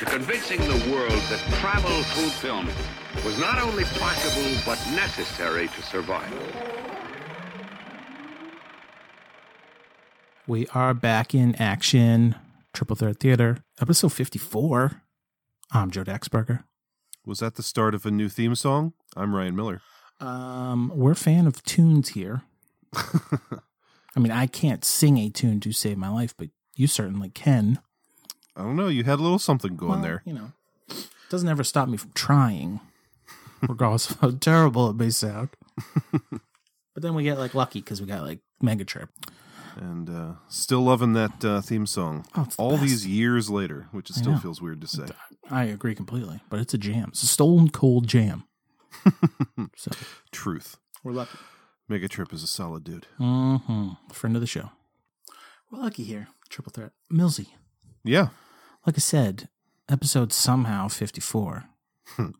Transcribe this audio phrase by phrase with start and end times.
[0.00, 2.66] to convincing the world that travel through film
[3.22, 6.32] was not only possible, but necessary to survive.
[10.46, 12.34] We are back in action.
[12.72, 15.02] Triple Threat Theater, episode 54.
[15.72, 16.64] I'm Joe Daxberger.
[17.26, 18.94] Was that the start of a new theme song?
[19.14, 19.82] I'm Ryan Miller.
[20.18, 22.40] Um, we're a fan of tunes here.
[22.94, 27.80] I mean, I can't sing a tune to save my life, but you certainly can.
[28.56, 28.88] I don't know.
[28.88, 30.22] You had a little something going Well, there.
[30.24, 30.52] You know,
[31.30, 32.80] doesn't ever stop me from trying,
[33.68, 35.50] regardless of how terrible it may sound.
[36.30, 39.08] but then we get like lucky because we got like Mega Trip.
[39.76, 42.82] And uh, still loving that uh, theme song Oh, it's the all best.
[42.82, 45.06] these years later, which it still feels weird to say.
[45.48, 47.10] I agree completely, but it's a jam.
[47.10, 48.44] It's a stolen cold jam.
[49.76, 49.92] so
[50.32, 50.76] Truth.
[51.04, 51.38] we're lucky.
[51.88, 53.06] Mega Trip is a solid dude.
[53.20, 53.90] Mm-hmm.
[54.12, 54.70] Friend of the show.
[55.70, 56.28] We're lucky here.
[56.48, 56.90] Triple threat.
[57.10, 57.46] Millsy.
[58.04, 58.28] Yeah.
[58.86, 59.48] Like I said,
[59.88, 61.64] episode somehow 54.
[62.16, 62.30] Hmm.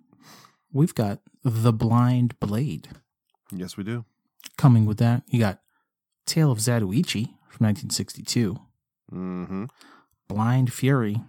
[0.72, 2.88] We've got The Blind Blade.
[3.52, 4.04] Yes, we do.
[4.56, 5.60] Coming with that, you got
[6.26, 8.58] Tale of Zatoichi from 1962,
[9.12, 9.64] Mm-hmm.
[10.28, 11.20] Blind Fury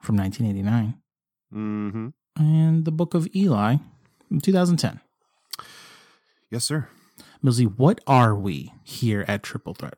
[0.00, 0.94] from 1989,
[1.52, 2.08] Mm-hmm.
[2.36, 3.76] and The Book of Eli
[4.28, 5.00] from 2010.
[6.50, 6.88] Yes, sir.
[7.44, 9.94] Millsy, what are we here at Triple Threat?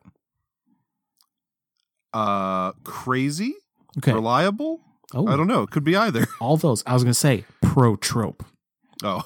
[2.13, 3.53] Uh, crazy?
[3.97, 4.13] Okay.
[4.13, 4.81] Reliable?
[5.13, 5.63] Oh, I don't know.
[5.63, 6.25] It could be either.
[6.39, 6.83] all those.
[6.87, 8.45] I was going to say pro trope.
[9.03, 9.23] Oh,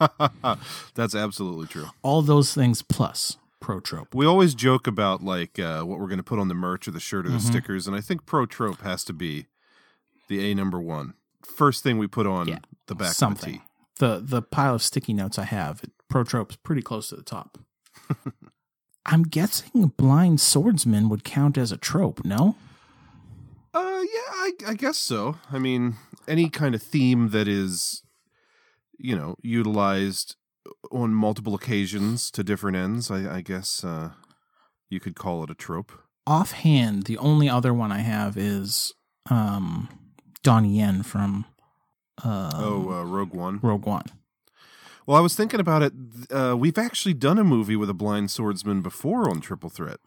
[0.94, 1.86] that's absolutely true.
[2.02, 4.14] All those things plus pro trope.
[4.14, 6.92] We always joke about like uh, what we're going to put on the merch or
[6.92, 7.42] the shirt or the Mhm.
[7.46, 9.46] stickers, and I think Pro Trope has to be
[10.28, 11.14] the A number one
[11.44, 13.56] first thing we put on Yeah, the back Something.
[13.56, 13.60] of
[13.98, 17.58] The the pile of sticky notes I have, pro trope's pretty close to the top.
[19.10, 22.56] I'm guessing blind swordsman would count as a trope, no?
[23.72, 25.36] Uh, yeah, I, I guess so.
[25.50, 25.96] I mean,
[26.26, 28.02] any kind of theme that is,
[28.98, 30.36] you know, utilized
[30.92, 34.10] on multiple occasions to different ends, I, I guess uh,
[34.90, 35.92] you could call it a trope.
[36.26, 38.92] Offhand, the only other one I have is
[39.30, 39.88] um
[40.42, 41.46] Donnie Yen from
[42.22, 43.58] uh, oh, uh, Rogue One.
[43.62, 44.04] Rogue One.
[45.08, 45.94] Well, I was thinking about it.
[46.30, 50.00] Uh, we've actually done a movie with a blind swordsman before on Triple Threat.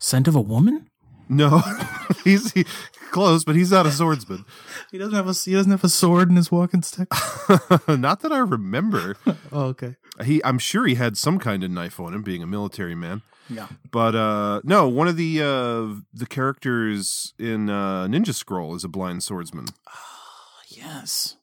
[0.00, 0.88] Scent of a woman?
[1.28, 1.60] No,
[2.24, 2.64] he's he,
[3.10, 4.46] close, but he's not a swordsman.
[4.90, 7.08] He doesn't have a he doesn't have a sword in his walking stick.
[7.88, 9.16] not that I remember.
[9.52, 9.96] oh, okay.
[10.24, 13.20] He, I'm sure he had some kind of knife on him, being a military man.
[13.50, 13.66] Yeah.
[13.90, 18.88] But uh, no, one of the uh, the characters in uh, Ninja Scroll is a
[18.88, 19.66] blind swordsman.
[19.86, 21.36] Ah, Yes.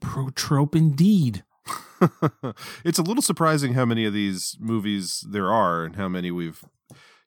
[0.00, 1.44] Pro trope indeed.
[2.84, 6.64] it's a little surprising how many of these movies there are, and how many we've.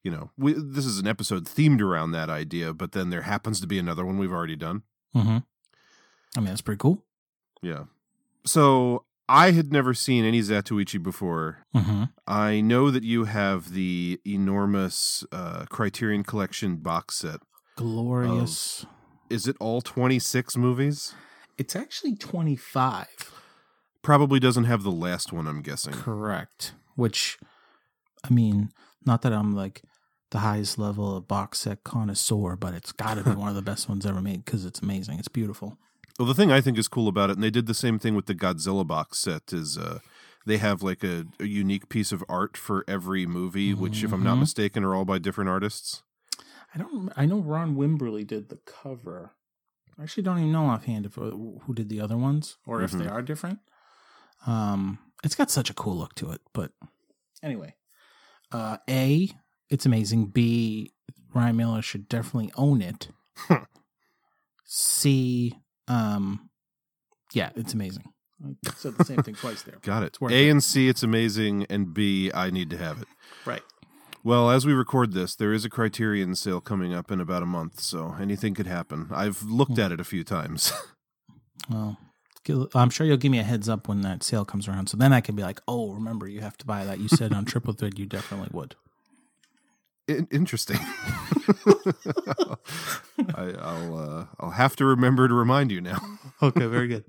[0.03, 3.61] You know, we, this is an episode themed around that idea, but then there happens
[3.61, 4.83] to be another one we've already done.
[5.15, 5.37] Mm-hmm.
[6.35, 7.05] I mean, that's pretty cool.
[7.61, 7.85] Yeah.
[8.45, 11.65] So I had never seen any Zatoichi before.
[11.75, 12.03] Mm-hmm.
[12.27, 17.39] I know that you have the enormous uh, Criterion Collection box set.
[17.77, 18.85] Glorious.
[19.29, 21.15] Is it all 26 movies?
[21.57, 23.07] It's actually 25.
[24.03, 25.93] Probably doesn't have the last one, I'm guessing.
[25.93, 26.73] Correct.
[26.95, 27.37] Which,
[28.23, 28.69] I mean,
[29.05, 29.81] not that I'm like
[30.31, 33.61] the highest level of box set connoisseur, but it's got to be one of the
[33.61, 35.19] best ones ever made because it's amazing.
[35.19, 35.77] It's beautiful.
[36.19, 38.13] Well, the thing I think is cool about it, and they did the same thing
[38.13, 39.99] with the Godzilla box set, is uh,
[40.45, 44.23] they have like a, a unique piece of art for every movie, which, if I'm
[44.23, 44.41] not Mhm.
[44.41, 46.03] mistaken, are all by different artists.
[46.75, 47.11] I don't.
[47.15, 49.31] I know Ron Wimberly did the cover.
[49.97, 52.91] I actually don't even know offhand if uh, who did the other ones or if
[52.91, 53.11] they Mhm.
[53.11, 53.59] are different.
[54.45, 56.42] Um, it's got such a cool look to it.
[56.54, 56.72] But
[57.42, 57.75] anyway,
[58.51, 59.30] uh, a
[59.69, 60.28] it's amazing.
[60.28, 60.92] B
[61.34, 63.07] Ryan Miller should definitely own it.
[64.66, 65.56] C,
[65.88, 66.50] um,
[67.34, 68.12] yeah, it's amazing.
[68.44, 69.78] I said the same thing twice there.
[69.81, 70.18] Got it.
[70.22, 70.50] A it.
[70.50, 73.07] and C, it's amazing, and B, I need to have it.
[73.45, 73.62] Right.
[74.24, 77.45] Well, as we record this, there is a Criterion sale coming up in about a
[77.45, 79.10] month, so anything could happen.
[79.12, 80.72] I've looked at it a few times.
[81.69, 82.12] Well, gi-
[82.75, 84.88] I'm sure you'll give me a heads up when that sale comes around.
[84.88, 87.00] So then I can be like, oh, remember, you have to buy that.
[87.00, 88.75] You said on Triple Threat you definitely would.
[90.07, 90.80] In- interesting.
[93.36, 96.00] I, I'll uh, I'll have to remember to remind you now.
[96.42, 97.06] Okay, very good.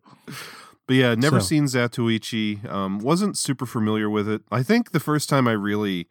[0.87, 2.71] But yeah, never So- seen Zatoichi.
[2.71, 4.43] Um, wasn't super familiar with it.
[4.53, 6.07] I think the first time I really,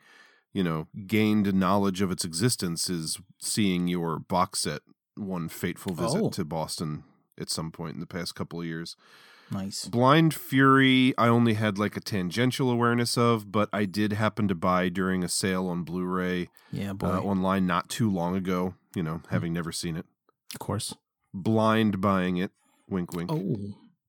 [0.52, 4.82] you know, gained knowledge of its existence is seeing your box set
[5.16, 6.30] one fateful visit Oh.
[6.32, 7.06] to Boston
[7.40, 8.96] at some point in the past couple of years.
[9.52, 9.86] Nice.
[9.86, 14.56] Blind Fury, I only had like a tangential awareness of, but I did happen to
[14.56, 17.08] buy during a sale on Blu-ray Yeah, boy.
[17.08, 18.76] uh, online not too long ago.
[18.96, 19.30] You know, Hmm.
[19.30, 20.06] having never seen it,
[20.54, 20.96] of course.
[21.34, 22.52] blind buying it.
[22.90, 23.32] Wink, wink.
[23.32, 23.58] Oh,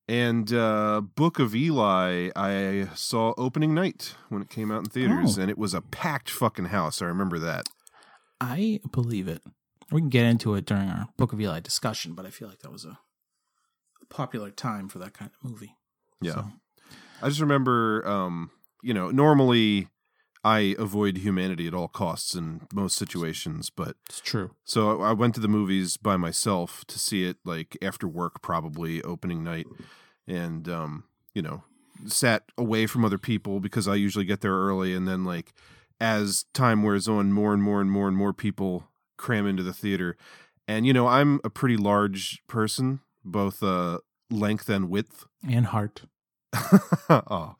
[0.07, 5.37] And uh, Book of Eli, I saw opening night when it came out in theaters,
[5.37, 5.41] Oh.
[5.41, 7.01] and it was a packed fucking house.
[7.01, 7.65] I remember that.
[8.39, 9.41] I believe it.
[9.91, 12.59] We can get into it during our Book of Eli discussion, but I feel like
[12.59, 12.99] that was a
[14.09, 15.75] popular time for that kind of movie.
[16.21, 16.33] Yeah.
[16.33, 16.51] So,
[17.21, 18.51] I just remember, um,
[18.83, 19.87] you know, normally
[20.45, 24.51] I avoid humanity at all costs in most situations, but it's true.
[24.63, 29.01] so I went to the movies by myself to see it like after work, probably
[29.01, 29.65] opening night,
[30.27, 31.63] and um, you know,
[32.05, 35.51] sat away from other people because I usually get there early, and then like
[35.99, 38.87] as time wears on, more and more and more and more people
[39.17, 40.15] cram into the theater,
[40.67, 43.99] and you know, I'm a pretty large person, both uh,
[44.29, 45.25] length and width.
[45.47, 46.03] And Heart.
[47.09, 47.55] oh.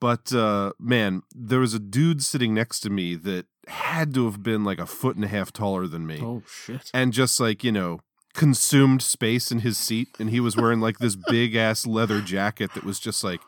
[0.00, 4.42] But uh man, there was a dude sitting next to me that had to have
[4.42, 6.20] been like a foot and a half taller than me.
[6.22, 6.90] Oh shit.
[6.94, 8.00] And just like, you know,
[8.34, 12.72] consumed space in his seat and he was wearing like this big ass leather jacket
[12.74, 13.40] that was just like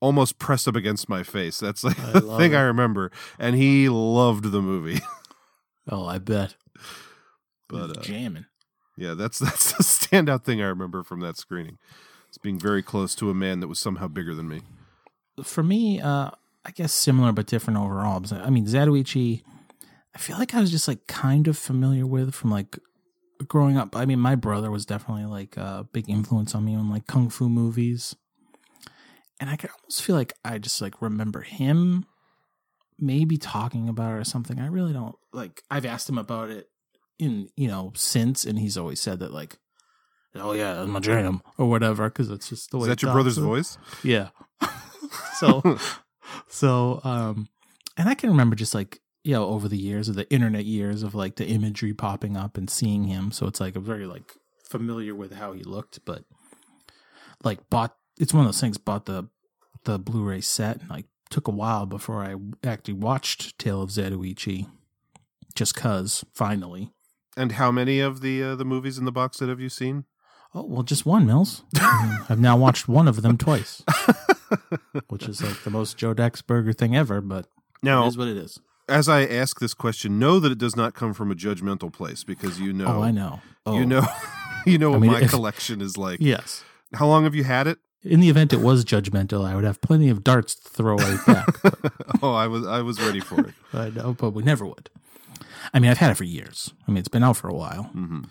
[0.00, 1.58] almost pressed up against my face.
[1.58, 2.56] That's like I the thing it.
[2.56, 3.12] I remember.
[3.38, 5.00] And he loved the movie.
[5.86, 6.56] Oh, I bet.
[7.68, 8.46] But uh, jamming.
[8.96, 11.78] Yeah, that's that's the standout thing I remember from that screening.
[12.28, 14.62] It's being very close to a man that was somehow bigger than me.
[15.42, 16.30] For me, uh,
[16.64, 18.24] I guess similar but different overall.
[18.32, 19.42] I mean, Zatoichi,
[20.14, 22.78] I feel like I was just like kind of familiar with from like
[23.46, 23.96] growing up.
[23.96, 27.28] I mean, my brother was definitely like a big influence on me on like kung
[27.28, 28.16] fu movies.
[29.40, 32.06] And I could almost feel like I just like remember him
[32.98, 34.58] maybe talking about it or something.
[34.58, 36.68] I really don't like I've asked him about it
[37.18, 39.58] in, you know, since and he's always said that like
[40.36, 43.12] oh yeah, that's my jam or whatever cuz it's just the way Is that your
[43.12, 43.78] brother's voice?
[44.02, 44.30] Yeah.
[45.38, 45.78] so
[46.48, 47.48] so um
[47.96, 51.02] and I can remember just like you know over the years of the internet years
[51.02, 54.34] of like the imagery popping up and seeing him so it's like a very like
[54.68, 56.24] familiar with how he looked but
[57.42, 59.28] like bought it's one of those things bought the
[59.84, 64.66] the Blu-ray set and like took a while before I actually watched Tale of Zatoichi
[65.54, 66.92] just cuz finally
[67.36, 70.04] And how many of the uh, the movies in the box set have you seen?
[70.54, 71.62] Oh well, just one, Mills.
[71.76, 73.82] I I've now watched one of them twice,
[75.08, 77.20] which is like the most Joe Dexberger thing ever.
[77.20, 77.46] But
[77.82, 78.60] Now, it is what it is.
[78.88, 82.22] as I ask this question, know that it does not come from a judgmental place
[82.24, 83.40] because you know, Oh, I know.
[83.66, 84.06] Oh, you know,
[84.64, 86.20] you know what mean, my if- collection is like.
[86.20, 86.62] Yes.
[86.94, 87.78] How long have you had it?
[88.04, 91.26] In the event it was judgmental, I would have plenty of darts to throw right
[91.26, 91.48] back.
[92.22, 93.54] Oh, I was I was ready for it.
[93.72, 94.90] I know, but we never would.
[95.72, 96.72] I mean, I've had it for years.
[96.86, 98.22] I mean, it's been out for a while, hmm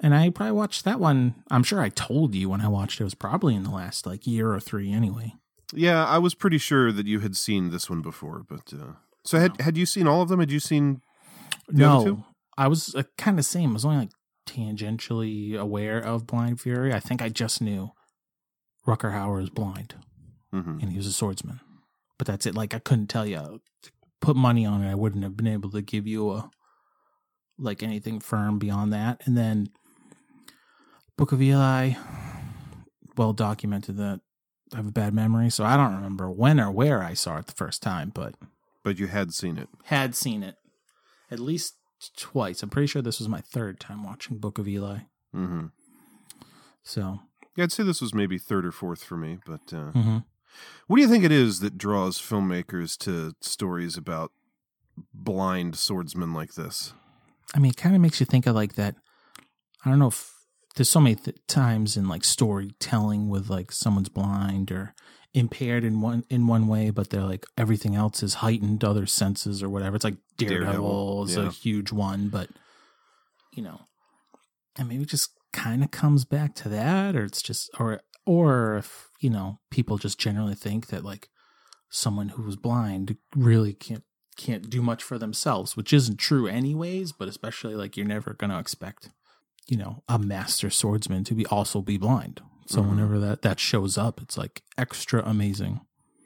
[0.00, 1.36] and I probably watched that one.
[1.50, 3.04] I'm sure I told you when I watched it.
[3.04, 5.32] It was probably in the last like year or three, anyway.
[5.72, 8.92] Yeah, I was pretty sure that you had seen this one before, but uh,
[9.24, 10.40] so had had you seen all of them?
[10.40, 11.00] Had you seen?
[11.68, 12.24] The other no, two?
[12.58, 13.70] I was uh, kind of same.
[13.70, 14.10] I was only like
[14.46, 16.92] tangentially aware of Blind Fury.
[16.92, 17.90] I think I just knew
[18.86, 19.94] Rutger Hauer is blind
[20.52, 21.60] hmm and he was a swordsman,
[22.18, 22.54] but that's it.
[22.54, 23.60] Like I couldn't tell you.
[24.20, 24.90] Put money on it.
[24.90, 26.50] I wouldn't have been able to give you a
[27.58, 29.22] like anything firm beyond that.
[29.26, 29.68] And then
[31.16, 31.92] Book of Eli,
[33.16, 34.20] well documented that
[34.72, 37.46] I have a bad memory, so I don't remember when or where I saw it
[37.46, 38.34] the first time, but
[38.82, 39.68] But you had seen it.
[39.84, 40.56] had seen it
[41.30, 41.74] at least
[42.16, 42.62] twice.
[42.62, 44.98] I'm pretty sure this was my third time watching Book of Eli.
[45.32, 45.66] hmm
[46.82, 47.20] So,
[47.56, 49.38] Yeah, I'd say this was maybe third or fourth for me.
[49.46, 50.24] But uh, mhm.
[50.88, 54.30] what do you think it is that draws filmmakers to stories about
[55.14, 56.92] blind swordsmen like this?
[57.54, 58.96] I mean, it kind of makes you think of like that.
[59.84, 60.32] I don't know if
[60.74, 64.94] there's so many th- times in like storytelling with like someone's blind or
[65.32, 69.62] impaired in one in one way, but they're like everything else is heightened, other senses
[69.62, 69.96] or whatever.
[69.96, 71.46] It's like Daredevil, Daredevil, is yeah.
[71.46, 72.48] a huge one, but
[73.52, 73.82] you know,
[74.76, 79.08] and maybe just kind of comes back to that, or it's just or or if
[79.20, 81.28] you know people just generally think that like
[81.90, 84.04] someone who's blind really can't
[84.36, 88.50] can't do much for themselves, which isn't true anyways, but especially like you're never going
[88.50, 89.10] to expect,
[89.68, 92.40] you know, a master swordsman to be also be blind.
[92.66, 92.90] So Mhm.
[92.90, 95.80] whenever that that shows up, it's like extra amazing.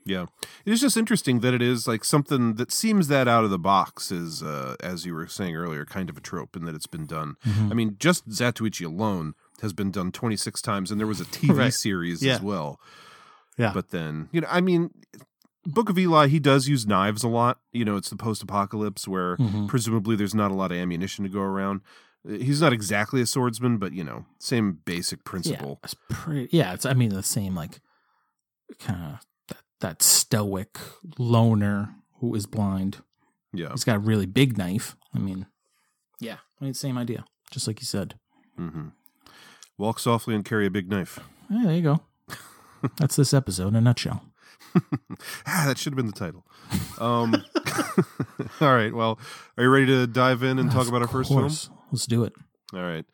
[0.06, 0.26] Yeah,
[0.64, 4.10] it's just interesting that it is like something that seems that out of the box
[4.10, 7.04] is, uh, as you were saying earlier, kind of a trope, and that it's been
[7.06, 7.36] done.
[7.46, 7.70] Mhm.
[7.70, 11.52] I mean, just Zatoichi alone has been done 26 times, and there was a TV
[11.66, 11.74] Right.
[11.74, 12.36] series Yeah.
[12.36, 12.80] as well.
[13.58, 13.72] Yeah.
[13.74, 14.90] But then, you know, I mean,
[15.66, 17.60] Book of Eli, he does use knives a lot.
[17.72, 19.68] You know, it's the post apocalypse where Mhm.
[19.68, 21.82] presumably there's not a lot of ammunition to go around.
[22.28, 25.78] Uh, He's not exactly a swordsman, but, you know, same basic principle.
[25.82, 26.48] Yeah, it's pretty.
[26.56, 26.86] Yeah, it's.
[26.86, 27.80] I mean, the same like
[28.78, 30.78] kind of that that stoic
[31.18, 33.02] loner who is blind.
[33.52, 33.70] Yeah.
[33.70, 34.96] He's got a really big knife.
[35.14, 35.46] I mean,
[36.20, 38.14] yeah, I mean, same idea, just like you said.
[38.56, 38.88] hmm
[39.78, 41.18] Walk softly and carry a big knife.
[41.50, 42.00] Yeah, there you go.
[42.96, 44.22] That's this episode in a nutshell.
[45.46, 46.44] ah, that should have been the title.
[46.98, 47.34] Um,
[48.60, 48.94] all right.
[48.94, 49.18] Well,
[49.56, 51.42] are you ready to dive in and talk about our first film?
[51.90, 52.32] Let's do it.
[52.72, 53.04] All right.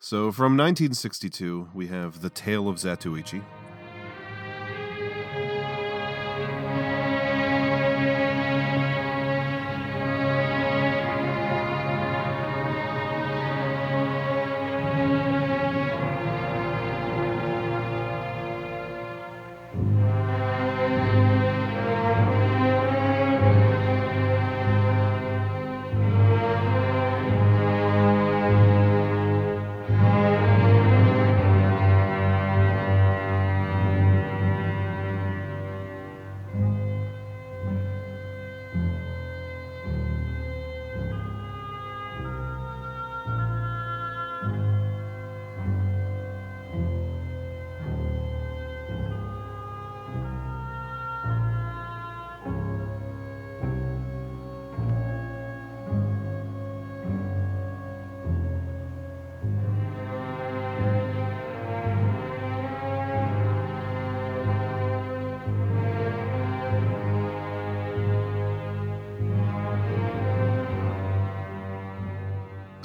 [0.00, 3.42] So from 1962, we have The Tale of Zatoichi.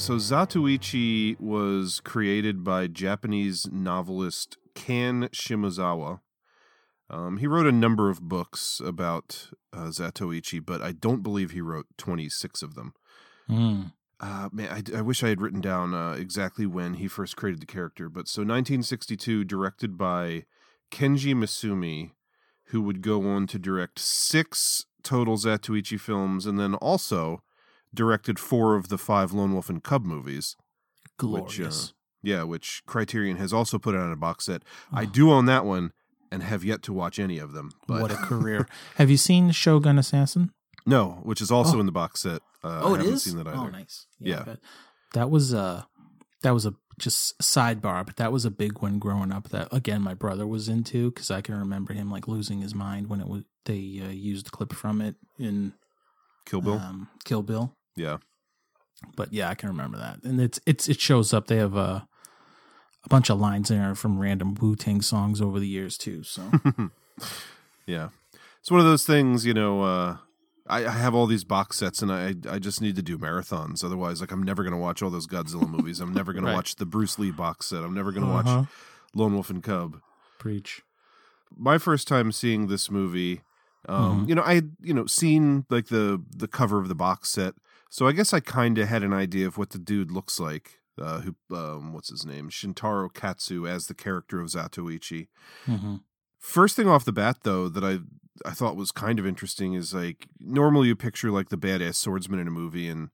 [0.10, 6.22] So Zatoichi was created by Japanese novelist Kan Shimozawa.
[7.12, 11.62] Um, he wrote a number of books about uh, Zatoichi, but I don't believe he
[11.62, 12.96] wrote 26 of them.
[13.48, 13.94] Mm.
[14.20, 17.62] Uh, man, I, I wish I had written down uh, exactly when he first created
[17.62, 18.10] the character.
[18.10, 20.46] But so 1962, directed by
[20.90, 22.14] Kenji Misumi,
[22.70, 27.44] who would go on to direct six total Zatoichi films, and then also
[27.94, 30.56] directed four of the five Lone Wolf and Cub movies.
[31.18, 31.94] Glorious.
[32.22, 34.64] Yeah, which Criterion has also put out on a box set.
[34.92, 35.06] I Oh.
[35.06, 35.92] do own that one
[36.32, 37.72] and have yet to watch any of them.
[37.88, 38.68] But what a career!
[38.96, 40.52] Have you seen Shogun Assassin?
[40.86, 41.80] no, which is also Oh.
[41.80, 42.42] in the box set.
[42.64, 43.24] Uh, oh, I it haven't is.
[43.24, 43.58] seen that either.
[43.58, 44.06] Oh, nice.
[44.20, 44.44] Yeah.
[44.46, 44.60] but
[45.14, 45.84] that was uh
[46.44, 49.50] that was a just sidebar, but that was a big one growing up.
[49.50, 53.08] That again, my brother was into because I can remember him like losing his mind
[53.08, 55.74] when it was they uh, used a clip from it in
[56.46, 56.74] Kill Bill.
[56.80, 57.74] um, Kill Bill.
[58.00, 58.18] Yeah.
[59.16, 61.48] But yeah, I can remember that, and it's it's it shows up.
[61.48, 62.08] They have a
[63.06, 66.24] a bunch of lines in there from random Wu Tang songs over the years too.
[66.24, 66.44] So
[67.86, 68.10] Yeah.
[68.60, 70.18] It's one of those things, you know, uh
[70.68, 73.84] I, I have all these box sets and I I just need to do marathons.
[73.84, 76.00] Otherwise, like I'm never gonna watch all those Godzilla movies.
[76.02, 76.56] I'm never gonna Right.
[76.56, 77.84] watch the Bruce Lee box set.
[77.84, 78.58] I'm never gonna Uh-huh.
[78.60, 78.68] watch
[79.16, 80.02] Lone Wolf and Cub.
[80.40, 80.82] preach.
[81.58, 83.42] My first time seeing this movie,
[83.88, 84.30] um, Mhm.
[84.30, 87.56] you know, I had, you know, seen like the the cover of the box set.
[87.90, 90.80] So I guess I kinda had an idea of what the dude looks like.
[91.02, 92.50] Uh, who um, what's his name?
[92.50, 95.28] Shintaro Katsu as the character of Zatoichi.
[95.66, 95.96] hmm
[96.40, 98.00] First thing off the bat, though, that I
[98.48, 102.40] I thought was kind of interesting is like normally you picture like the badass swordsman
[102.40, 103.10] in a movie, and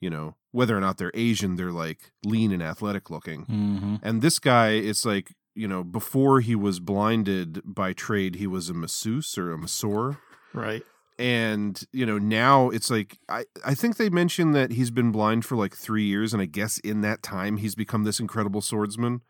[0.00, 3.44] you know whether or not they're Asian, they're like lean and athletic looking.
[3.44, 8.46] hmm And this guy, it's like you know before he was blinded by trade, he
[8.46, 10.18] was a masseuse or a masseur,
[10.52, 10.84] Right.
[11.20, 15.44] And you know now it's like I I think they mentioned that he's been blind
[15.44, 19.20] for like three years, and I guess in that time he's become this incredible swordsman.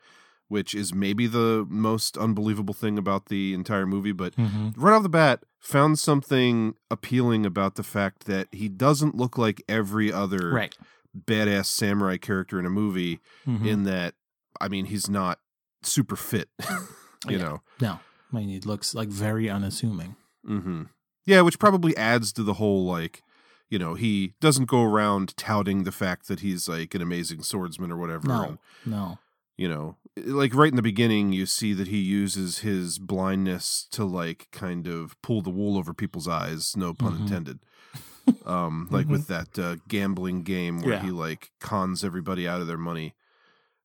[0.48, 5.04] Which is maybe the most unbelievable thing about the entire movie, but hmm right off
[5.04, 10.52] the bat found something appealing about the fact that he doesn't look like every other
[10.52, 10.76] Right.
[11.16, 13.64] badass samurai character in a movie Mhm.
[13.66, 14.14] in that
[14.60, 15.38] i mean he's not
[15.82, 16.48] super fit
[17.28, 17.38] you Yeah.
[17.38, 18.00] know No,
[18.32, 20.16] I mean, he looks like very unassuming.
[20.44, 20.84] hmm
[21.26, 23.22] yeah which probably adds to the whole like
[23.68, 27.90] you know he doesn't go around touting the fact that he's like an amazing swordsman
[27.92, 29.18] or whatever No, and, no.
[29.56, 34.04] you know like right in the beginning you see that he uses his blindness to
[34.04, 37.20] like kind of pull the wool over people's eyes no pun Mhm.
[37.20, 37.58] intended
[38.46, 41.02] um like with that uh, gambling game where Yeah.
[41.02, 43.14] he like cons everybody out of their money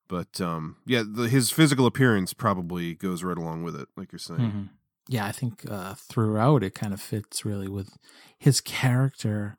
[0.08, 4.18] but um yeah the, his physical appearance probably goes right along with it like you're
[4.18, 4.68] saying Mhm.
[5.08, 7.90] Yeah, I think uh, throughout it kind of fits really with
[8.38, 9.56] his character.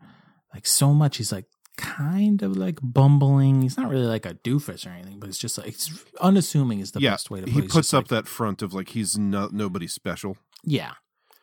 [0.54, 1.46] Like so much, he's like
[1.77, 3.62] kind of like bumbling.
[3.62, 6.92] He's not really like a doofus or anything, but it's just like it's unassuming is
[6.92, 7.70] the yeah, best way to put he it.
[7.72, 10.38] Puts up like- that front of like he's not nobody special.
[10.63, 10.94] Yeah.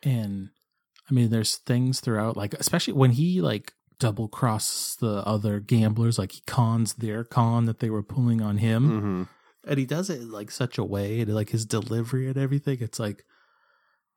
[0.03, 0.49] And
[1.09, 6.19] I mean there's things throughout like especially when he like double crosses the other gamblers
[6.19, 9.23] like he cons their con that they were pulling on him Mm-hmm.
[9.69, 12.79] and he does it in like such a way and like his delivery and everything
[12.81, 13.23] it's like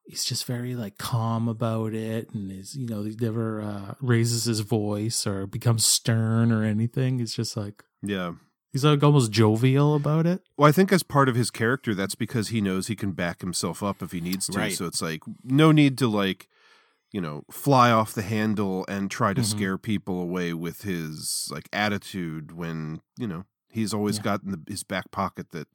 [0.09, 4.45] he's just very like calm about it and is you know he never uh raises
[4.45, 8.33] his voice or becomes stern or anything it's just like Yeah.
[8.73, 12.15] he's like almost jovial about it Well, I think as part of his character, that's
[12.15, 14.59] because he knows he can back himself up if he needs to.
[14.59, 14.73] Right.
[14.73, 16.49] So it's like no need to like,
[17.12, 19.50] you know, fly off the handle and try to Mhm.
[19.55, 24.23] scare people away with his like attitude when you know he's always Yeah.
[24.25, 25.69] got in the, his back pocket that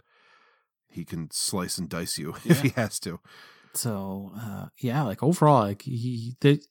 [0.88, 2.52] he can slice and dice you Yeah.
[2.54, 3.20] if he has to.
[3.74, 6.62] So uh yeah like overall like he the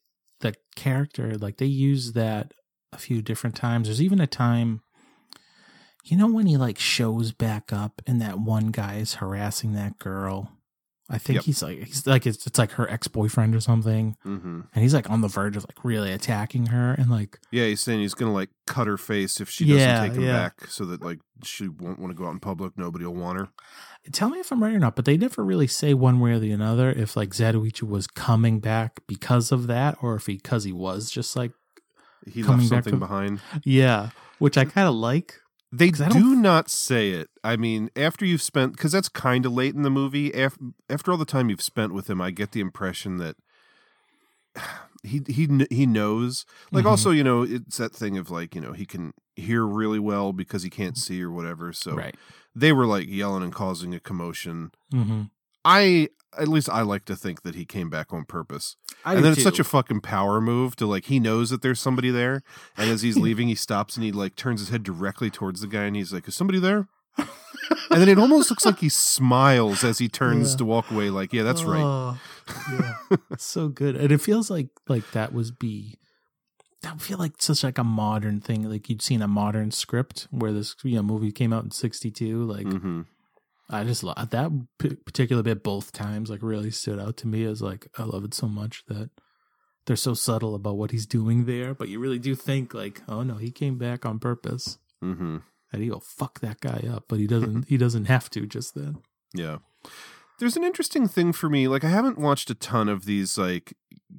[0.41, 2.53] the character like they use that
[2.93, 3.89] a few different times.
[3.89, 4.83] There's even a time
[6.05, 9.99] you know when he like shows back up and that one guy is harassing that
[9.99, 10.51] girl
[11.11, 11.45] i think Yep.
[11.45, 15.11] he's like he's like it's, it's like her ex-boyfriend or something hmm and he's like
[15.11, 18.33] on the verge of like really attacking her and like Yeah, he's saying he's gonna
[18.33, 20.33] like cut her face if she doesn't Yeah, take him yeah.
[20.33, 22.79] back, so that like she won't want to go out in public.
[22.79, 23.49] Nobody will want her.
[24.13, 26.39] tell me if i'm right or not but they never really say one way or
[26.39, 30.65] the other if like zatoichi was coming back because of that or if he because
[30.65, 31.53] he was just like
[32.27, 33.41] He Coming left back something to- behind.
[33.65, 35.41] yeah which i kind of like
[35.73, 37.31] They do don't- say it.
[37.43, 40.35] I mean, after you've spent, because that's kind of late in the movie.
[40.35, 40.61] After,
[40.91, 43.37] after all the time you've spent with him, I get the impression that
[45.03, 46.45] he he he knows.
[46.71, 46.91] Like, Mhm.
[46.91, 50.33] also, you know, it's that thing of like, you know, he can hear really well
[50.33, 51.73] because he can't see or whatever.
[51.73, 52.15] So right
[52.55, 54.73] they were like yelling and causing a commotion.
[54.93, 55.23] mm-hmm.
[55.65, 58.77] I at least I like to think that he came back on purpose.
[59.05, 61.81] I and then it's such a fucking power move to like he knows that there's
[61.81, 62.43] somebody there,
[62.77, 65.67] and as he's leaving, he stops and he like turns his head directly towards the
[65.67, 66.89] guy, and he's like, "Is somebody there?"
[67.19, 70.57] and then it almost looks like he smiles as he turns Yeah.
[70.59, 71.11] to walk away.
[71.11, 71.83] Like, yeah, that's right.
[71.85, 72.19] Oh,
[72.73, 73.17] yeah.
[73.39, 73.97] so good.
[73.97, 75.99] And it feels like like that was be
[76.81, 78.69] that would feel like such like a modern thing.
[78.69, 82.11] Like you'd seen a modern script where this you know movie came out in sixty
[82.11, 82.45] two.
[82.45, 83.03] Like hmm
[83.73, 86.31] I just love that particular bit both times.
[86.31, 89.11] Like really stood out to me as like I love it so much that
[89.87, 91.75] they're so subtle about what he's doing there.
[91.75, 94.79] But you really do think like, oh no, he came back on purpose.
[95.01, 95.39] hmm
[95.73, 97.69] And he'll fuck that guy up, but he doesn't.
[97.69, 98.99] he doesn't have to just then.
[99.35, 99.59] Yeah.
[100.39, 101.69] There's an interesting thing for me.
[101.69, 103.75] Like, I haven't watched a ton of these, like,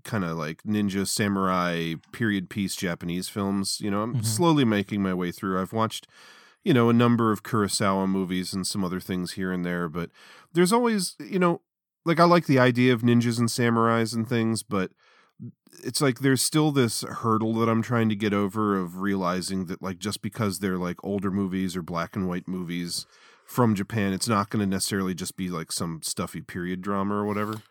[0.05, 3.79] kind of like ninja samurai period piece Japanese films.
[3.81, 4.25] You know, I'm Mhm.
[4.25, 5.61] slowly making my way through.
[5.61, 6.07] I've watched,
[6.63, 10.09] you know, a number of Kurosawa movies and some other things here and there, but
[10.53, 11.61] there's always, you know,
[12.05, 14.91] like, I like the idea of ninjas and samurais and things, but
[15.83, 19.81] it's like there's still this hurdle that I'm trying to get over of realizing that,
[19.81, 23.05] like, just because they're like older movies or black and white movies,
[23.45, 27.25] from Japan, it's not going to necessarily just be like some stuffy period drama or
[27.25, 27.61] whatever.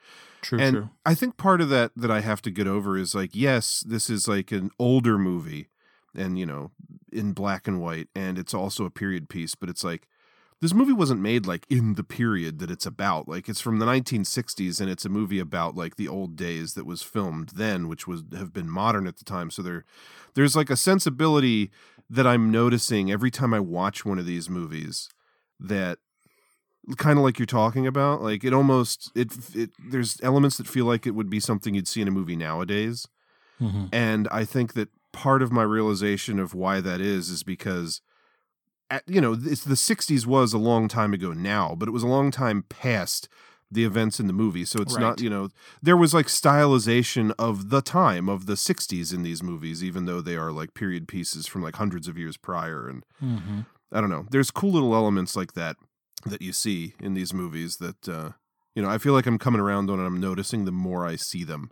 [0.43, 0.91] True, and true.
[1.07, 4.11] I think part of that that I have to get over is like, yes, this
[4.11, 5.69] is like an older movie
[6.14, 6.70] and, you know,
[7.12, 10.09] in black and white, and it's also a period piece, but it's like,
[10.61, 13.27] this movie wasn't made like in the period that it's about.
[13.27, 16.87] Like it's from the 1960s and it's a movie about like the old days that
[16.87, 19.51] was filmed then, which was have been modern at the time.
[19.51, 19.85] So there
[20.35, 21.72] there's like a sensibility
[22.09, 25.09] that I'm noticing every time I watch one of these movies
[25.59, 25.98] that
[26.96, 30.85] kind of like you're talking about like it almost it it there's elements that feel
[30.85, 33.07] like it would be something you'd see in a movie nowadays
[33.61, 33.88] Mhm.
[33.92, 38.01] and i think that part of my realization of why that is is because
[38.90, 42.03] at, you know it's the 60s was a long time ago now but it was
[42.03, 43.29] a long time past
[43.70, 45.01] the events in the movie so it's Right.
[45.01, 45.48] not you know
[45.83, 50.20] there was like stylization of the time of the 60s in these movies even though
[50.20, 53.66] they are like period pieces from like hundreds of years prior and Mhm.
[53.94, 54.27] I don't know.
[54.31, 55.77] There's cool little elements like that
[56.25, 58.31] that you see in these movies that uh,
[58.75, 58.88] you know.
[58.88, 61.70] I feel like I'm coming around on and I'm noticing the more I see them.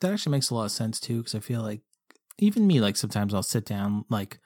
[0.00, 1.82] That actually makes a lot of sense too, because I feel like
[2.40, 4.38] even me, like sometimes I'll sit down, like,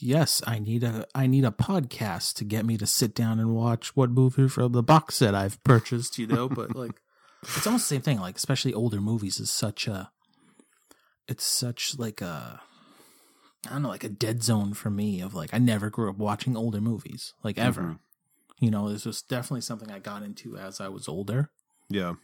[0.00, 3.54] yes, I need a I need a podcast to get me to sit down and
[3.54, 6.48] watch what movie from the box set I've purchased, you know.
[6.48, 7.00] but like,
[7.42, 8.20] it's almost the same thing.
[8.20, 10.10] Like, especially older movies is such a,
[11.28, 12.60] it's such like a,
[13.66, 15.20] I don't know, like a dead zone for me.
[15.20, 17.82] Of like, I never grew up watching older movies, like ever.
[17.82, 17.98] Mhm.
[18.58, 21.50] You know, this was definitely something I got into as I was older.
[21.88, 22.14] Yeah,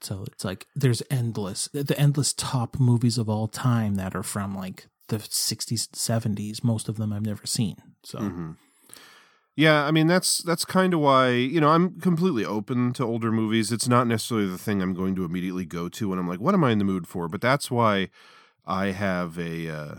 [0.00, 4.56] So it's like there's endless the endless top movies of all time that are from
[4.56, 7.76] like the 60s 70s most of them I've never seen.
[8.02, 8.52] So hmm
[9.58, 9.86] yeah.
[9.86, 13.72] I mean, that's that's kind of why you know I'm completely open to older movies.
[13.72, 16.54] It's not necessarily the thing I'm going to immediately go to when I'm like, what
[16.54, 17.26] am I in the mood for?
[17.26, 18.10] But that's why
[18.64, 19.94] I have a uh,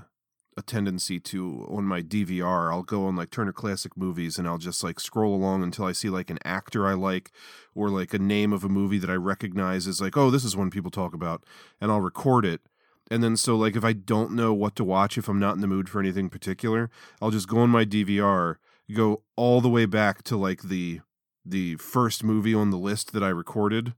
[0.60, 2.72] a tendency to on my DVR.
[2.72, 5.93] I'll go on like Turner Classic Movies and I'll just like scroll along until I
[5.93, 7.32] see like an actor I like
[7.74, 10.56] or like a name of a movie that I recognize as like, oh, this is
[10.56, 11.43] one people talk about,
[11.82, 12.62] and I'll record it.
[13.10, 15.62] And then so like if I don't know what to watch, if I'm not in
[15.62, 16.91] the mood for anything particular,
[17.22, 18.58] I'll just go on my DVR,
[18.93, 21.02] go all the way back to like the
[21.45, 23.93] the first movie on the list that I recorded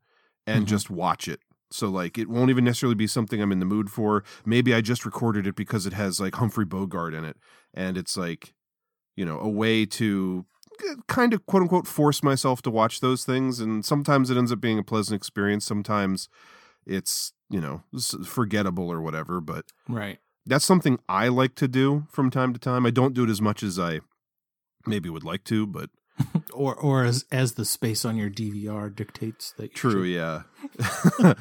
[0.47, 0.69] and Mhm.
[0.69, 1.41] just watch it.
[1.71, 4.23] So like it won't even necessarily be something I'm in the mood for.
[4.45, 7.37] Maybe I just recorded it because it has like Humphrey Bogart in it
[7.73, 8.53] and it's like
[9.15, 10.45] you know, a way to
[11.07, 14.59] kind of quote unquote force myself to watch those things and sometimes it ends up
[14.61, 16.29] being a pleasant experience, sometimes
[16.85, 17.83] it's, you know,
[18.25, 20.19] forgettable or whatever, but Right.
[20.45, 22.85] that's something I like to do from time to time.
[22.85, 23.99] I don't do it as much as I
[24.87, 25.89] maybe would like to, but
[26.53, 30.43] Or or as as the space on your DVR dictates that you True, should- yeah.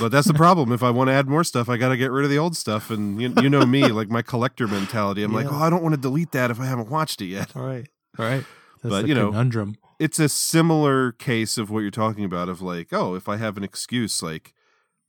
[0.00, 0.72] but that's the problem.
[0.72, 2.56] If I want to add more stuff, I got to get rid of the old
[2.56, 2.90] stuff.
[2.90, 5.22] And you, you know me, like my collector mentality.
[5.22, 7.56] I'm like, oh, I don't want to delete that if I haven't watched it yet.
[7.56, 7.88] All right.
[8.18, 8.44] All right.
[8.82, 9.76] That's But, the you know, conundrum.
[9.98, 12.48] It's a similar case of what you're talking about.
[12.48, 14.52] Of like, oh, if I have an excuse, like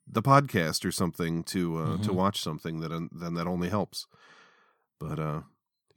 [0.07, 2.15] the podcast or something to uh, to Mhm.
[2.15, 4.07] watch something, that then that only helps.
[4.99, 5.41] But uh,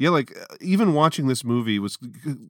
[0.00, 1.98] yeah, like uh, even watching this movie was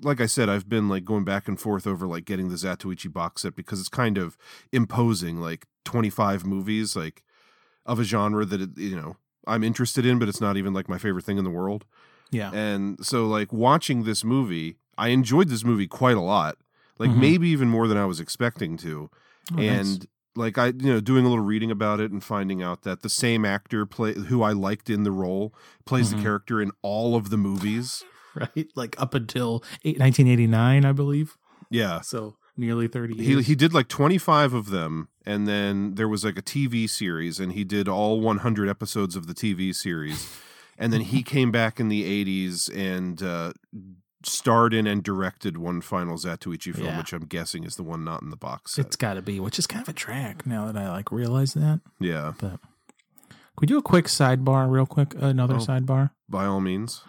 [0.02, 3.12] like I said, I've been like going back and forth over like getting the Zatoichi
[3.12, 4.38] box set because it's kind of
[4.72, 7.24] imposing, like 25 movies, like
[7.84, 9.16] of a genre that it, you know
[9.48, 11.84] I'm interested in, but it's not even like my favorite thing in the world.
[12.30, 12.52] Yeah.
[12.52, 16.56] And so, like watching this movie, I enjoyed this movie quite a lot,
[17.00, 17.16] like Mhm.
[17.16, 19.10] maybe even more than I was expecting to
[19.52, 19.98] Oh, nice.
[20.36, 23.08] Like I you know doing a little reading about it and finding out that the
[23.10, 25.52] same actor play who I liked in the role
[25.84, 26.16] plays Mhm.
[26.16, 28.04] the character in all of the movies.
[28.34, 31.36] right, like up until eight, 1989, I believe.
[31.68, 32.00] Yeah.
[32.00, 36.38] So nearly 30 He he did like 25 of them and then there was like
[36.38, 40.28] a TV series and he did all 100 episodes of the TV series.
[40.78, 43.52] And then he came back in the 80s and uh
[44.24, 46.98] starred in and directed one final Zatoichi film Yeah.
[46.98, 48.86] which I'm guessing is the one not in the box set.
[48.86, 51.54] it's got to be, which is kind of a track now that I like realize
[51.54, 51.80] that.
[51.98, 52.60] yeah, But
[53.56, 55.14] could we do a quick sidebar, real quick?
[55.18, 55.58] Another Oh.
[55.58, 56.10] sidebar.
[56.28, 57.02] by all means.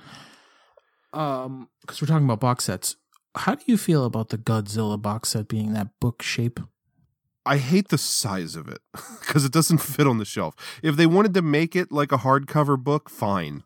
[1.14, 2.96] Um, because we're talking about box sets.
[3.36, 6.60] How do you feel about the Godzilla box set being that book shape?
[7.46, 8.80] I hate the size of it
[9.20, 10.56] because it doesn't fit on the shelf.
[10.84, 13.64] If they wanted to make it like a hardcover book, fine.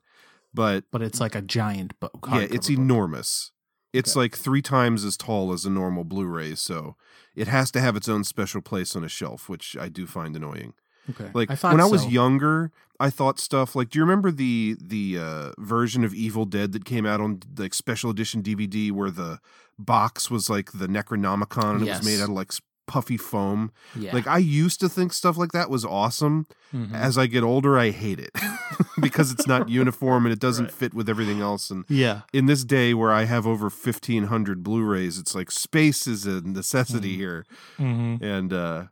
[0.56, 2.26] But But it's like a giant book.
[2.32, 2.78] yeah, it's book.
[2.80, 3.52] enormous.
[3.94, 4.22] It's Okay.
[4.24, 6.56] like three times as tall as a normal Blu ray.
[6.56, 6.96] So
[7.36, 10.36] it has to have its own special place on a shelf, which I do find
[10.36, 10.74] annoying.
[11.10, 11.30] Okay.
[11.34, 12.10] Like I when I was so.
[12.10, 16.72] younger, I thought stuff like, do you remember the the uh, version of Evil Dead
[16.72, 19.40] that came out on like special edition DVD where the
[19.78, 22.52] box was like the Necronomicon and it was made out of like
[22.88, 23.72] puffy foam?
[23.96, 24.14] Yeah.
[24.14, 26.46] Like I used to think stuff like that was awesome.
[26.74, 26.94] Mhm.
[26.94, 28.32] As I get older, I hate it
[29.02, 30.74] because it's not uniform and it doesn't Right.
[30.74, 31.70] fit with everything else.
[31.72, 32.22] And yeah.
[32.34, 36.42] in this day where I have over fifteen hundred Blu-rays, it's like space is a
[36.42, 37.18] necessity Mhm.
[37.18, 37.46] here,
[37.80, 38.24] Mm-hmm.
[38.24, 38.84] and uh,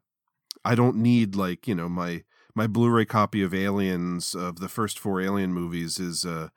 [0.65, 2.23] I don't need like you know my
[2.55, 6.49] my Blu-ray copy of Aliens of the first four Alien movies is uh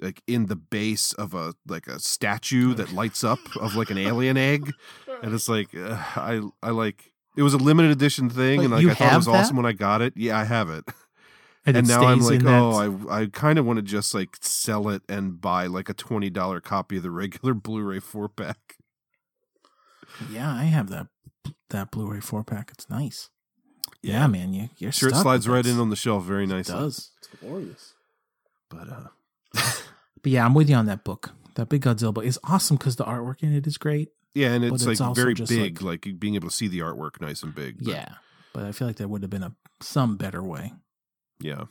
[0.00, 3.98] like in the base of a like a statue that lights up of like an
[3.98, 4.72] alien egg,
[5.22, 8.86] and it's like uh, I I like it was a limited edition thing, and like
[8.86, 9.32] I thought it was that?
[9.32, 10.14] awesome when I got it.
[10.16, 10.84] Yeah, I have it.
[10.86, 10.94] And,
[11.76, 14.14] And, it now I'm like, in that- oh, I I kind of want to just
[14.14, 18.28] like sell it and buy like a twenty dollar copy of the regular Blu-ray four
[18.30, 18.76] pack.
[20.30, 21.08] yeah, I have that
[21.70, 22.70] that Blu-ray four pack.
[22.72, 23.28] It's nice.
[24.02, 26.74] Yeah, man, you you're Sure, it slides right in on the shelf very It nicely.
[26.74, 27.10] does.
[27.18, 27.92] It's glorious.
[28.70, 29.08] But uh,
[29.52, 31.32] But yeah, I'm with you on that book.
[31.54, 34.10] That big Godzilla book is awesome because the artwork in it is great.
[34.34, 37.20] yeah, and it's it's like also very big, like, being able to see the artwork
[37.20, 37.78] nice and big.
[37.78, 38.14] but Yeah,
[38.52, 40.74] but I feel like there would have been a some better way.
[41.40, 41.64] yeah.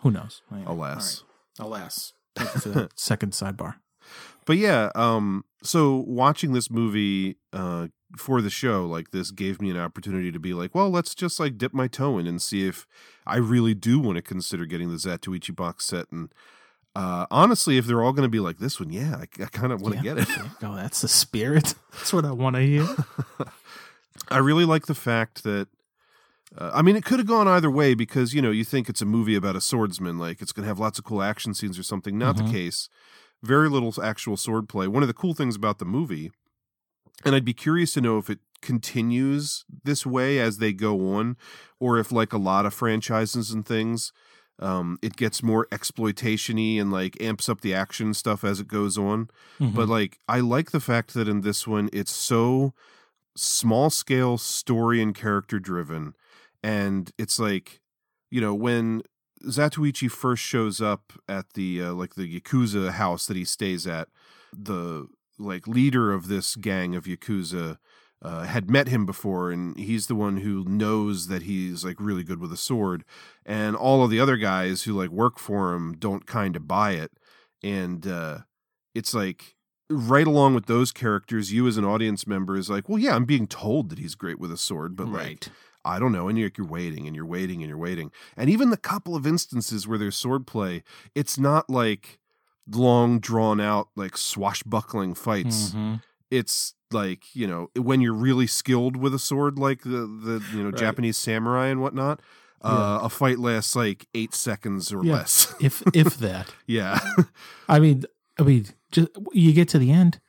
[0.00, 0.42] Who knows?
[0.50, 1.22] Anyway, Alas.
[1.60, 1.80] all right.
[1.82, 2.12] alas.
[2.60, 3.76] For that second sidebar.
[4.46, 9.70] But yeah, um, so watching this movie uh, for the show, like this, gave me
[9.70, 12.66] an opportunity to be like, well, let's just like dip my toe in and see
[12.66, 12.84] if
[13.26, 16.06] I really do want to consider getting the Zatoichi box set.
[16.10, 16.32] And
[16.94, 19.72] uh, honestly, if they're all going to be like this one, yeah, I, I kind
[19.72, 20.14] of want to Yeah.
[20.14, 20.28] get it.
[20.62, 21.74] Oh, that's the spirit.
[21.92, 22.86] That's what I want to hear.
[24.28, 25.68] I really like the fact that.
[26.56, 29.00] Uh, I mean, it could have gone either way because you know you think it's
[29.00, 31.78] a movie about a swordsman, like it's going to have lots of cool action scenes
[31.78, 32.18] or something.
[32.18, 32.44] Not Mhm.
[32.46, 32.88] the case.
[33.42, 34.86] Very little actual swordplay.
[34.86, 36.30] One of the cool things about the movie,
[37.24, 41.36] and I'd be curious to know if it continues this way as they go on,
[41.80, 44.12] or if like a lot of franchises and things,
[44.58, 48.96] um, it gets more exploitation-y and like amps up the action stuff as it goes
[48.96, 49.28] on.
[49.60, 49.74] Mm-hmm.
[49.74, 52.74] But like I like the fact that in this one it's so
[53.36, 56.14] small scale story and character driven
[56.62, 57.80] and it's like
[58.30, 59.02] you know when
[59.44, 64.08] Zatoichi first shows up at the uh, like the yakuza house that he stays at,
[64.52, 67.78] the like leader of this gang of yakuza
[68.22, 72.22] uh, had met him before, and he's the one who knows that he's like really
[72.22, 73.04] good with a sword,
[73.44, 76.92] and all of the other guys who like work for him don't kind of buy
[76.92, 77.12] it,
[77.62, 78.38] and uh,
[78.94, 79.56] it's like
[79.90, 83.24] right along with those characters, you as an audience member is like, well, yeah, I'm
[83.26, 85.48] being told that he's great with a sword, but like.
[85.84, 86.28] I don't know.
[86.28, 88.12] And you're, you're waiting and you're waiting and you're waiting.
[88.36, 92.20] And even the couple of instances where there's swordplay, it's not like
[92.70, 95.70] long drawn out, like swashbuckling fights.
[95.70, 96.00] Mhm.
[96.32, 100.62] It's like, you know, when you're really skilled with a sword, like the, the you
[100.62, 100.76] know, Right.
[100.78, 102.20] Japanese samurai and whatnot,
[102.64, 105.12] uh, a fight lasts like eight seconds or Yeah.
[105.14, 105.54] less.
[105.60, 106.52] If if that.
[106.66, 107.00] yeah.
[107.68, 108.04] I mean,
[108.38, 110.20] I mean, just you get to the end,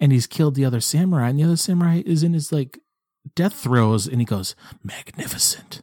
[0.00, 2.78] and he's killed the other samurai, and the other samurai is in his like
[3.36, 5.82] death throes, and he goes magnificent.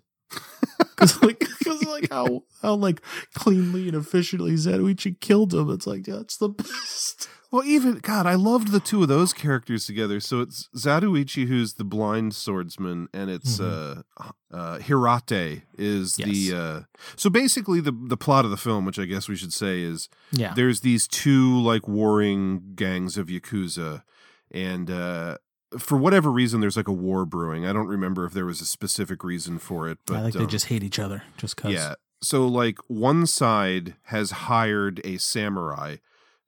[0.80, 3.02] Because like, cause like how how like
[3.34, 5.70] cleanly and efficiently Zatoichi killed him.
[5.70, 7.28] It's like that's the best.
[7.52, 10.20] Well, even God, I loved the two of those characters together.
[10.20, 14.04] So it's Zatoichi, who's the blind swordsman, and it's uh,
[14.52, 16.30] uh, Hirate is Mm-hmm.
[16.30, 16.50] Yes.
[16.50, 16.58] the.
[16.58, 16.82] Uh,
[17.16, 20.10] so basically, the the plot of the film, which I guess we should say, is
[20.32, 24.04] Yeah, there's these two like warring gangs of yakuza,
[24.52, 25.38] and uh,
[25.78, 27.66] for whatever reason, there's like a war brewing.
[27.66, 30.44] I don't remember if there was a specific reason for it, but I think they
[30.44, 31.72] um, just hate each other just because.
[31.72, 31.96] yeah.
[32.22, 35.98] So like one side has hired a samurai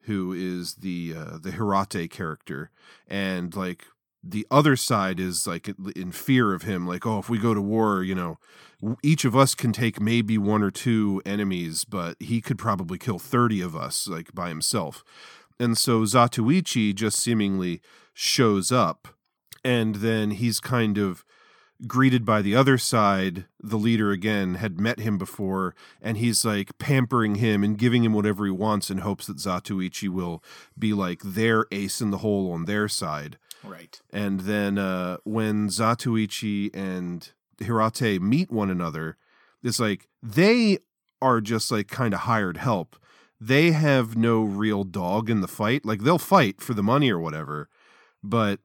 [0.02, 2.72] who is the uh, the Hirate character
[3.08, 3.86] and like
[4.24, 7.62] the other side is like in fear of him like oh if we go to
[7.62, 8.38] war you know
[9.04, 13.20] each of us can take maybe one or two enemies but he could probably kill
[13.20, 15.04] 30 of us like by himself
[15.60, 17.82] and so Zatoichi just seemingly
[18.13, 19.10] shows up
[19.63, 21.24] and then he's kind of
[21.88, 26.78] greeted by the other side the leader again had met him before and he's like
[26.78, 30.43] pampering him and giving him whatever he wants in hopes that Zatoichi will
[30.78, 34.00] be like their ace in the hole on their side right.
[34.13, 37.32] and then uh, when Zatoichi and
[37.63, 39.17] Hirate meet one another,
[39.63, 40.80] it's like they
[41.21, 42.97] are just like kind of hired help.
[43.39, 45.86] They have no real dog in the fight.
[45.86, 47.69] Like they'll fight for the money or whatever,
[48.24, 48.60] but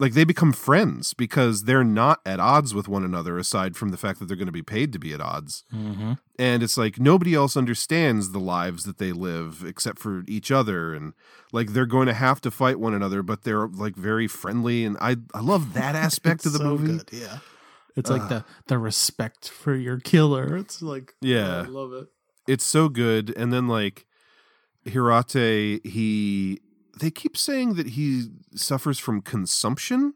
[0.00, 3.98] like they become friends because they're not at odds with one another aside from the
[3.98, 5.64] fact that they're going to be paid to be at odds.
[5.72, 6.14] Mm-hmm.
[6.38, 10.94] And it's like nobody else understands the lives that they live except for each other
[10.94, 11.12] and
[11.52, 14.96] like they're going to have to fight one another but they're like very friendly and
[15.02, 16.96] I I love that aspect of the so movie.
[16.96, 17.38] Good, yeah.
[17.94, 20.56] It's like the the respect for your killer.
[20.56, 21.58] It's like Yeah.
[21.58, 22.08] I love it.
[22.48, 24.06] It's so good and then like
[24.86, 26.62] Hirate he
[27.00, 30.14] they keep saying that he suffers from consumption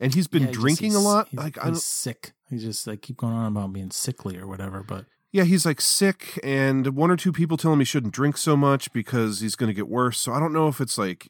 [0.00, 1.28] and he's been Yeah, drinking a lot.
[1.30, 2.32] He's, like I he's don't sick.
[2.48, 4.82] He just like keep going on about being sickly or whatever.
[4.82, 8.36] But Yeah, he's like sick, and one or two people tell him he shouldn't drink
[8.36, 10.18] so much because he's going to get worse.
[10.18, 11.28] So I don't know if it's like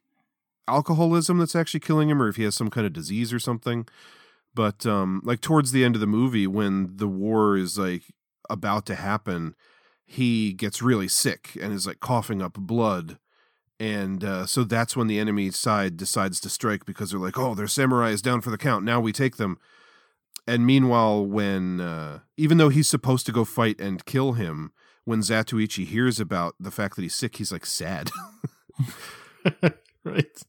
[0.66, 3.86] alcoholism that's actually killing him or if he has some kind of disease or something.
[4.54, 8.02] But um, like towards the end of the movie, when the war is like
[8.50, 9.54] about to happen,
[10.04, 13.18] he gets really sick and is like coughing up blood.
[13.80, 17.54] And uh, so that's when the enemy side decides to strike because they're like, oh,
[17.54, 18.84] their samurai is down for the count.
[18.84, 19.58] Now we take them.
[20.46, 24.72] And meanwhile, when uh, even though he's supposed to go fight and kill him,
[25.04, 28.10] when Zatoichi hears about the fact that he's sick, he's like sad.
[30.04, 30.42] right.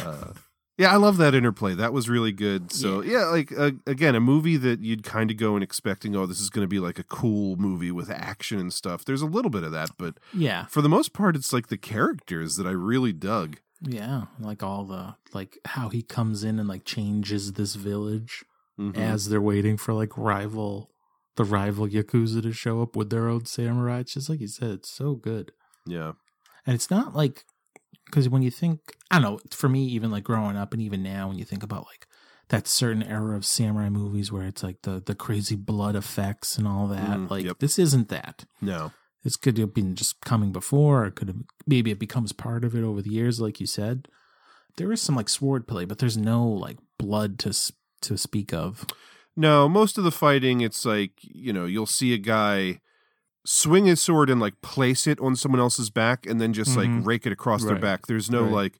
[0.00, 0.32] uh,
[0.76, 1.74] yeah, I love that interplay.
[1.74, 2.72] That was really good.
[2.72, 6.26] So yeah, like uh, again, a movie that you'd kind of go in expecting, oh,
[6.26, 9.04] this is going to be like a cool movie with action and stuff.
[9.04, 10.66] There's a little bit of that, but Yeah.
[10.66, 13.58] for the most part, it's like the characters that I really dug.
[13.80, 14.24] Yeah.
[14.40, 18.44] Like all the like how he comes in and like changes this village
[18.80, 18.96] Mhm.
[18.96, 20.90] as they're waiting for like rival
[21.36, 23.98] the rival Yakuza to show up with their own samurai.
[24.00, 25.52] It's just like you said, it's so good.
[25.86, 26.12] yeah,
[26.66, 27.44] And it's not like
[28.14, 31.02] because when you think, I don't know, for me, even like growing up and even
[31.02, 32.06] now, when you think about like
[32.48, 36.68] that certain era of samurai movies where it's like the the crazy blood effects and
[36.68, 37.58] all that, Mm, like yep.
[37.58, 38.44] this isn't that.
[38.62, 38.92] no,
[39.24, 42.64] This could have been just coming before, or it could have maybe it becomes part
[42.64, 44.06] of it over the years, like you said.
[44.76, 47.52] There is some like sword play, but there's no like blood to
[48.02, 48.86] to speak of.
[49.34, 49.68] no.
[49.68, 52.80] Most of the fighting, it's like you know, you'll see a guy
[53.44, 56.98] swing his sword and like place it on someone else's back, and then just Mhm.
[56.98, 58.06] like rake it across their back.
[58.06, 58.52] There's no Right.
[58.52, 58.78] like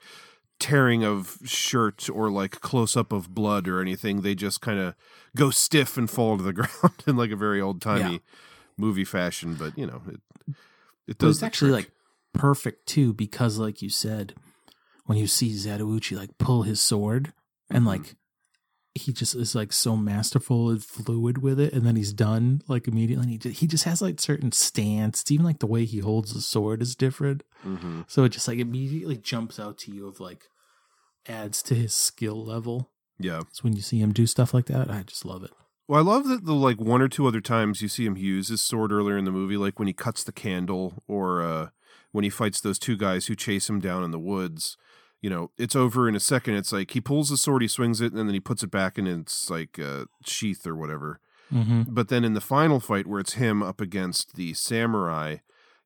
[0.60, 4.22] tearing of shirt or like close up of blood or anything.
[4.22, 4.94] They just kind of
[5.36, 8.18] go stiff and fall to the ground in like a very old timey Yeah.
[8.78, 9.54] movie fashion.
[9.56, 10.20] But you know, it
[11.06, 11.86] it But does it's actually trick.
[11.86, 11.92] like
[12.40, 14.34] perfect too because, like you said,
[15.04, 17.32] when you see Zatoichi like pull his sword
[17.68, 17.88] and Mhm.
[17.88, 18.16] like
[18.94, 22.86] he just is like so masterful and fluid with it, and then he's done like
[22.86, 23.26] immediately.
[23.26, 25.30] He just, he just has like certain stance.
[25.30, 27.42] Even like the way he holds the sword is different.
[27.66, 28.02] Mm-hmm.
[28.06, 30.44] So it just like immediately jumps out to you of like
[31.26, 32.90] adds to his skill level.
[33.18, 33.42] Yeah.
[33.52, 35.50] So when you see him do stuff like that, I just love it.
[35.86, 38.48] Well, I love that the like one or two other times you see him use
[38.48, 41.68] his sword earlier in the movie, like when he cuts the candle or uh,
[42.12, 44.76] when he fights those two guys who chase him down in the woods.
[45.24, 46.56] You know, it's over in a second.
[46.56, 48.98] It's like he pulls the sword, he swings it, and then he puts it back
[48.98, 51.18] in its like uh, sheath or whatever.
[51.50, 51.84] Mm-hmm.
[51.88, 55.36] But then in the final fight, where it's him up against the samurai,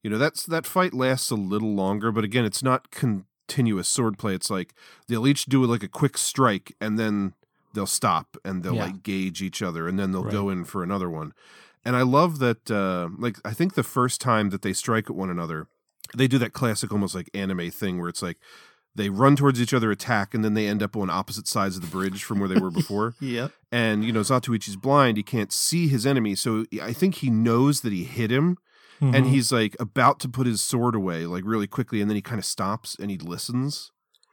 [0.02, 2.10] you know, that's that fight lasts a little longer.
[2.10, 4.34] But again, it's not continuous swordplay.
[4.34, 4.74] It's like
[5.06, 7.34] they'll each do like a quick strike, and then
[7.74, 8.86] they'll stop and they'll Yeah.
[8.86, 10.32] like gauge each other, and then they'll Right.
[10.32, 11.32] go in for another one.
[11.84, 12.68] And I love that.
[12.68, 15.68] Uh, like I think the first time that they strike at one another,
[16.16, 18.38] they do that classic, almost like anime thing, where it's like
[18.98, 21.80] they run towards each other, attack, and then they end up on opposite sides of
[21.82, 23.48] the bridge from where they were before yeah.
[23.72, 27.80] and you know Zatoichi's blind; he can't see his enemy, so I think he knows
[27.80, 28.58] that he hit him,
[29.00, 29.14] Mm-hmm.
[29.14, 32.20] and he's like about to put his sword away, like really quickly, and then he
[32.20, 33.92] kind of stops and he listens,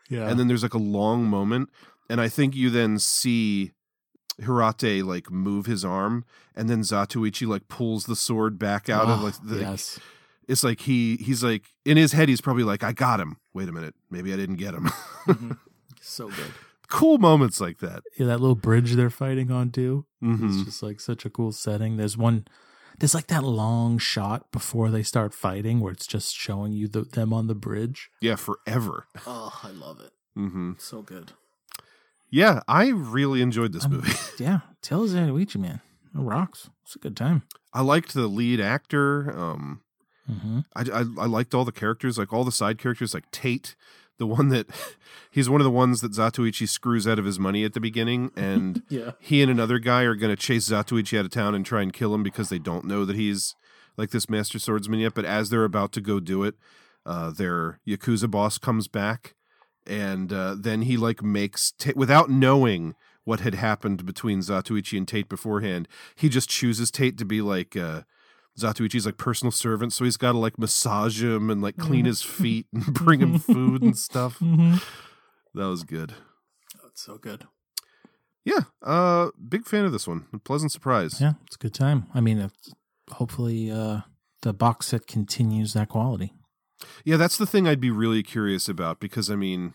[0.10, 0.28] yeah.
[0.28, 1.70] and then there's like a long moment,
[2.10, 3.74] and I think you then see
[4.42, 6.26] Hirate like move his arm,
[6.56, 9.60] and then Zatoichi like pulls the sword back out of Oh, like the.
[9.60, 10.00] yes.
[10.48, 13.38] It's like he he's like in his head he's probably like I got him.
[13.54, 14.90] Wait a minute, maybe I didn't get him.
[15.28, 15.58] Mhm.
[16.08, 16.54] So good.
[16.88, 18.04] cool moments like that.
[18.20, 20.06] Yeah, that little bridge they're fighting on too.
[20.24, 20.46] Mhm.
[20.48, 21.98] It's just like such a cool setting.
[21.98, 22.46] There's one
[23.00, 27.02] there's like that long shot before they start fighting where it's just showing you the,
[27.02, 28.10] them on the bridge.
[28.22, 29.08] Yeah, forever.
[29.26, 30.12] Oh, I love it.
[30.38, 30.74] Mm-hmm.
[30.78, 31.32] So good.
[32.30, 34.14] Yeah, I really enjoyed this Um, movie.
[34.40, 35.82] Yeah, tell Zatoichi, man.
[36.14, 36.70] It rocks.
[36.84, 37.44] It's a good time.
[37.74, 39.38] I liked the lead actor.
[39.38, 39.82] Um,
[40.30, 40.60] Mm-hmm.
[40.76, 43.76] I, I I liked all the characters, like all the side characters, like Tate,
[44.18, 44.68] the one that
[45.32, 48.32] he's one of the ones that Zatoichi screws out of his money at the beginning,
[48.36, 49.12] and Yeah.
[49.20, 51.94] he and another guy are going to chase Zatoichi out of town and try and
[51.94, 53.56] kill him because they don't know that he's
[53.98, 55.14] like this master swordsman yet.
[55.14, 56.56] But as they're about to go do it,
[57.06, 59.36] uh, their yakuza boss comes back,
[59.86, 65.08] and uh, then he like makes Ta- without knowing what had happened between Zatoichi and
[65.08, 65.88] Tate beforehand.
[66.16, 67.76] He just chooses Tate to be like.
[67.78, 68.02] Uh,
[68.60, 72.22] Zatoichi's like personal servant, so he's got to like massage him and like clean his
[72.22, 74.40] feet and bring him food and stuff.
[74.40, 74.76] Mm-hmm.
[75.58, 76.14] That was good.
[76.84, 77.46] That's so good.
[78.46, 80.28] Yeah, uh, big fan of this one.
[80.32, 81.20] A pleasant surprise.
[81.20, 82.06] Yeah, it's a good time.
[82.14, 82.74] I mean, it's,
[83.12, 84.02] hopefully uh,
[84.44, 86.34] the box set continues that quality.
[87.04, 89.74] Yeah, that's the thing I'd be really curious about because I mean,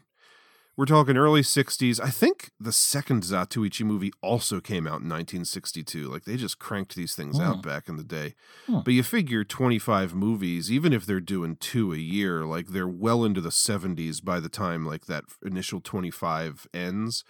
[0.76, 2.00] we're talking early '60s.
[2.00, 6.08] I think the second Zatoichi movie also came out in 1962.
[6.08, 7.42] Like they just cranked these things Hmm.
[7.42, 8.34] out back in the day.
[8.66, 8.80] Hmm.
[8.84, 13.24] But you figure 25 movies, even if they're doing two a year, like they're well
[13.24, 17.24] into the 70s by the time like that initial 25 ends.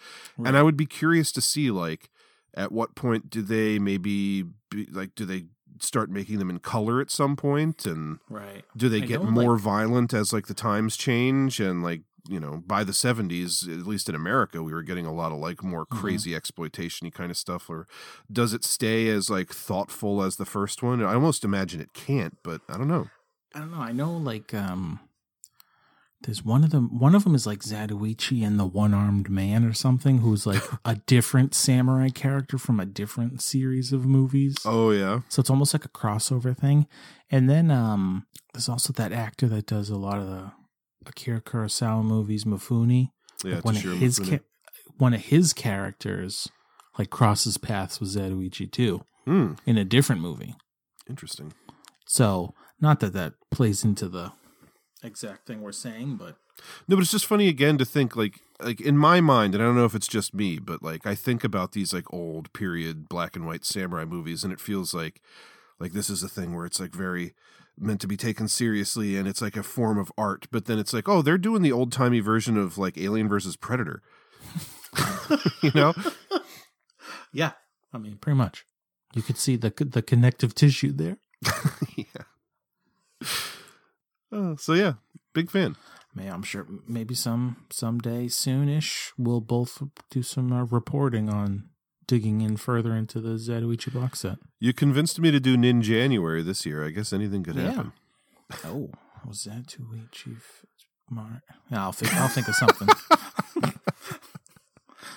[0.44, 2.10] And I would be curious to see like
[2.54, 5.46] at what point do they maybe be, like do they
[5.78, 8.64] start making them in color at some point and Right.
[8.76, 12.38] do they I get more like- violent as like the times change and like you
[12.40, 15.62] know by the 70s at least in america we were getting a lot of like
[15.62, 16.00] more Mm-hmm.
[16.00, 17.86] crazy exploitation kind of stuff or
[18.30, 22.36] does it stay as like thoughtful as the first one i almost imagine it can't
[22.42, 23.08] but i don't know
[23.54, 23.80] I don't know.
[23.80, 25.00] I know like um
[26.22, 29.72] there's one of them one of them is like Zatoichi and the one-armed man or
[29.72, 34.56] something who's like a different samurai character from a different series of movies.
[34.64, 36.86] oh yeah So it's almost like a crossover thing.
[37.30, 40.52] And then um there's also that actor that does a lot of the
[41.06, 43.10] Akira Kurosawa movies, Mifune.
[43.44, 44.40] yeah Like one of his ca-
[44.98, 46.48] one of his characters
[46.98, 50.54] like crosses paths with Zatoichi too Hmm, in a different movie.
[51.08, 51.52] interesting
[52.06, 54.32] So not that that plays into the
[55.02, 56.36] exact thing we're saying, but
[56.88, 59.66] No, but it's just funny again to think like like in my mind, and I
[59.66, 63.08] don't know if it's just me, but like I think about these like old period
[63.08, 65.22] black and white samurai movies, and it feels like
[65.78, 67.34] like this is a thing where it's like very
[67.80, 70.46] meant to be taken seriously, and it's like a form of art.
[70.50, 73.56] But then it's like, oh, they're doing the old timey version of like Alien versus
[73.56, 74.02] Predator.
[75.62, 75.94] you know,
[77.32, 77.52] yeah,
[77.92, 78.64] I mean, pretty much.
[79.14, 81.18] You could see the the connective tissue there.
[81.96, 83.26] yeah.
[84.32, 84.94] Uh, so yeah,
[85.32, 85.76] big fan.
[86.14, 91.70] May I'm sure maybe some someday soonish we'll both do some uh, reporting on
[92.10, 94.38] digging in further into the Zatoichi box set.
[94.58, 96.84] You convinced me to do Nin January this year.
[96.84, 97.70] I guess anything could Yeah.
[97.70, 97.92] happen.
[98.64, 98.90] Oh,
[99.24, 100.36] was that Zatoichi
[101.08, 101.42] Mar?
[101.70, 102.12] Yeah, I'll think.
[102.14, 102.88] I'll think of something.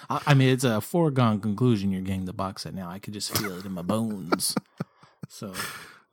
[0.09, 1.91] I, I mean, it's a foregone conclusion.
[1.91, 2.89] You're getting the box set now.
[2.89, 4.55] I could just feel it in my bones.
[5.29, 5.53] So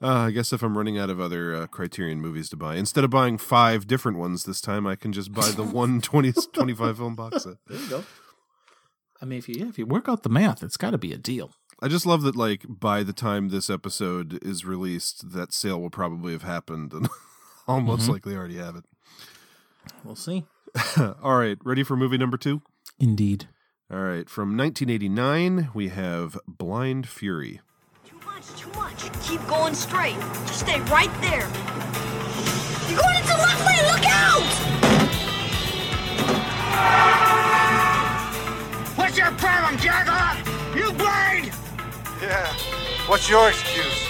[0.03, 3.05] Uh, I guess if I'm running out of other uh, Criterion movies to buy, instead
[3.05, 6.97] of buying five different ones this time, I can just buy the one 20, 25
[6.97, 7.57] film box set.
[7.67, 8.05] there you go.
[9.23, 11.13] I mean, if you yeah, if you work out the math, it's got to be
[11.13, 11.51] a deal.
[11.83, 15.91] I just love that like by the time this episode is released, that sale will
[15.91, 17.09] probably have happened and
[17.69, 18.13] almost Mhm.
[18.13, 18.85] like they already have it.
[20.05, 20.45] We'll see.
[21.23, 22.63] All right, ready for movie number 2?
[22.99, 23.49] Indeed.
[23.91, 27.61] All right, from 1989, we have Blind Fury.
[28.05, 29.11] Too much, too much.
[29.27, 30.17] Keep going straight.
[30.47, 31.49] Just stay right there.
[32.89, 33.85] You're going into the left lane.
[33.91, 35.61] Look out!
[39.31, 40.77] What's your problem, Jackoff?
[40.77, 41.53] You blind?
[42.21, 42.53] Yeah.
[43.07, 44.09] What's your excuse?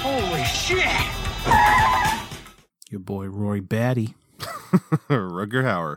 [0.00, 0.86] Holy shit!
[2.90, 4.14] Your boy Roy Batty.
[5.10, 5.96] Rutger Hauer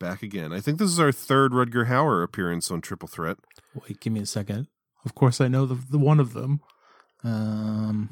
[0.00, 0.52] back again.
[0.52, 3.38] I think this is our third Rutger Hauer appearance on Triple Threat.
[3.74, 4.66] Wait, give me a second.
[5.04, 6.60] Of course, I know the the one of them.
[7.22, 8.10] Um,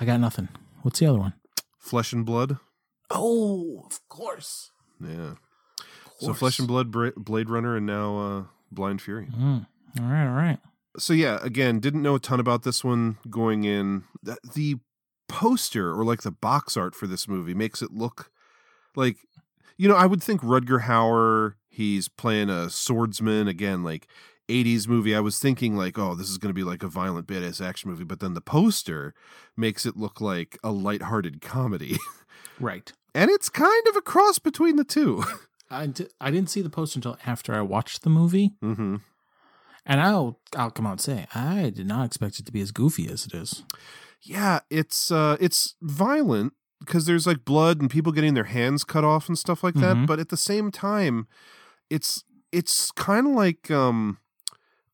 [0.00, 0.48] I got nothing.
[0.82, 1.34] What's the other one?
[1.78, 2.58] Flesh and Blood.
[3.08, 4.72] Oh, of course.
[5.00, 5.34] Yeah.
[6.18, 6.34] So.
[6.34, 8.42] Flesh and Blood, Bra- Blade Runner, and now uh,
[8.72, 9.26] Blind Fury.
[9.26, 9.66] Mm.
[10.00, 10.58] All right, all right.
[10.98, 14.04] So yeah, again, didn't know a ton about this one going in.
[14.22, 14.76] The, the
[15.28, 18.30] poster or like the box art for this movie makes it look
[18.96, 19.18] like
[19.78, 24.08] you know, I would think Rutger Hauer, he's playing a swordsman again, like
[24.48, 25.14] 80s movie.
[25.14, 27.88] I was thinking like, oh, this is going to be like a violent badass action
[27.88, 29.14] movie, but then the poster
[29.56, 31.96] makes it look like a lighthearted comedy.
[32.60, 32.92] Right.
[33.14, 35.22] and it's kind of a cross between the two.
[35.70, 38.96] I, I didn't see the post until after I watched the movie, mm-hmm.
[39.86, 42.70] and I'll I'll come out and say I did not expect it to be as
[42.72, 43.64] goofy as it is.
[44.22, 49.04] Yeah, it's uh it's violent because there's like blood and people getting their hands cut
[49.04, 50.06] off and stuff like that, Mhm.
[50.06, 51.26] but at the same time
[51.90, 54.18] it's it's kind of like um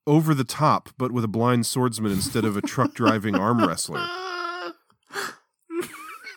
[0.06, 4.06] over the top but with a blind swordsman instead of a truck driving arm wrestler.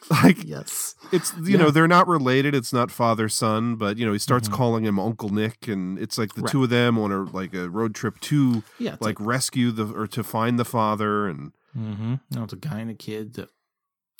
[0.23, 0.95] Like Yes.
[1.11, 4.47] it's you know they're not related, it's not father son, but you know he starts
[4.47, 4.53] Mhm.
[4.53, 6.51] calling him Uncle Nick and it's like the Right.
[6.51, 8.93] two of them on a like a road trip to Yeah.
[8.93, 12.15] It's like rescue the or to find the father and Mm-hmm.
[12.31, 13.49] No, it's a guy and a kid that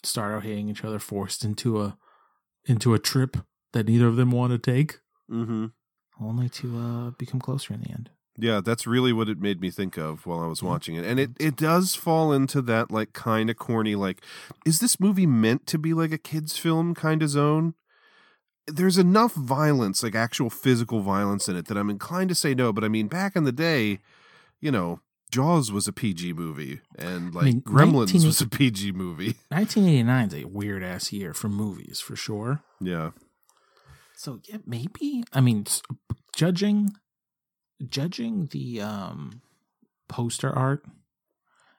[0.03, 1.97] start out hating each other, forced into a
[2.65, 3.38] into a trip
[3.73, 4.99] that neither of them want to take,
[5.31, 5.67] mm-hmm.
[6.21, 8.09] only to uh, become closer in the end.
[8.38, 10.67] Yeah, that's really what it made me think of while I was mm-hmm.
[10.67, 11.05] watching it.
[11.05, 14.21] And it, it does fall into that like kind of corny, like,
[14.65, 17.73] is this movie meant to be like a kid's film kind of zone?
[18.67, 22.71] There's enough violence, like actual physical violence in it, that I'm inclined to say no.
[22.71, 23.99] But I mean, back in the day,
[24.59, 24.99] you know,
[25.31, 29.35] Jaws was a PG movie, and like mean, Gremlins 19 was a PG movie.
[29.49, 32.61] 1989 is a weird ass year for movies, for sure.
[32.79, 33.11] Yeah.
[34.15, 35.23] So yeah, maybe.
[35.33, 35.65] I mean,
[36.35, 36.91] judging
[37.86, 39.41] judging the um
[40.07, 40.86] poster art,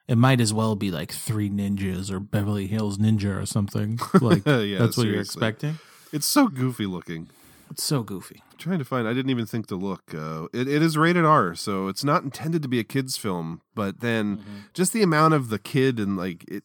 [0.07, 3.99] it might as well be like Three Ninjas or Beverly Hills Ninja or something.
[4.21, 5.79] Like Yeah, that's what you're expecting.
[6.11, 7.29] It's so goofy looking.
[7.71, 8.41] It's so goofy.
[8.57, 11.53] trying to find i didn't even think to look uh, it, it is rated r
[11.55, 14.43] so it's not intended to be a kids film but then
[14.73, 16.63] just the amount of the kid and like it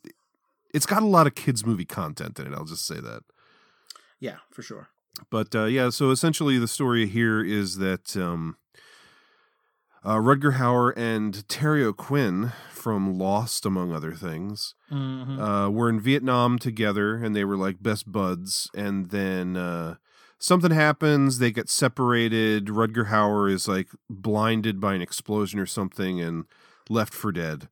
[0.73, 3.23] it's got a lot of kids movie content in it i'll just say that
[4.19, 4.89] Yeah, for sure.
[5.31, 8.57] but uh, yeah so essentially the story here is that um,
[10.05, 15.41] uh, rutger hauer and terry o'quinn from lost among other things Mm-hmm.
[15.41, 18.71] uh, were in Vietnam together and they were like best buds.
[18.77, 19.97] And then uh,
[20.39, 22.67] something happens, they get separated.
[22.67, 26.45] Rutger Hauer is like blinded by an explosion or something and
[26.89, 27.69] left for dead.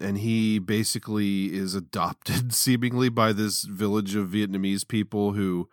[0.00, 5.68] And he basically is adopted seemingly by this village of Vietnamese people who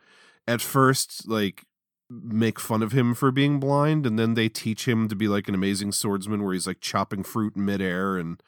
[0.47, 1.64] at first like
[2.09, 5.47] make fun of him for being blind and then they teach him to be like
[5.47, 8.41] an amazing swordsman where he's like chopping fruit in midair and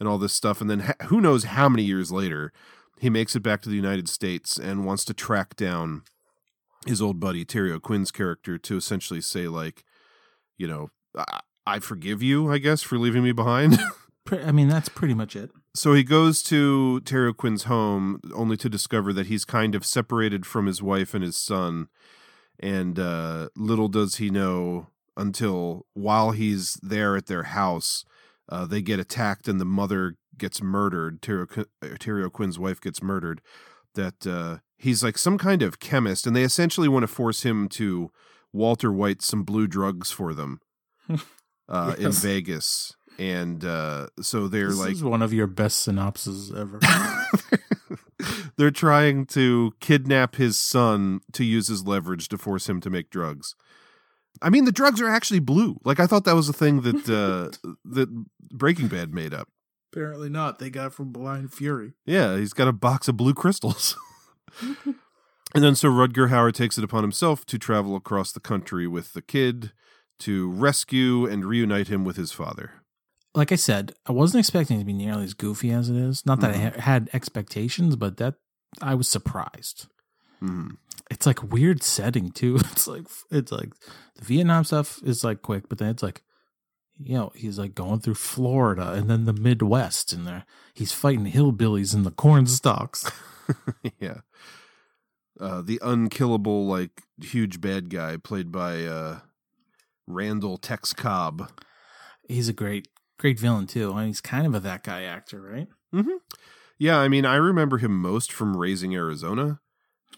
[0.00, 0.60] and all this stuff.
[0.60, 2.52] And then ha- who knows how many years later,
[2.98, 6.02] he makes it back to the United States and wants to track down
[6.86, 9.84] his old buddy Terry O'Quinn's character to essentially say, like,
[10.56, 13.78] you know, I, I forgive you, I guess, for leaving me behind.
[14.32, 15.50] I mean, that's pretty much it.
[15.74, 20.46] so he goes to Terry O'Quinn's home only to discover that he's kind of separated
[20.46, 21.88] from his wife and his son.
[22.60, 28.04] And uh, little does he know until while he's there at their house,
[28.48, 31.22] uh, they get attacked and the mother gets murdered.
[31.22, 33.40] Terry, O'Qu- uh, wife gets murdered.
[33.94, 37.68] That uh, he's like some kind of chemist, and they essentially want to force him
[37.70, 38.10] to
[38.52, 40.60] Walter White some blue drugs for them
[41.68, 42.94] uh, in Vegas.
[43.18, 46.78] And uh, so they're This like, is one of your best synopses ever.
[48.60, 53.08] they're trying to kidnap his son to use his leverage to force him to make
[53.08, 53.54] drugs.
[54.42, 55.80] I mean, the drugs are actually blue.
[55.82, 57.56] Like I thought that was a thing that uh,
[57.86, 59.48] that Breaking Bad made up.
[59.90, 60.58] Apparently not.
[60.58, 61.94] They got it from Blind Fury.
[62.04, 63.96] Yeah, he's got a box of blue crystals.
[65.52, 69.14] And then so Rutger Hauer takes it upon himself to travel across the country with
[69.14, 69.72] the kid
[70.20, 72.70] to rescue and reunite him with his father.
[73.34, 76.24] Like I said, I wasn't expecting it to be nearly as goofy as it is.
[76.24, 78.34] Not that I ha- had expectations, but that
[78.80, 79.86] I was surprised.
[80.42, 80.76] Mhm.
[81.10, 82.56] It's like weird setting too.
[82.72, 83.70] It's like it's like
[84.16, 86.22] the Vietnam stuff is like quick, but then it's like
[86.98, 90.44] you know he's like going through Florida and then the Midwest, and there
[90.74, 93.10] he's fighting hillbillies in the corn stalks.
[93.98, 94.20] yeah.
[95.38, 99.20] Uh, the unkillable, like, huge bad guy played by uh,
[100.06, 101.50] Randall Tex Cobb.
[102.28, 103.92] He's a great great villain too.
[103.92, 105.68] I mean, he's kind of a that guy actor, right?
[105.94, 106.16] Mm-hmm.
[106.80, 109.60] Yeah, I mean, I remember him most from Raising Arizona.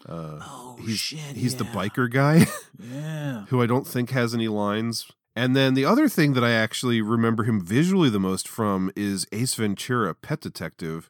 [0.07, 1.35] Uh, oh he's, shit!
[1.35, 2.47] He's the biker guy
[2.79, 3.45] Yeah.
[3.49, 5.05] who I don't think has any lines.
[5.35, 9.27] And then the other thing that I actually remember him visually the most from is
[9.33, 11.09] Ace Ventura, Pet Detective.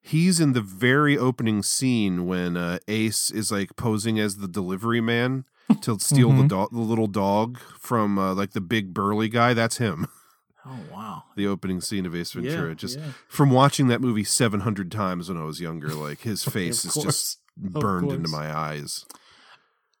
[0.00, 5.00] He's in the very opening scene when uh, Ace is like posing as the delivery
[5.00, 5.44] man
[5.82, 6.48] to steal the Mhm.
[6.48, 9.54] dog, the little dog from uh, like the big burly guy.
[9.54, 10.08] That's him.
[10.64, 11.24] Oh wow.
[11.36, 12.68] The opening scene of Ace Ventura.
[12.68, 13.12] Yeah, just yeah.
[13.28, 16.92] from watching that movie seven hundred times when I was younger, like his face is
[16.92, 17.04] course.
[17.04, 19.04] just burned into my eyes.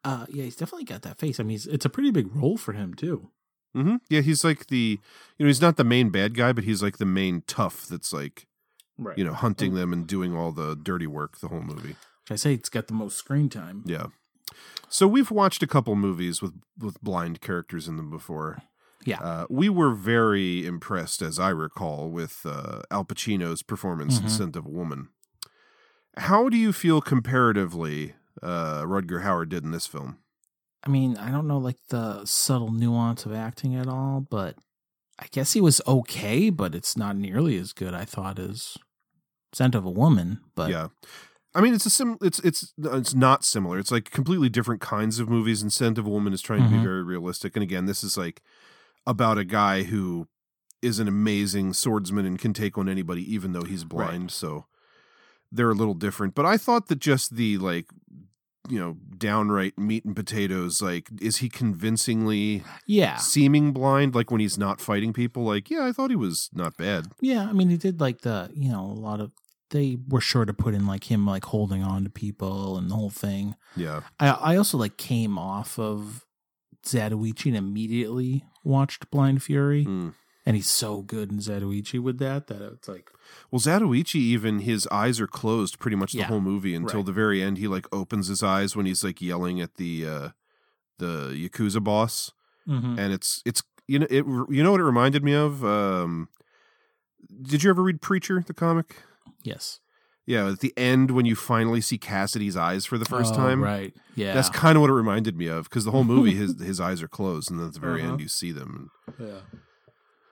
[0.04, 1.38] Uh, yeah, he's definitely got that face.
[1.38, 3.30] I mean, it's a pretty big role for him too.
[3.74, 4.98] hmm Yeah, he's like the
[5.38, 8.12] you know he's not the main bad guy, but he's like the main tough that's
[8.12, 8.46] like
[8.98, 9.16] Right.
[9.18, 11.96] you know hunting them and doing all the dirty work the whole movie.
[12.22, 13.82] Which I say it's got the most screen time.
[13.86, 14.06] Yeah.
[14.88, 18.62] So we've watched a couple movies with with blind characters in them before.
[19.04, 19.20] Yeah.
[19.20, 24.30] Uh, we were very impressed, as I recall, with uh, Al Pacino's performance in Mhm.
[24.30, 25.08] *Scent of a Woman*.
[26.18, 30.18] How do you feel comparatively uh, Rudger Howard did in this film?
[30.84, 34.56] I mean, I don't know like the subtle nuance of acting at all, but
[35.18, 38.76] I guess he was okay, but it's not nearly as good I thought as
[39.52, 40.40] Scent of a Woman.
[40.54, 40.88] But yeah,
[41.54, 42.18] I mean it's a sim.
[42.20, 43.78] It's it's it's not similar.
[43.78, 45.62] It's like completely different kinds of movies.
[45.62, 46.78] And *Scent of a Woman* is trying to Mhm.
[46.78, 47.54] be very realistic.
[47.56, 48.42] And again, this is like
[49.06, 50.28] about a guy who
[50.80, 54.30] is an amazing swordsman and can take on anybody, even though he's blind.
[54.30, 54.66] So
[55.50, 56.34] they're a little different.
[56.34, 57.86] But I thought that just the like
[58.68, 64.40] you know downright meat and potatoes like is he convincingly yeah, seeming blind like when
[64.40, 67.42] he's not fighting people like yeah i thought he was not bad yeah.
[67.48, 69.32] I mean, he did like the you know a lot of
[69.70, 72.94] they were sure to put in like him like holding on to people and the
[72.94, 73.56] whole thing.
[73.74, 76.24] yeah I I also like came off of
[76.86, 80.14] Zatoichi and immediately watched Blind Fury, Mm.
[80.46, 83.10] and he's so good in Zatoichi with that that it's like
[83.50, 87.06] Well, Zatoichi, even his eyes are closed pretty much the Yeah, whole movie until right.
[87.06, 87.58] the very end.
[87.58, 90.28] He like opens his eyes when he's like yelling at the uh
[90.98, 92.32] the yakuza boss,
[92.68, 92.98] Mhm.
[92.98, 95.64] and it's it's you know it you know what it reminded me of.
[95.64, 96.28] Um
[97.42, 99.02] Did you ever read Preacher, the comic?
[99.42, 99.80] yes,
[100.32, 103.62] Yeah, at the end when you finally see Cassidy's eyes for the first Oh, time,
[103.62, 103.94] right?
[104.14, 106.80] Yeah, That's kind of what it reminded me of because the whole movie his his
[106.80, 108.12] eyes are closed, and then at the very Uh-huh.
[108.12, 108.90] end you see them.
[109.18, 109.40] yeah.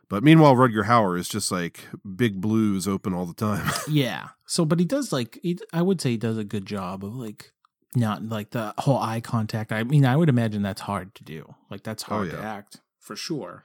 [0.09, 1.85] But meanwhile, Rutger Hauer is just like
[2.17, 3.71] big blues open all the time.
[3.89, 4.31] Yeah.
[4.47, 7.15] So, but he does like he, I would say he does a good job of
[7.15, 7.53] like
[7.95, 9.71] not like the whole eye contact.
[9.73, 11.55] I mean, I would imagine that's hard to do.
[11.71, 13.65] Like that's Oh, hard to act for sure.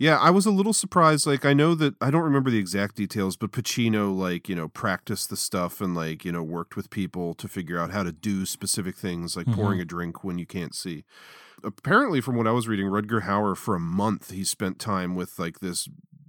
[0.00, 1.26] Yeah, I was a little surprised.
[1.26, 4.68] Like, I know that I don't remember the exact details, but Pacino, like, you know,
[4.68, 8.12] practiced the stuff and, like, you know, worked with people to figure out how to
[8.12, 9.50] do specific things, like Mhm.
[9.50, 11.04] pouring a drink when you can't see.
[11.64, 15.38] Apparently, from what I was reading, Rutger Hauer, for a month, he spent time with,
[15.38, 15.88] like, this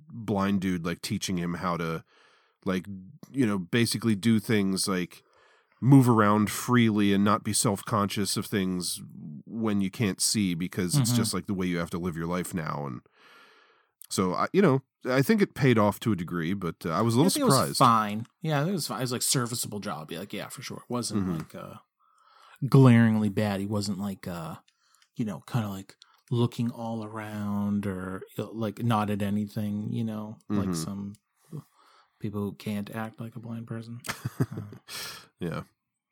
[0.09, 2.03] blind dude, like, teaching him how to,
[2.65, 2.87] like,
[3.31, 5.23] you know, basically do things like
[5.81, 9.01] move around freely and not be self conscious of things
[9.45, 11.13] when you can't see because it's Mhm.
[11.13, 12.85] just like the way you have to live your life now.
[12.87, 13.01] And,
[14.09, 17.01] so I, you know, I think it paid off to a degree, but uh, I
[17.01, 17.77] was a little I think It was surprised.
[17.77, 18.25] fine.
[18.41, 18.99] Yeah, it was fine.
[18.99, 20.11] It was like serviceable job.
[20.11, 20.77] Yeah, like yeah, for sure.
[20.77, 21.37] It wasn't Mhm.
[21.37, 21.75] like uh
[22.67, 23.59] glaringly bad.
[23.59, 24.55] He wasn't like uh
[25.15, 25.95] you know, kind of like
[26.31, 30.75] looking all around or like not at anything, you know, like Mhm.
[30.75, 31.13] some
[32.19, 33.99] people who can't act like a blind person.
[35.39, 35.61] Yeah.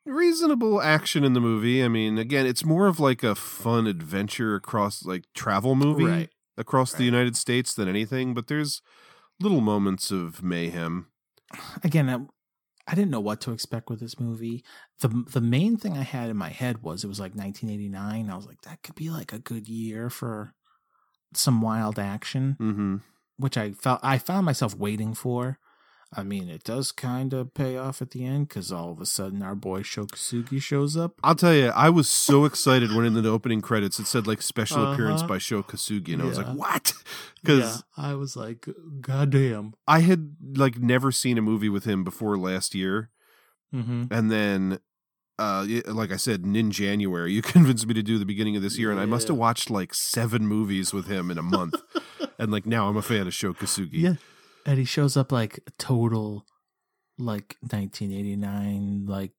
[0.06, 1.84] Reasonable action in the movie.
[1.84, 6.30] I mean, again, it's more of like a fun adventure across like travel movie Right.
[6.58, 8.82] Across the United States than anything, but there's
[9.40, 11.06] little moments of mayhem.
[11.84, 12.18] again, I,
[12.90, 14.64] I didn't know what to expect with this movie.
[15.00, 18.28] the The main thing I had in my head was it was like 1989.
[18.30, 20.52] I was like, that could be like a good year for
[21.34, 22.96] some wild action, Mm-hmm.
[23.36, 25.58] which I felt I found myself waiting for.
[26.16, 29.04] I mean, it does kind of pay off at the end because all of a
[29.04, 31.12] sudden our boy Sho Kosugi shows up.
[31.22, 34.40] I'll tell you, I was so excited when in the opening credits it said like
[34.40, 35.28] special appearance Uh-huh.
[35.28, 36.94] by Sho Kosugi, and I was like, what?
[37.42, 38.66] Because Yeah, I was like,
[39.02, 39.74] goddamn.
[39.86, 43.10] I had like never seen a movie with him before last year.
[43.74, 44.04] Mm-hmm.
[44.10, 44.78] and then
[45.38, 48.78] uh, like I said, in January, you convinced me to do the beginning of this
[48.78, 51.74] year, and I must have watched like seven movies with him in a month,
[52.38, 53.88] and like now I'm a fan of Sho Kosugi.
[53.92, 54.14] Yeah.
[54.68, 56.44] And he shows up like total
[57.18, 59.32] like 1989 like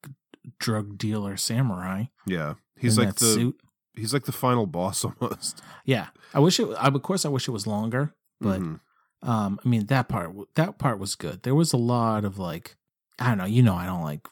[0.59, 2.05] drug dealer samurai.
[2.25, 2.55] yeah.
[2.77, 3.61] He's like the suit.
[3.93, 5.61] he's like the final boss almost.
[5.85, 6.07] Yeah.
[6.33, 8.79] I wish it I of course I wish it was longer, but Mhm.
[9.21, 11.43] um I mean that part that part was good.
[11.43, 12.75] There was a lot of like
[13.19, 14.27] I don't know, you know I don't like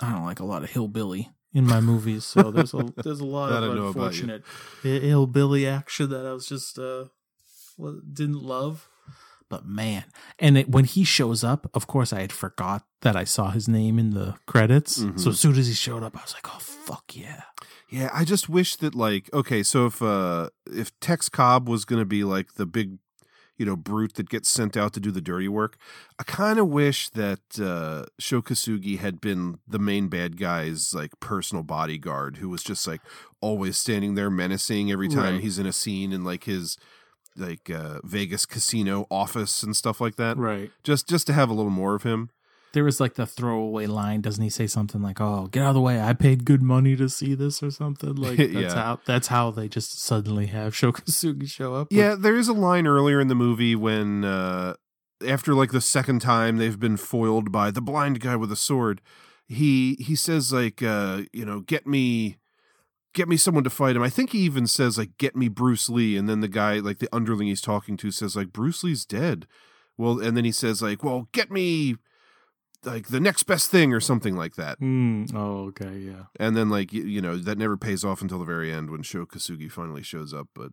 [0.00, 3.26] I don't like a lot of hillbilly in my movies, so there's a there's a
[3.26, 4.22] lot of I know about you.
[4.30, 4.44] unfortunate
[4.82, 7.06] hillbilly action that I was just uh
[8.12, 8.88] didn't love.
[9.50, 10.04] But man,
[10.38, 13.68] and it, when he shows up, of course I had forgot that I saw his
[13.68, 15.00] name in the credits.
[15.00, 15.20] Mhm.
[15.20, 17.42] So as soon as he showed up, I was like, "Oh fuck yeah!"
[17.90, 22.04] Yeah, I just wish that like okay, so if uh if Tex Cobb was gonna
[22.06, 22.98] be like the big
[23.58, 25.76] you know, brute that gets sent out to do the dirty work.
[26.18, 31.10] I kind of wish that uh, Sho Kosugi had been the main bad guy's like
[31.20, 33.02] personal bodyguard, who was just like
[33.42, 35.42] always standing there menacing every time Right.
[35.42, 36.78] he's in a scene and like his
[37.36, 40.36] like uh, Vegas casino office and stuff like that.
[40.36, 40.70] Right.
[40.84, 42.30] Just just to have a little more of him.
[42.72, 45.74] There was like the throwaway line, doesn't he say something like, "Oh, get out of
[45.74, 46.00] the way!
[46.00, 48.74] I paid good money to see this" or something like that's Yeah.
[48.74, 51.88] how that's how they just suddenly have Sho Kosugi show up.
[51.90, 54.74] Yeah, there is a line earlier in the movie when uh
[55.26, 59.00] after like the second time they've been foiled by the blind guy with a sword,
[59.48, 62.36] he he says like uh you know, get me
[63.14, 64.02] get me someone to fight him.
[64.02, 66.98] I think he even says like get me Bruce Lee and then the guy like
[66.98, 69.46] the underling he's talking to says like Bruce Lee's dead.
[69.96, 71.96] Well, and then he says like, "Well, get me
[72.84, 76.24] like the next best thing or something like that." Mm, oh, okay, yeah.
[76.38, 79.02] And then like you, you know, that never pays off until the very end when
[79.02, 80.70] Sho Kosugi finally shows up, but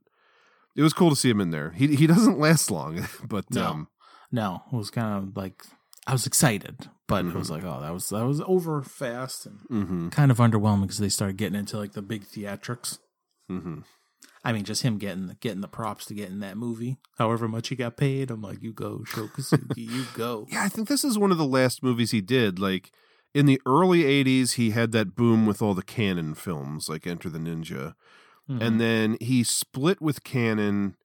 [0.77, 1.71] it was cool to see him in there.
[1.71, 3.65] He he doesn't last long, but No.
[3.65, 3.87] um
[4.31, 5.61] No, it was kind of like
[6.07, 7.37] I was excited, but it Mm-hmm.
[7.37, 10.11] was like, oh, that was that was over fast and Mhm.
[10.11, 12.97] kind of underwhelming because they started getting into like the big theatrics.
[13.51, 13.83] mhm.
[14.43, 17.67] I mean, just him getting getting the props to get in that movie, however much
[17.67, 18.31] he got paid.
[18.31, 20.47] I'm like, you go, Sho Kosugi, you go.
[20.49, 22.57] Yeah, I think this is one of the last movies he did.
[22.57, 22.91] Like
[23.33, 27.29] in the early 80s, he had that boom with all the Canon films, like Enter
[27.29, 27.93] the Ninja.
[28.49, 30.95] And then he split with Canon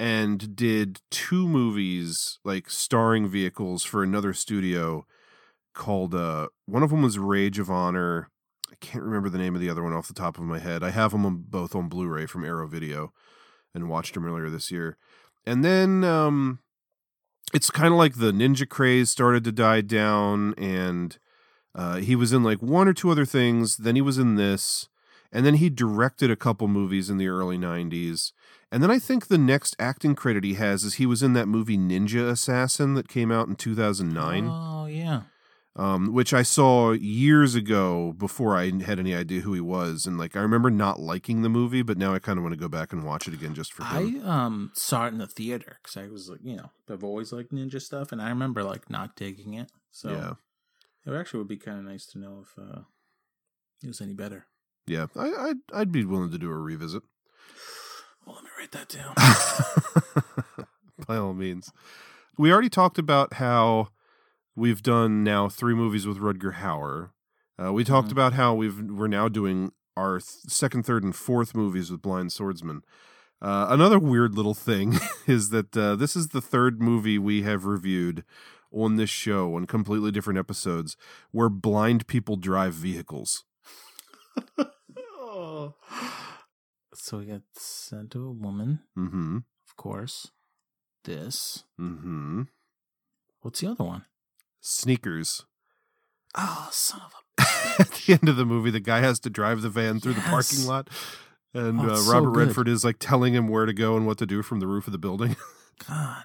[0.00, 5.06] and did two movies, like starring vehicles for another studio
[5.74, 8.30] called uh one of them was Rage of Honor.
[8.72, 10.82] I can't remember the name of the other one off the top of my head.
[10.82, 13.12] I have them on, both on Blu-ray from Arrow Video
[13.74, 14.96] and watched them earlier this year.
[15.44, 16.60] And then um
[17.52, 21.18] it's kind of like the ninja craze started to die down and
[21.74, 24.88] uh, he was in like one or two other things then he was in this
[25.30, 28.32] and then he directed a couple movies in the early 90s
[28.72, 31.48] and then i think the next acting credit he has is he was in that
[31.48, 35.22] movie ninja assassin that came out in 2009 Oh yeah,
[35.76, 40.04] um, which i saw years ago before i had any idea who he was.
[40.04, 42.60] And like i remember not liking the movie but now i kind of want to
[42.60, 44.20] go back and watch it again just for him.
[44.24, 47.32] I um saw it in the theater because I was like, you know, I've always
[47.32, 49.70] liked ninja stuff, and I remember like not digging it.
[49.92, 51.12] So yeah.
[51.12, 52.80] it actually would be kind of nice to know if uh,
[53.82, 54.46] it was any better.
[54.86, 57.02] yeah I, I'd, I'd be willing to do a revisit
[58.30, 58.88] Well, let me write that
[60.56, 60.66] down.
[61.06, 61.72] by all means.
[62.38, 63.88] We already talked about how
[64.54, 67.10] we've done now three movies with Rutger Hauer.
[67.62, 68.12] Uh, we talked Mhm.
[68.12, 72.32] about how we've we're now doing our th- second, third, and fourth movies with Blind
[72.32, 72.82] Swordsman.
[73.42, 77.64] Uh, another weird little thing is that uh, this is the third movie we have
[77.64, 78.22] reviewed
[78.72, 80.96] on this show on completely different episodes
[81.32, 83.42] where blind people drive vehicles.
[85.18, 85.74] oh.
[87.02, 89.36] So we got Scent of a Woman, Mm-hmm.
[89.68, 90.30] of course.
[91.04, 91.64] This.
[91.80, 92.42] Mm-hmm.
[93.40, 94.04] What's the other one?
[94.60, 95.44] Sneakers.
[96.36, 97.42] Oh, son of a.
[97.82, 100.20] at the end of the movie, the guy has to drive the van through the
[100.20, 100.88] parking lot,
[101.54, 102.30] and Oh, uh, it's so Robert.
[102.30, 104.86] Redford is like telling him where to go and what to do from the roof
[104.86, 105.36] of the building.
[105.88, 106.24] God.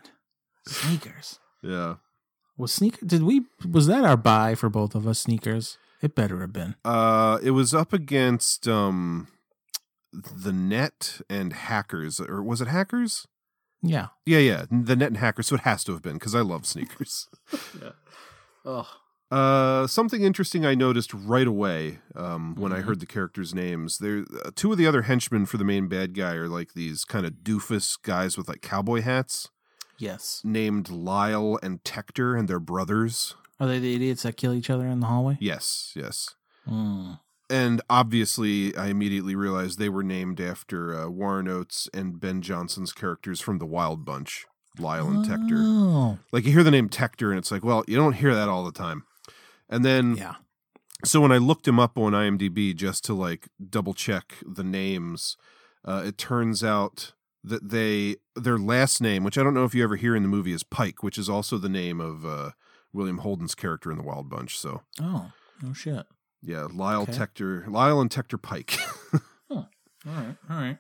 [0.67, 1.39] Sneakers.
[1.63, 1.95] yeah,
[2.57, 3.05] Was sneaker?
[3.05, 3.43] Did we?
[3.71, 5.19] Was that our buy for both of us?
[5.19, 5.77] Sneakers.
[6.01, 6.75] It better have been.
[6.83, 9.27] uh, it was up against um,
[10.35, 13.27] the Net and Hackers, or was it Hackers?
[13.81, 14.07] Yeah.
[14.25, 15.47] Yeah, yeah, the Net and Hackers.
[15.47, 17.27] So it has to have been because I love sneakers.
[17.81, 17.91] Yeah.
[18.65, 18.87] Oh.
[19.31, 22.83] Uh, something interesting I noticed right away um, when I Mhm.
[22.85, 23.97] heard the characters' names.
[23.99, 27.05] There, uh, two of the other henchmen for the main bad guy are like these
[27.05, 29.49] kind of doofus guys with like cowboy hats.
[29.97, 30.41] Yes.
[30.43, 33.35] named Lyle and Tector, and they're brothers.
[33.59, 35.37] Are they the idiots that kill each other in the hallway?
[35.39, 36.35] Yes, yes.
[36.67, 37.19] Mm.
[37.49, 42.91] And obviously, I immediately realized they were named after uh, Warren Oates and Ben Johnson's
[42.91, 44.45] characters from the Wild Bunch,
[44.79, 45.59] Lyle and Tector.
[45.61, 46.17] Oh.
[46.31, 48.63] Like you hear the name Tector, and it's like, well, you don't hear that all
[48.63, 49.03] the time.
[49.69, 50.35] And then Yeah.
[51.03, 55.37] So when I looked him up on IMDb just to like double check the names,
[55.83, 59.83] uh, it turns out that they their last name, which I don't know if you
[59.83, 62.51] ever hear in the movie, is Pike, which is also the name of uh,
[62.91, 64.57] William Holden's character in the Wild Bunch.
[64.57, 65.31] So Oh,
[65.61, 66.07] no shit.
[66.45, 67.13] Yeah, Lyle Okay.
[67.13, 68.77] Tector, Lyle and Tector Pike.
[70.07, 70.77] All right, all right.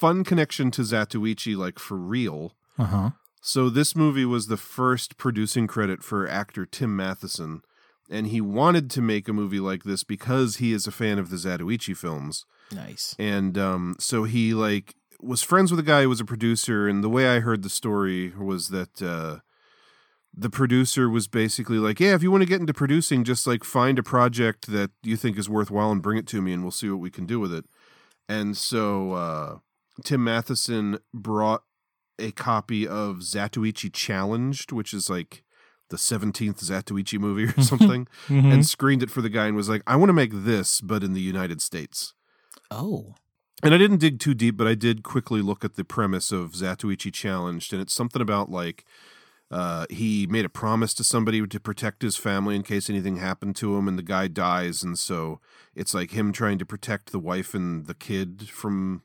[0.00, 2.56] Fun connection to Zatoichi, like for real.
[2.76, 3.10] Uh huh.
[3.40, 7.62] So this movie was the first producing credit for actor Tim Matheson,
[8.10, 11.30] and he wanted to make a movie like this because he is a fan of
[11.30, 12.44] the Zatoichi films.
[12.72, 13.14] Nice.
[13.20, 17.04] And um, so he like was friends with a guy who was a producer, and
[17.04, 19.38] the way I heard the story was that uh,
[20.36, 23.64] the producer was basically like, "Yeah, if you want to get into producing, just like
[23.64, 26.70] find a project that you think is worthwhile and bring it to me, and we'll
[26.70, 27.64] see what we can do with it."
[28.28, 29.58] And so uh,
[30.04, 31.62] Tim Matheson brought
[32.18, 35.42] a copy of Zatoichi Challenged, which is like
[35.90, 38.52] the 17th Zatoichi movie or something, Mhm.
[38.52, 41.04] and screened it for the guy and was like, I want to make this, but
[41.04, 42.12] in the United States.
[42.70, 43.14] Oh,
[43.62, 46.52] And I didn't dig too deep, but I did quickly look at the premise of
[46.52, 48.84] Zatoichi Challenged, and it's something about like
[49.50, 53.54] uh, he made a promise to somebody to protect his family in case anything happened
[53.56, 55.40] to him, and the guy dies, and so
[55.74, 59.02] it's like him trying to protect the wife and the kid from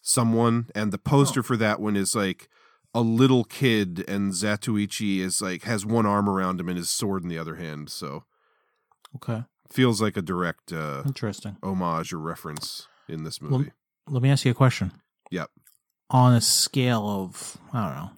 [0.00, 0.68] someone.
[0.74, 2.48] And the poster for that one is like
[2.94, 7.22] a little kid, and Zatoichi is like has one arm around him and his sword
[7.22, 7.90] in the other hand.
[7.90, 8.24] So
[9.16, 9.44] okay.
[9.70, 11.58] feels like a direct uh, Interesting.
[11.62, 13.72] homage or reference in this movie.
[14.08, 14.92] let me ask you a question.
[15.30, 15.50] Yep.
[16.08, 18.10] On a scale of, I don't know,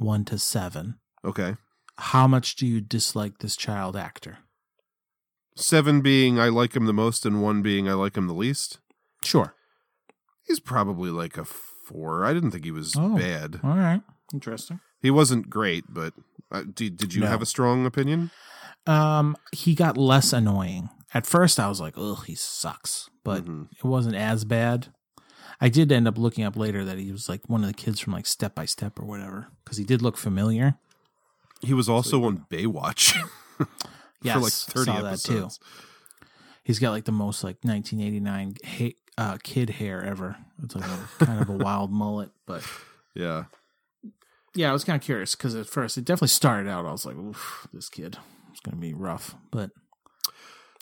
[0.00, 1.56] one to seven, Okay.
[1.98, 4.38] how much do you dislike this child actor?
[5.56, 8.78] Seven being I like him the most, and one being I like him the least.
[9.22, 9.54] Sure.
[10.46, 12.24] He's probably like a four.
[12.24, 13.16] I didn't think he was Oh.
[13.16, 13.60] bad.
[13.64, 14.02] All right.
[14.32, 14.80] Interesting.
[15.02, 16.14] He wasn't great, but
[16.50, 17.26] uh, did, did you No.
[17.28, 18.30] have a strong opinion?
[18.86, 20.88] Um, he got less annoying.
[21.12, 23.68] At first, I was like, "Ugh, he sucks," but Mhm.
[23.76, 24.92] it wasn't as bad.
[25.60, 27.98] I did end up looking up later that he was like one of the kids
[28.00, 30.76] from like Step by Step or whatever, because he did look familiar.
[31.60, 33.16] He was also on Baywatch
[34.22, 34.34] Yes,
[34.70, 35.48] for like 30 saw that too.
[36.62, 40.36] He's got like the most like 1989 ha- uh, kid hair ever.
[40.62, 42.62] It's like a kind of a wild mullet, but
[43.14, 43.44] Yeah.
[44.54, 46.86] yeah, I was kind of curious because at first it definitely started out.
[46.86, 48.16] I was like, Oof, this kid
[48.54, 49.70] is going to be rough, but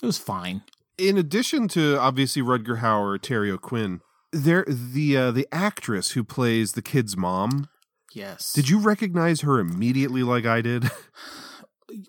[0.02, 0.62] it was fine.
[0.98, 4.00] In addition to obviously Rutger Hauer, Terry O'Quinn,
[4.36, 7.68] there the uh, the actress who plays the kid's mom.
[8.12, 8.52] Yes.
[8.52, 10.90] Did you recognize her immediately like I did?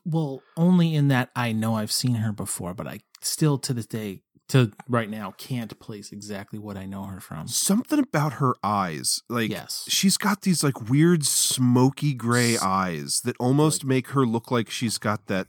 [0.04, 3.86] Well, only in that I know I've seen her before, but I still to this
[3.86, 7.48] day, to right now, can't place exactly what I know her from.
[7.48, 9.22] Something about her eyes.
[9.30, 9.86] Like Yes.
[9.88, 14.98] she's got these like weird smoky gray eyes that almost make her look like she's
[14.98, 15.48] got that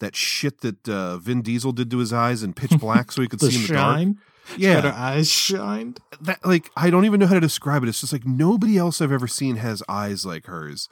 [0.00, 3.28] that shit that uh, Vin Diesel did to his eyes in Pitch Black so he
[3.28, 4.12] could see in the shine?
[4.14, 4.26] dark.
[4.56, 4.80] Yeah.
[4.80, 6.00] Her eyes shined.
[6.20, 7.88] that like I don't even know how to describe it.
[7.88, 10.88] It's just like nobody else I've ever seen has eyes like hers.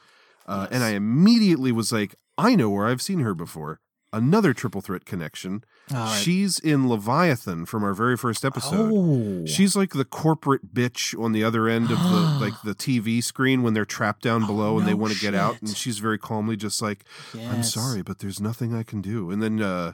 [0.46, 3.80] Uh, And I immediately was like, I know where I've seen her before.
[4.12, 5.62] Another triple threat connection.
[5.92, 6.18] Right.
[6.20, 8.90] She's in Leviathan from our very first episode.
[8.92, 9.46] Oh.
[9.46, 13.62] She's like the corporate bitch on the other end of the like the TV screen
[13.62, 16.18] when they're trapped down below and they Oh, want to get out, and she's very
[16.18, 17.04] calmly just like,
[17.36, 19.92] "I'm sorry, but there's nothing I can do." And then, uh,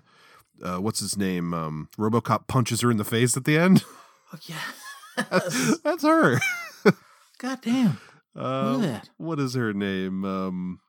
[0.62, 1.52] uh, what's his name?
[1.54, 3.84] Um, RoboCop punches her in the face at the end.
[4.34, 5.24] Oh, yeah.
[5.30, 6.40] That's, that's her.
[7.38, 7.98] God damn.
[8.36, 9.10] Uh, Look at that.
[9.18, 10.24] What is her name?
[10.24, 10.80] Um,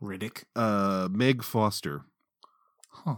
[0.00, 0.44] Riddick.
[0.56, 2.06] uh, Meg Foster.
[2.90, 3.16] Huh.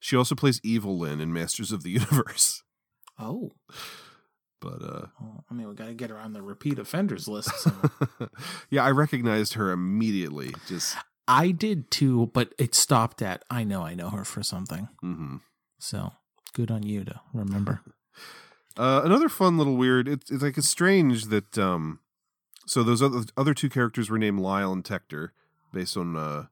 [0.00, 2.64] She also plays Evil Lynn in Masters of the Universe.
[3.16, 3.52] Oh.
[4.60, 7.50] But uh, Well, I mean, we got to get her on the repeat offenders list.
[7.60, 7.70] So.
[8.70, 10.52] yeah, I recognized her immediately.
[10.66, 10.96] Just
[11.28, 14.88] I did too, but it stopped at I know I know her for something.
[15.02, 15.40] mhm.
[15.78, 16.12] So
[16.52, 17.80] good on you to remember.
[18.74, 20.08] Uh, another fun little weird.
[20.08, 21.98] It's, it's like it's strange that um,
[22.64, 25.32] so those other other two characters were named Lyle and Tector,
[25.74, 26.44] based on uh,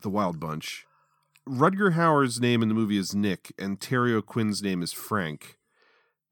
[0.00, 0.86] the Wild Bunch.
[1.46, 5.58] Rutger Hauer's name in the movie is Nick, and Terry O'Quinn's name is Frank.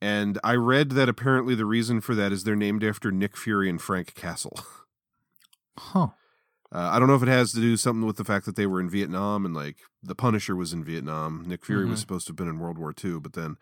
[0.01, 3.69] And I read that apparently the reason for that is they're named after Nick Fury
[3.69, 4.59] and Frank Castle.
[5.79, 6.09] Huh.
[6.75, 8.67] Uh, I don't know if it has to do something with the fact that they
[8.67, 11.45] were in Vietnam and like the Punisher was in Vietnam.
[11.47, 12.01] Nick Fury was Mhm.
[12.01, 13.57] supposed to have been in World War II, but then,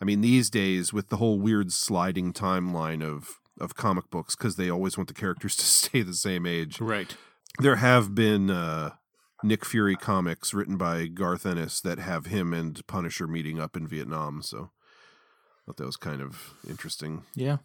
[0.00, 4.54] I mean, these days with the whole weird sliding timeline of of comic books because
[4.54, 6.80] they always want the characters to stay the same age.
[6.80, 7.16] Right.
[7.58, 8.94] There have been uh,
[9.42, 13.86] Nick Fury comics written by Garth Ennis that have him and Punisher meeting up in
[13.88, 14.42] Vietnam.
[14.42, 17.24] So, I thought that was kind of interesting.
[17.34, 17.58] Yeah.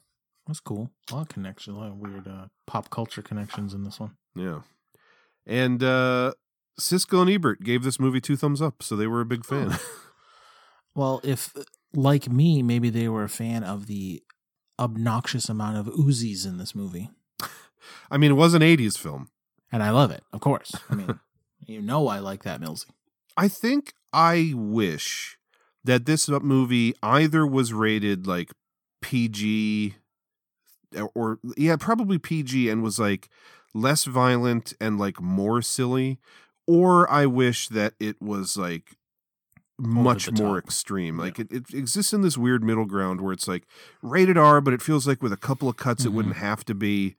[0.47, 0.89] That's cool.
[1.11, 4.17] A lot of connections, a lot of weird uh, pop culture connections in this one.
[4.35, 4.61] Yeah.
[5.45, 6.33] And uh
[6.79, 9.77] Siskel and Ebert gave this movie two thumbs up, so they were a big fan.
[10.95, 11.53] Well, if
[11.93, 14.21] like me, maybe they were a fan of the
[14.79, 17.09] obnoxious amount of Uzis in this movie,
[18.11, 19.29] I mean, it was an '80s film.
[19.71, 20.23] and I love it.
[20.31, 21.19] Of course, I mean,
[21.65, 22.85] you know, I like that Millsy.
[23.35, 25.37] I think I wish
[25.83, 28.51] that this movie either was rated like
[29.01, 29.95] PG
[30.95, 33.29] or, or yeah, probably PG and was like
[33.73, 36.19] less violent and like more silly,
[36.67, 38.95] or I wish that it was like
[39.79, 40.63] much more top.
[40.65, 41.17] extreme.
[41.17, 43.63] Like it, it exists in this weird middle ground where it's like
[44.01, 46.15] rated R, but it feels like with a couple of cuts it Mm-hmm.
[46.17, 47.15] wouldn't have to be.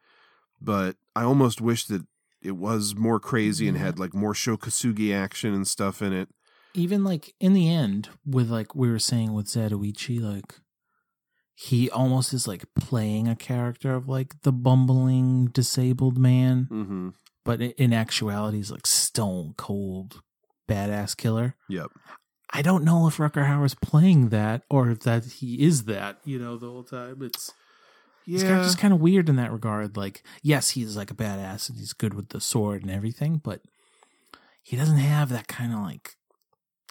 [0.61, 2.07] But I almost wish that
[2.41, 3.85] it was more crazy and Yeah.
[3.85, 6.29] had like more Sho Kosugi action and stuff in it.
[6.75, 10.55] Even like in the end, with like we were saying with Zatoichi, like
[11.55, 17.09] he almost is like playing a character of like the bumbling disabled man, Mm-hmm.
[17.45, 20.21] but in actuality, he's like stone cold
[20.69, 21.55] badass killer.
[21.69, 21.91] Yep.
[22.53, 26.39] I don't know if Rutger Hauer's playing that or if that he is that, you
[26.39, 27.19] know, the whole time.
[27.23, 27.53] It's
[28.27, 28.49] His Yeah.
[28.51, 29.97] character's kind of weird in that regard.
[29.97, 33.61] Like, yes, he's like a badass and he's good with the sword and everything, but
[34.63, 36.17] he doesn't have that kind of like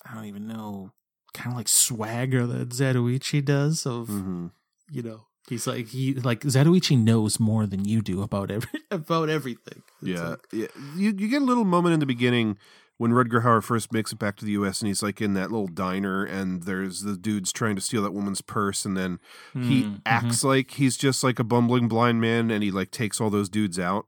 [0.05, 0.91] I don't even know,
[1.33, 3.85] kind of like swagger that Zatoichi does.
[3.85, 4.47] Of Mm-hmm.
[4.91, 9.29] you know, he's like he like Zatoichi knows more than you do about every about
[9.29, 9.81] everything.
[10.01, 10.67] It's Yeah, like- yeah.
[10.95, 12.57] You you get a little moment in the beginning
[12.97, 14.79] when Rutger Hauer first makes it back to the U.S.
[14.81, 18.13] and he's like in that little diner and there's the dudes trying to steal that
[18.13, 19.19] woman's purse and then
[19.53, 23.19] he Mm, acts like he's just like a bumbling blind man and he like takes
[23.19, 24.05] all those dudes out.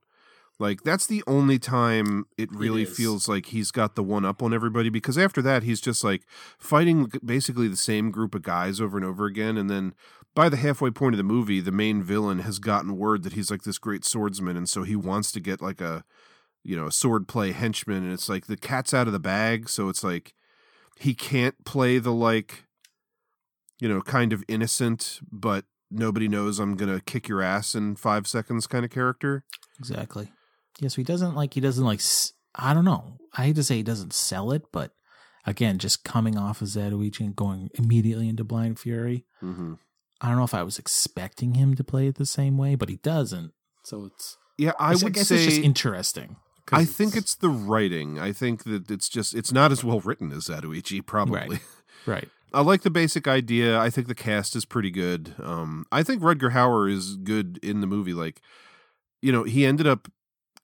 [0.59, 2.95] Like that's the only time it really is.
[2.95, 6.23] feels like he's got the one up on everybody because after that he's just like
[6.57, 9.93] fighting basically the same group of guys over and over again and then
[10.33, 13.51] by the halfway point of the movie the main villain has gotten word that he's
[13.51, 16.05] like this great swordsman and so he wants to get like a
[16.63, 19.67] you know a sword play henchman and it's like the cat's out of the bag
[19.67, 20.33] so it's like
[20.97, 22.63] he can't play the like
[23.81, 27.95] you know kind of innocent but nobody knows I'm going to kick your ass in
[27.95, 29.43] 5 seconds kind of character.
[29.79, 30.29] Exactly.
[30.79, 32.01] Yeah, so he doesn't like he doesn't like
[32.55, 33.17] I don't know.
[33.37, 34.91] I hate to say he doesn't sell it, but
[35.45, 39.25] again, just coming off of Zatoichi and going immediately into Blind Fury.
[39.43, 39.77] Mhm.
[40.21, 42.89] I don't know if I was expecting him to play it the same way, but
[42.89, 43.51] he doesn't.
[43.83, 46.37] So it's Yeah, I it's- would guess say it's just interesting.
[46.71, 48.17] I think it's the writing.
[48.17, 51.39] I think that it's just it's not as well written as Zatoichi probably.
[51.49, 51.59] Right.
[52.07, 52.29] right.
[52.53, 53.77] I like the basic idea.
[53.79, 55.35] I think the cast is pretty good.
[55.43, 58.13] Um, I think Rutger Hauer is good in the movie.
[58.13, 58.41] Like,
[59.21, 60.07] you know, he ended up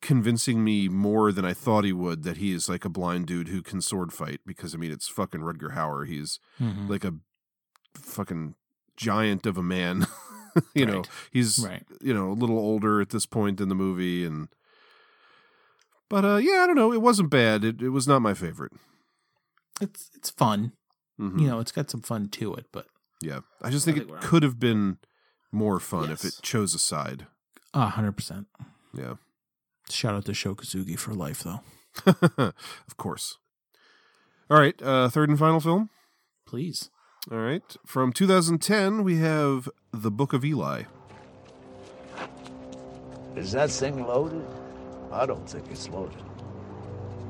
[0.02, 3.47] convincing me more than I thought he would that he is like a blind dude
[3.49, 4.41] who can sword fight.
[4.45, 6.08] Because I mean, it's fucking Rutger Hauer.
[6.08, 6.89] He's Mhm.
[6.89, 7.14] like a
[7.95, 8.56] fucking
[8.97, 10.08] giant of a man.
[10.76, 11.86] you know, he's Right.
[12.02, 14.47] you know a little older at this point in the movie, and
[16.10, 16.91] but uh, yeah, I don't know.
[16.91, 17.64] It wasn't bad.
[17.64, 18.74] It it was not my favorite.
[19.80, 20.74] It's it's fun.
[21.20, 21.39] Mhm.
[21.41, 22.88] You know, it's got some fun to it, but
[23.22, 24.97] Yeah, I just think, think it could have been
[25.52, 27.28] more fun if it chose a side.
[27.74, 28.47] a hundred percent.
[28.93, 29.16] Yeah,
[29.91, 31.61] Shout out to Sho Kosugi for life though.
[32.05, 33.37] of course.
[34.49, 35.89] All right, uh, third and final film.
[36.45, 36.89] Please.
[37.31, 40.83] All right, from 2010, we have The Book of Eli.
[43.35, 44.45] Is that thing loaded?
[45.11, 46.21] I don't think it's loaded.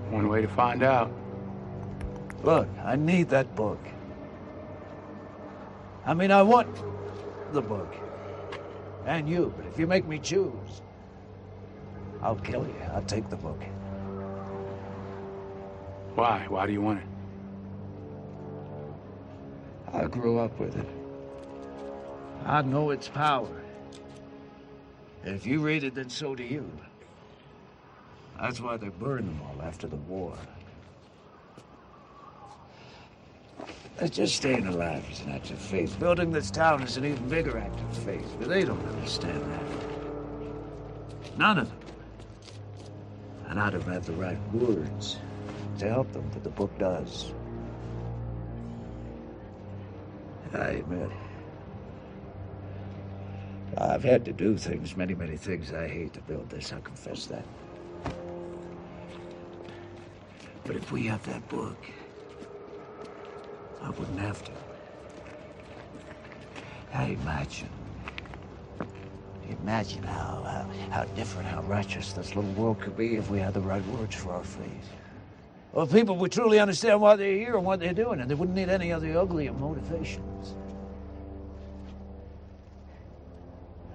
[0.10, 1.12] One way to find out.
[2.44, 3.80] Look, I need that book.
[6.06, 6.68] I mean, I want
[7.54, 7.94] the book.
[9.06, 10.82] And you, but if you make me choose,
[12.22, 12.76] I'll kill you.
[12.94, 13.62] I'll take the book.
[16.16, 16.46] Why?
[16.48, 17.06] Why do you want it?
[19.94, 20.88] I grew up with it.
[22.46, 23.62] I know its power.
[25.24, 26.70] And if you read it, then so do you.
[28.40, 30.36] That's why they burned them all after the war.
[34.00, 36.00] It's just staying alive is an act of faith.
[36.00, 39.62] Building this town is an even bigger act of faith, but they don't understand that.
[41.38, 41.81] None of them.
[43.52, 45.18] And I don't have the right words
[45.80, 47.34] to help them, but the book does.
[50.54, 51.12] I admit.
[53.78, 57.26] I've had to do things, many, many things I hate to build this, I confess
[57.26, 57.46] that.
[60.64, 61.78] But if we have that book,
[63.82, 64.52] I wouldn't have to.
[66.94, 67.81] I imagine.
[69.62, 73.54] Imagine how, how, how different, how righteous this little world could be if we had
[73.54, 74.90] the right words for our faith.
[75.74, 78.56] Well, people would truly understand why they're here and what they're doing, and they wouldn't
[78.56, 80.56] need any of the uglier motivations.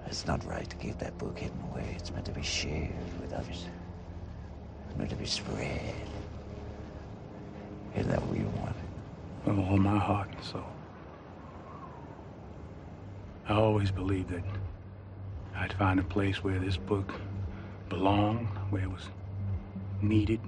[0.07, 1.95] It's not right to keep that book hidden away.
[1.97, 2.89] It's meant to be shared
[3.21, 3.65] with others.
[4.87, 5.93] It's meant to be spread.
[7.95, 8.75] Isn't that what you want?
[9.45, 10.63] With all my heart and soul.
[13.47, 14.43] I always believed that
[15.59, 17.13] I'd find a place where this book
[17.89, 19.09] belonged, where it was
[20.01, 20.39] needed.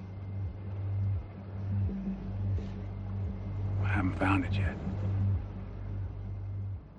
[3.83, 4.75] I haven't found it yet.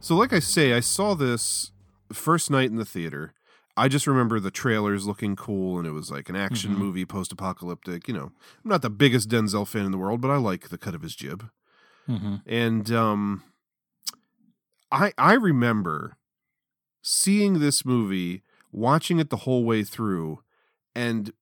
[0.00, 1.72] So, like I say, I saw this
[2.12, 3.32] first night in the theater.
[3.76, 6.78] I just remember the trailers looking cool, and it was like an action Mhm.
[6.78, 8.08] movie, post apocalyptic.
[8.08, 8.24] You know,
[8.64, 11.02] I'm not the biggest Denzel fan in the world, but I like the cut of
[11.02, 11.48] his jib.
[12.08, 12.36] Mm-hmm.
[12.46, 13.42] And um,
[14.90, 16.16] I I remember
[17.02, 18.42] seeing this movie,
[18.72, 20.40] watching it the whole way through,
[20.94, 21.32] and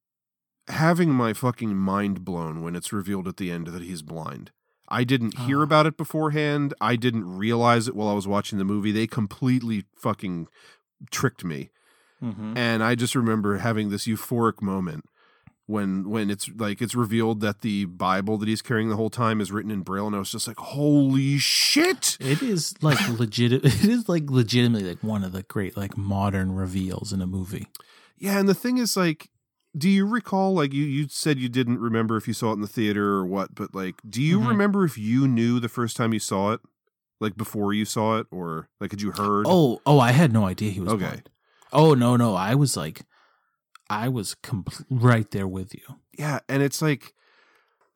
[0.68, 4.50] having my fucking mind blown when it's revealed at the end that he's blind.
[4.88, 5.62] I didn't hear Oh.
[5.64, 6.72] about it beforehand.
[6.80, 8.92] I didn't realize it while I was watching the movie.
[8.92, 10.48] They completely fucking
[11.10, 11.70] tricked me.
[12.22, 12.56] Mm-hmm.
[12.56, 15.04] And I just remember having this euphoric moment
[15.68, 19.40] when when it's like it's revealed that the Bible that he's carrying the whole time
[19.40, 23.52] is written in Braille, and I was just like, "Holy shit!" It is like legit.
[23.64, 27.68] It is like legitimately like one of the great like modern reveals in a movie.
[28.16, 29.28] Yeah, and the thing is, like,
[29.76, 30.54] do you recall?
[30.54, 33.26] Like, you you said you didn't remember if you saw it in the theater or
[33.26, 34.48] what, but like, do you Mhm.
[34.48, 36.60] remember if you knew the first time you saw it,
[37.20, 39.44] like before you saw it, or like had you heard?
[39.46, 41.04] Oh, oh, I had no idea he was Okay.
[41.04, 41.30] blind.
[41.74, 43.02] Oh no, no, I was like,
[43.90, 45.96] I was compl- right there with you.
[46.18, 47.14] Yeah, and it's like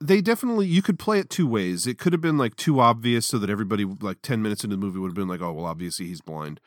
[0.01, 1.87] they definitely you could play it two ways.
[1.87, 4.81] It could have been like too obvious so that everybody like 10 minutes into the
[4.81, 6.61] movie would have been like, "Oh, well obviously he's blind."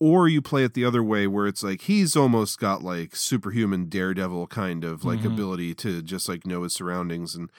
[0.00, 3.88] Or you play it the other way where it's like he's almost got like superhuman
[3.88, 5.32] daredevil kind of like Mhm.
[5.34, 7.50] ability to just like know his surroundings and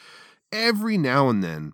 [0.52, 1.72] every now and then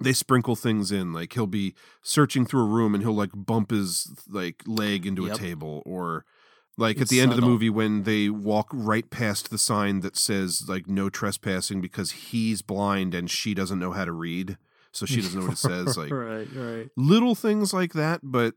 [0.00, 3.70] they sprinkle things in like he'll be searching through a room and he'll like bump
[3.70, 5.36] his like leg into Yep.
[5.36, 6.24] a table or
[6.78, 10.16] like at the end of the movie when they walk right past the sign that
[10.16, 14.56] says like no trespassing because he's blind and she doesn't know how to read
[14.92, 16.88] so she doesn't know what it says like right, right.
[16.96, 18.54] little things like that but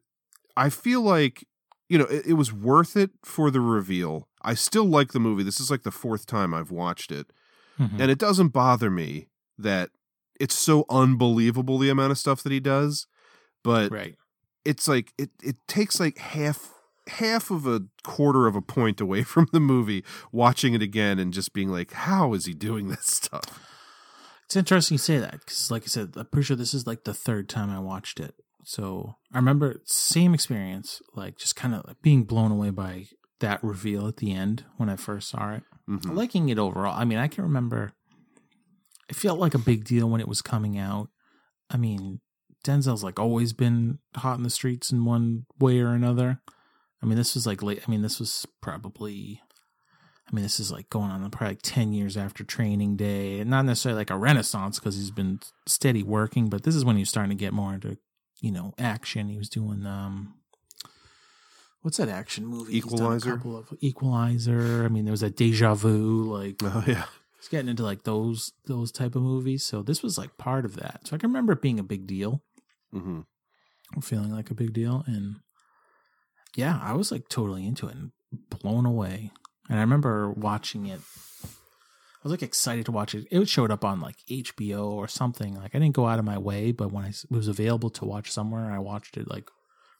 [0.55, 1.45] i feel like
[1.89, 5.43] you know it, it was worth it for the reveal i still like the movie
[5.43, 7.28] this is like the fourth time i've watched it
[7.80, 7.99] Mhm.
[7.99, 9.89] and it doesn't bother me that
[10.39, 13.07] it's so unbelievable the amount of stuff that he does
[13.63, 14.15] but right.
[14.65, 16.74] it's like it it takes like half
[17.20, 21.34] half of a quarter of a point away from the movie watching it again and
[21.34, 23.59] just being like how is he doing this stuff
[24.45, 27.03] It's interesting you say that because, like I said, I'm pretty sure this is like
[27.05, 28.36] the third time I watched it.
[28.66, 33.07] So I remember same experience, like just kind of like being blown away by
[33.39, 35.64] that reveal at the end when I first saw it.
[35.89, 36.14] Mhm.
[36.16, 36.99] Liking it overall.
[36.99, 37.93] I mean, I can remember
[39.09, 41.07] it felt like a big deal when it was coming out.
[41.70, 42.20] I mean,
[42.66, 46.41] Denzel's like always been hot in the streets in one way or another.
[47.02, 47.82] I mean, this was like late.
[47.86, 49.41] I mean, this was probably.
[50.32, 53.49] I mean, this is like going on probably like ten years after Training Day, and
[53.49, 57.02] not necessarily like a renaissance because he's been steady working, but this is when he
[57.02, 57.97] was starting to get more into,
[58.39, 59.28] you know, action.
[59.28, 60.36] He was doing um,
[61.82, 62.74] what's that action movie?
[62.74, 63.36] He's Equalizer?
[63.36, 64.86] couple of Equalizer.
[64.86, 66.24] I mean, there was a Deja Vu.
[66.34, 67.06] Like, oh yeah
[67.38, 69.66] he's getting into like those those type of movies.
[69.66, 71.02] So this was like part of that.
[71.08, 72.41] So I can remember it being a big deal,
[72.93, 73.22] Mm-hmm.
[73.95, 75.38] or feeling like a big deal, and
[76.56, 78.12] yeah, I was like totally into it and
[78.49, 79.32] blown away.
[79.70, 80.99] And I remember watching it.
[81.43, 83.26] I was like excited to watch it.
[83.32, 85.56] It showed up on like HBO or something.
[85.56, 88.06] Like I didn't go out of my way, but when I it was available to
[88.06, 89.49] watch somewhere, I watched it like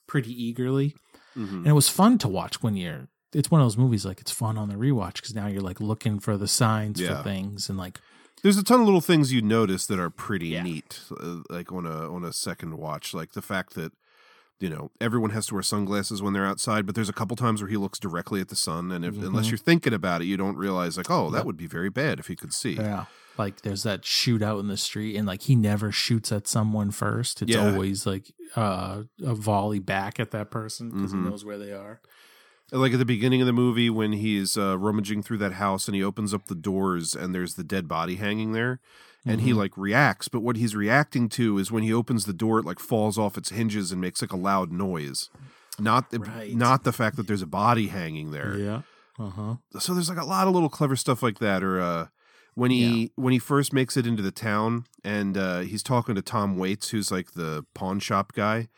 [0.06, 0.94] pretty eagerly.
[1.34, 3.08] hmm And it was fun to watch when you're.
[3.34, 5.80] It's one of those movies like it's fun on the rewatch because now you're like
[5.80, 7.16] looking for the signs Yeah.
[7.16, 7.98] for things and like
[8.42, 10.62] there's a ton of little things you notice that are pretty Yeah.
[10.64, 13.92] neat uh, like on a on a second watch like the fact that
[14.62, 17.60] you know everyone has to wear sunglasses when they're outside but there's a couple times
[17.60, 19.50] where he looks directly at the sun and if, unless Mhm.
[19.50, 21.46] you're thinking about it you don't realize like oh that Yep.
[21.46, 23.04] would be very bad if he could see Yeah.
[23.38, 27.40] Like there's that shootout in the street and like he never shoots at someone first.
[27.40, 27.72] It's Yeah.
[27.72, 31.24] always like uh, a volley back at that person because Mhm.
[31.24, 32.00] he knows where they are.
[32.74, 35.94] like at the beginning of the movie when he's uh, rummaging through that house and
[35.94, 38.80] he opens up the doors and there's the dead body hanging there
[39.24, 39.56] and he Mhm.
[39.56, 42.78] like reacts but what he's reacting to is when he opens the door it like
[42.80, 45.28] falls off its hinges and makes like a loud noise
[45.78, 46.54] not the, Right.
[46.54, 48.82] not the fact that there's a body hanging there Yeah.
[49.18, 49.54] Uh huh.
[49.78, 52.06] so there's like a lot of little clever stuff like that or uh
[52.54, 56.22] when he when he first makes it into the town and uh he's talking to
[56.22, 58.68] Tom Waits who's like the pawn shop guy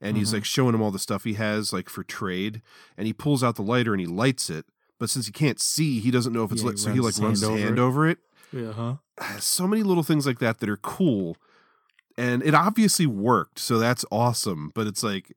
[0.00, 0.34] and he's Mhm.
[0.34, 2.60] like showing him all the stuff he has like for trade
[2.98, 4.66] and he pulls out the lighter and he lights it
[4.98, 7.16] but since he can't see he doesn't know if it's Yeah, lit so he like
[7.18, 8.18] runs his hand hand over over it
[8.52, 8.72] Yeah.
[8.72, 8.96] Huh.
[9.40, 11.36] so many little things like that that are cool
[12.18, 15.34] and it obviously worked so that's awesome but it's like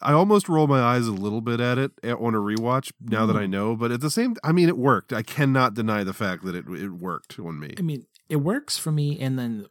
[0.00, 3.36] i almost roll my eyes a little bit at it on a rewatch now that
[3.36, 3.50] i Mm.
[3.50, 6.54] know but at the same i mean it worked i cannot deny the fact that
[6.54, 9.66] it, it worked on me I mean, it works for me, and then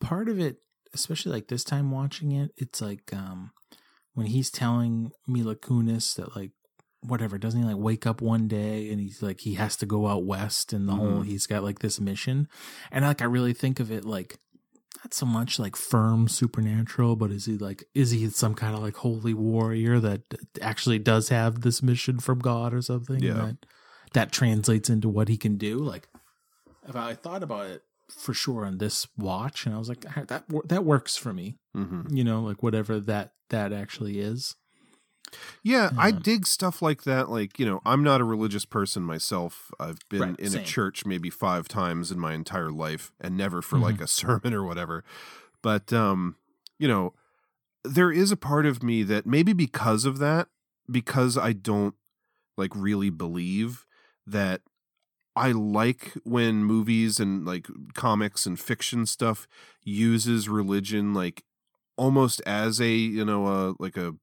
[0.00, 0.56] part of it,
[0.92, 3.52] especially like this time watching it, it's like um
[4.14, 6.50] when he's telling Mila Kunis that like
[7.02, 10.08] whatever doesn't he like wake up one day and he's like he has to go
[10.08, 11.26] out west and the whole Mhm.
[11.26, 12.48] he's got like this mission
[12.90, 14.38] and like I really think of it like
[15.04, 18.82] not so much like firm supernatural but is he like is he some kind of
[18.82, 20.22] like holy warrior that
[20.60, 23.34] actually does have this mission from God or something Yeah.
[23.34, 23.56] that
[24.14, 26.08] that translates into what he can do like
[26.88, 30.24] if I thought about it for sure on this watch and I was like "Ah,
[30.26, 32.06] that that works for me Mhm.
[32.16, 34.56] you know like whatever that that actually is
[35.62, 37.28] Yeah, I dig stuff like that.
[37.30, 39.70] Like, you know, I'm not a religious person myself.
[39.78, 40.62] I've been Right, in same.
[40.62, 44.02] a church maybe five times in my entire life and never for like Mhm.
[44.02, 44.06] a
[44.42, 45.04] sermon or whatever.
[45.62, 46.36] But, um,
[46.78, 47.14] you know,
[47.84, 50.48] there is a part of me that maybe because of that,
[50.90, 51.94] because I don't
[52.56, 53.86] like really believe
[54.26, 54.62] that
[55.36, 59.46] I like when movies and like comics and fiction stuff
[59.84, 61.44] uses religion like
[61.96, 64.14] almost as a, you know, uh, like a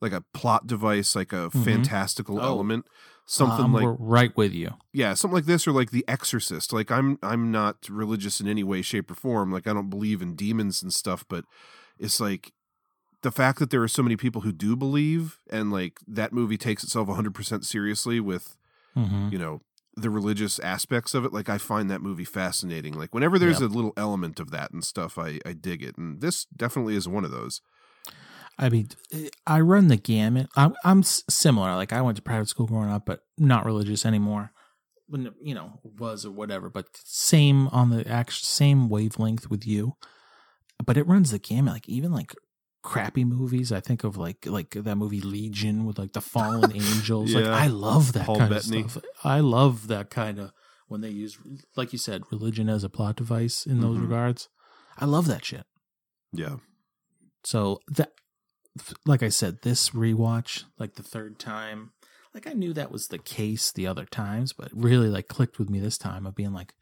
[0.00, 1.64] like a plot device, like a Mhm.
[1.64, 2.42] fantastical Oh.
[2.44, 2.86] element,
[3.26, 6.72] something I'm like r- right with you yeah, something like this or like The Exorcist.
[6.72, 9.52] Like I'm I'm not religious in any way, shape, or form.
[9.52, 11.44] Like I don't believe in demons and stuff, but
[11.98, 12.52] it's like
[13.22, 16.56] the fact that there are so many people who do believe and like that movie
[16.56, 18.56] takes itself 100% seriously with
[18.96, 19.32] Mhm.
[19.32, 19.60] you know
[19.96, 23.70] the religious aspects of it like i find that movie fascinating like whenever there's Yep.
[23.70, 27.08] a little element of that and stuff i i dig it and this definitely is
[27.08, 27.60] one of those
[28.58, 28.88] I mean,
[29.46, 30.48] I run the gamut.
[30.56, 31.76] I'm, I'm similar.
[31.76, 34.50] Like I went to private school growing up, but not religious anymore.
[35.06, 39.94] When you know was or whatever, but same on the actual same wavelength with you.
[40.84, 41.72] But it runs the gamut.
[41.72, 42.34] Like even like
[42.82, 43.72] crappy movies.
[43.72, 47.34] I think of like like that movie Legion with like the fallen angels.
[47.34, 47.54] Like Yeah.
[47.56, 48.82] I love that Paul kind Bettany.
[48.82, 49.04] of stuff.
[49.24, 50.50] I love that kind of
[50.88, 51.38] when they use,
[51.76, 54.02] like you said, religion as a plot device in those Mhm.
[54.02, 54.48] regards.
[54.98, 55.64] I love that shit.
[56.32, 56.56] yeah
[57.44, 58.12] So that,
[59.06, 61.92] like I said, this rewatch, like the third time,
[62.34, 65.70] like I knew that was the case the other times, but really like clicked with
[65.70, 66.74] me this time of being like,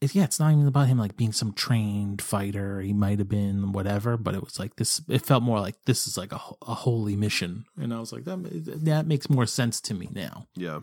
[0.00, 2.80] it, yeah, it's not even about him like being some trained fighter.
[2.80, 5.00] He might have been whatever, but it was like this.
[5.08, 8.24] It felt more like this is like a, a holy mission, and I was like,
[8.24, 10.48] that that makes more sense to me now.
[10.54, 10.80] Yeah.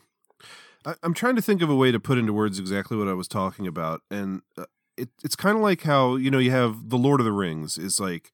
[0.85, 3.13] I, I'm trying to think of a way to put into words exactly what I
[3.13, 4.01] was talking about.
[4.09, 4.65] And uh,
[4.97, 7.77] it, it's kind of like how, you know, you have The Lord of the Rings
[7.77, 8.31] is like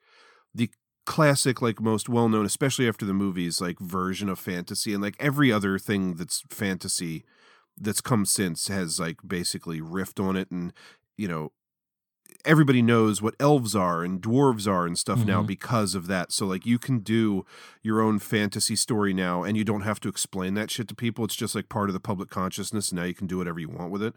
[0.54, 0.70] the
[1.08, 4.94] classic, like most well known, especially after the movies, like version of fantasy.
[4.94, 7.24] And like every other thing that's fantasy
[7.76, 10.52] that's come since has like basically riffed on it.
[10.52, 10.74] And,
[11.18, 11.52] you know,
[12.46, 15.48] everybody knows what elves are and dwarves are and stuff now Mhm.
[15.48, 16.32] because of that.
[16.32, 17.46] So like you can do
[17.82, 21.26] your own fantasy story now and you don't have to explain that shit to people.
[21.26, 23.70] It's just like part of the public consciousness and now you can do whatever you
[23.70, 24.14] want with it.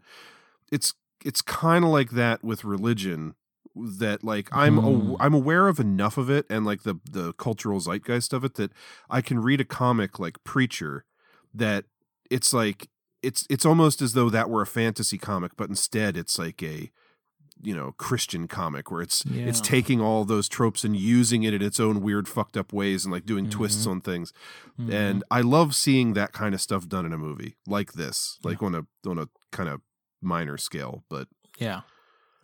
[0.71, 3.35] It's it's kind of like that with religion
[3.75, 5.11] that like I'm Mm.
[5.13, 8.55] aw- I'm aware of enough of it and like the the cultural zeitgeist of it
[8.55, 8.71] that
[9.09, 11.05] I can read a comic like Preacher
[11.53, 11.85] that
[12.29, 12.89] it's like
[13.21, 16.91] it's it's almost as though that were a fantasy comic but instead it's like a
[17.63, 21.61] you know Christian comic where it's it's taking all those tropes and using it in
[21.61, 23.91] its own weird fucked up ways and like doing twists Mhm.
[23.91, 24.33] on things.
[24.79, 24.91] Mhm.
[24.91, 28.63] And I love seeing that kind of stuff done in a movie like this, like
[28.63, 29.81] on a on a kind of
[30.21, 31.27] minor scale, but
[31.59, 31.81] Yeah,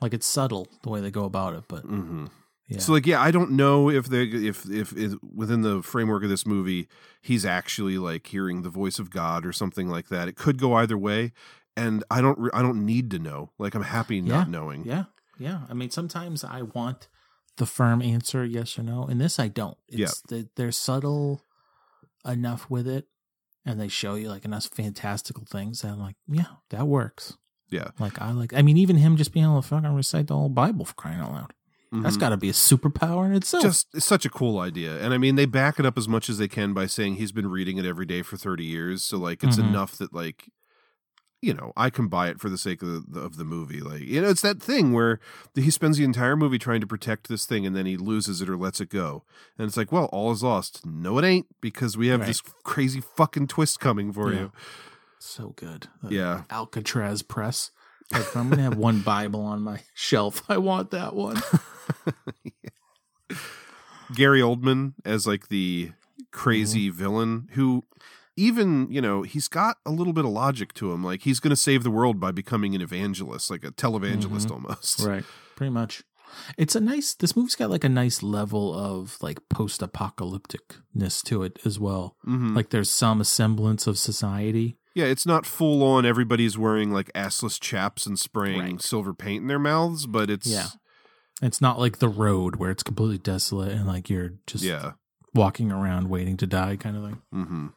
[0.01, 2.29] like it's subtle the way they go about it, but mhm.
[2.67, 2.79] yeah.
[2.79, 6.29] So like yeah, I don't know if they if if, if within the framework of
[6.29, 6.87] this movie
[7.21, 10.27] he's actually like hearing the voice of God or something like that.
[10.27, 11.34] It could go either way,
[11.76, 13.51] and I don't I don't need to know.
[13.57, 14.51] Like I'm happy not yeah.
[14.51, 14.85] knowing.
[14.85, 15.05] Yeah,
[15.38, 15.61] yeah.
[15.69, 17.09] I mean, sometimes I want
[17.57, 19.07] the firm answer, yes or no.
[19.07, 19.77] In this, I don't.
[19.89, 20.05] Yeah.
[20.05, 21.41] It's they, they're subtle
[22.26, 23.07] enough with it,
[23.65, 27.38] and they show you like enough fantastical things that I'm like, yeah, that works.
[27.69, 27.89] Yeah.
[27.99, 28.53] Like I like.
[28.53, 31.19] I mean, even him just being able to fucking recite the whole Bible for crying
[31.19, 31.53] out loud.
[31.91, 32.19] That's Mhm.
[32.19, 33.64] got to be a superpower in itself.
[33.64, 34.99] Just it's such a cool idea.
[35.02, 37.31] And I mean they back it up as much as they can by saying he's
[37.31, 39.03] been reading it every day for 30 years.
[39.06, 39.69] So like it's Mhm.
[39.69, 40.49] enough that like
[41.39, 43.80] you know, I can buy it for the sake of the, of the movie.
[43.80, 45.19] Like, you know, it's that thing where
[45.53, 48.49] he spends the entire movie trying to protect this thing and then he loses it
[48.49, 49.23] or lets it go.
[49.56, 50.84] And it's like, well, all is lost.
[50.84, 52.26] No, it ain't because we have Right.
[52.27, 54.39] this crazy fucking twist coming for Yeah.
[54.39, 54.52] you.
[55.19, 55.88] So good.
[56.10, 56.44] Yeah.
[56.49, 57.72] Alcatraz press.
[58.14, 60.41] Like, I'm gonna have one Bible on my shelf.
[60.49, 61.38] I want that one.
[64.15, 65.91] Gary Oldman as like the
[66.31, 66.98] crazy Mm-hmm.
[66.98, 67.84] villain who
[68.38, 71.03] even, you know, he's got a little bit of logic to him.
[71.03, 74.52] Like he's going to save the world by becoming an evangelist, like a televangelist Mhm.
[74.52, 74.99] almost.
[75.02, 75.26] Right.
[75.56, 76.03] Pretty much.
[76.57, 81.44] It's a nice this movie's got like a nice level of like post apocalypticness to
[81.44, 82.15] it as well.
[82.27, 82.56] Mhm.
[82.56, 84.77] Like there's some semblance of society.
[84.98, 88.82] Yeah, it's not full on everybody's wearing like assless chaps and spraying Right.
[88.82, 90.68] silver paint in their mouths, but it's Yeah.
[91.41, 94.94] It's not like the road where it's completely desolate and like you're just Yeah.
[95.36, 97.22] walking around waiting to die kind of thing.
[97.32, 97.68] Mm-hmm.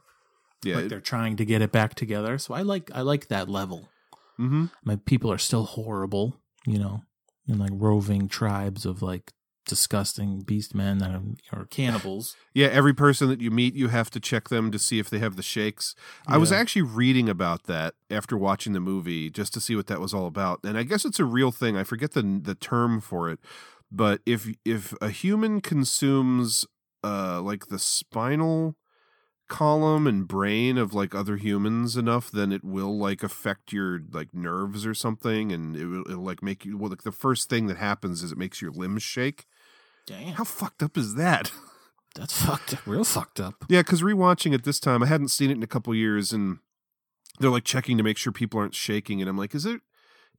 [0.64, 2.38] Yeah, like it- they're trying to get it back together.
[2.38, 3.90] So I like I like that level.
[4.38, 4.66] Mm-hmm.
[4.82, 7.02] My people are still horrible, you know,
[7.46, 9.34] in like roving tribes of like
[9.70, 11.22] disgusting beast men that are,
[11.52, 12.36] are cannibals.
[12.52, 15.20] Yeah, every person that you meet, you have to check them to see if they
[15.20, 15.94] have the shakes.
[16.26, 20.00] I was actually reading about that after watching the movie just to see what that
[20.00, 20.58] was all about.
[20.64, 21.76] And I guess it's a real thing.
[21.76, 23.38] I forget the the term for it,
[23.90, 26.66] but if if a human consumes
[27.04, 28.76] uh like the spinal
[29.50, 34.32] column and brain of like other humans enough then it will like affect your like
[34.32, 37.66] nerves or something and it will it'll, like make you well like the first thing
[37.66, 39.46] that happens is it makes your limbs shake
[40.10, 40.34] Damn.
[40.34, 41.52] how fucked up is that
[42.16, 42.80] That's fucked up.
[42.86, 43.64] Real fucked up.
[43.68, 46.58] Yeah, because rewatching it this time, I hadn't seen it in a couple years, and
[47.38, 49.80] they're like checking to make sure people aren't shaking, and I'm like, is it?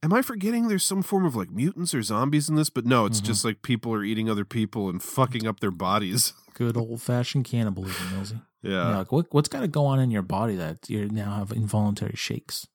[0.03, 2.69] Am I forgetting there's some form of like mutants or zombies in this?
[2.69, 3.26] But no, it's Mhm.
[3.26, 6.34] just like people are eating other people and fucking up their bodies.
[6.56, 8.41] Good old fashioned cannibalism, Millsy.
[8.64, 8.98] Yeah.
[8.98, 12.15] like what what's got to go on in your body that you now have involuntary
[12.18, 12.68] shakes?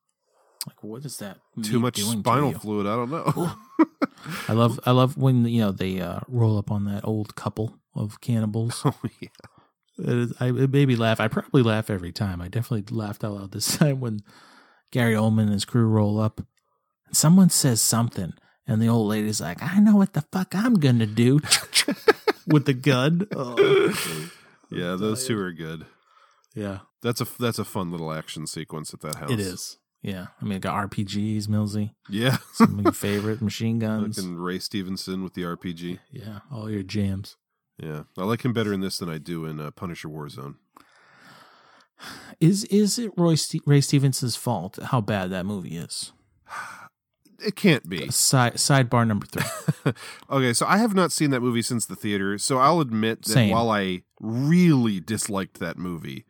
[0.66, 1.38] Like what is that?
[1.62, 2.59] Too much to spinal you?
[2.59, 2.86] fluid.
[2.86, 3.52] I don't know.
[4.48, 7.78] I love I love when you know they uh, roll up on that old couple
[7.94, 8.82] of cannibals.
[8.84, 9.28] Oh yeah.
[9.98, 11.20] It, is, I, it made me laugh.
[11.20, 12.40] I probably laugh every time.
[12.43, 14.20] I definitely laughed out loud this time when
[14.90, 16.40] Gary Oldman and his crew roll up.
[17.06, 18.34] And someone says something,
[18.66, 21.40] and the old lady's like, "I know what the fuck I'm gonna do,"
[22.48, 23.26] with the gun.
[23.34, 23.94] Oh.
[24.70, 25.86] yeah, those two are good.
[26.55, 29.30] Yeah, That's a that's a fun little action sequence at that house.
[29.30, 29.78] it is.
[30.02, 31.90] Yeah, I mean, I got RPGs, Millsy.
[32.09, 32.36] Yeah.
[32.52, 34.18] Some of your favorite machine guns.
[34.18, 35.98] Looking Ray Stevenson with the RPG.
[36.12, 37.36] Yeah, all your jams.
[37.78, 40.56] Yeah, I like him better in this than I do in uh, Punisher Warzone.
[42.40, 46.12] Is is it Roy Ste- Ray Stevenson's fault how bad that movie is?
[47.39, 48.10] It can't be.
[48.10, 49.93] Side sidebar number three.
[50.31, 53.32] okay, so I have not seen that movie since the theater, so I'll admit that
[53.32, 53.51] Same.
[53.51, 56.24] while I really disliked that movie,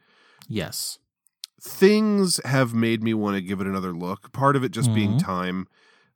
[0.49, 0.99] yes,
[1.61, 4.33] things have made me want to give it another look.
[4.33, 5.23] Part of it just being Mhm.
[5.25, 5.69] time.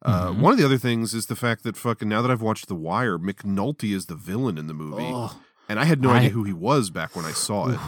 [0.02, 0.38] Uh, Mhm.
[0.40, 2.74] One of the other things is the fact that fucking now that I've watched The
[2.74, 5.40] Wire, McNulty is the villain in the movie, Oh.
[5.68, 7.80] and I had no I- idea who he was back when I saw it.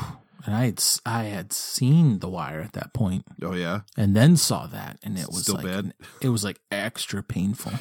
[0.44, 4.36] and I had I had seen The Wire at that point, Oh yeah, and then
[4.36, 5.94] saw that, and it was Still like bad?
[6.20, 7.72] it was like extra painful.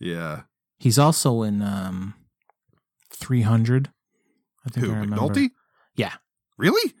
[0.00, 0.42] yeah.
[0.78, 2.14] He's also in um,
[3.10, 3.90] three hundred.
[4.66, 5.16] I think Who I remember.
[5.16, 5.50] McNulty?
[5.94, 6.14] Yeah,
[6.58, 6.94] Really?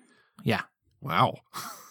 [0.44, 0.62] yeah.
[1.00, 1.38] Wow.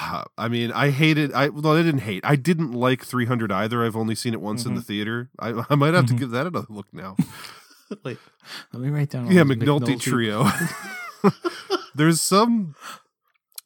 [0.00, 1.32] Uh, I mean, I hated.
[1.32, 2.24] I well, I didn't hate.
[2.24, 3.84] I didn't like 300 either.
[3.84, 5.28] I've only seen it once in the theater.
[5.40, 6.18] I, I might have to Mhm.
[6.18, 7.16] give that another look now.
[8.04, 8.18] Wait,
[8.72, 9.26] let me write down.
[9.30, 10.46] yeah, these McNulty, trio.
[11.94, 12.74] There's some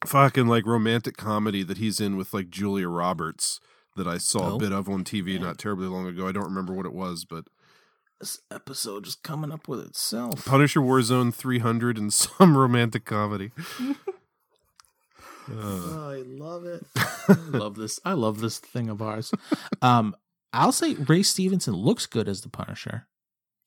[0.05, 3.59] fucking like romantic comedy that he's in with like Julia Roberts
[3.95, 4.55] that I saw Oh.
[4.55, 6.27] a bit of on TV not terribly long ago.
[6.27, 7.45] I don't remember what it was, but
[8.19, 10.45] This episode is coming up with itself.
[10.45, 13.51] Punisher Warzone 300 and some romantic comedy.
[15.51, 16.85] Oh, I love it.
[16.95, 17.99] I love this.
[18.05, 19.31] I love this thing of ours.
[19.81, 20.15] Um,
[20.53, 23.07] I'll say Ray Stevenson looks good as the Punisher.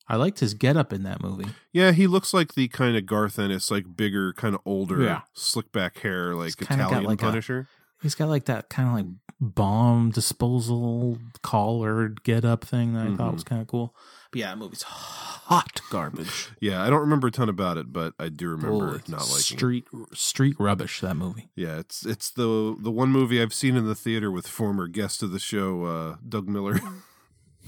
[0.07, 1.49] I liked his getup in that movie.
[1.73, 5.21] yeah, he looks like the kind of Garth Ennis, like bigger, kind of older, Yeah.
[5.33, 7.67] slick back hair, like kinda got Italian like a- Punisher.
[8.01, 9.05] He's got like that kind of like
[9.39, 13.33] bomb disposal collared get up thing that I thought Mhm.
[13.35, 13.95] was kind of cool.
[14.31, 16.49] But yeah, that movie's hot garbage.
[16.59, 19.35] Yeah, I don't remember a ton about it, but I do remember Oh, not liking
[19.37, 19.41] it.
[19.41, 20.99] street street rubbish.
[21.01, 21.49] That movie.
[21.55, 25.21] Yeah, it's it's the the one movie I've seen in the theater with former guest
[25.23, 26.79] of the show, uh, Doug Miller.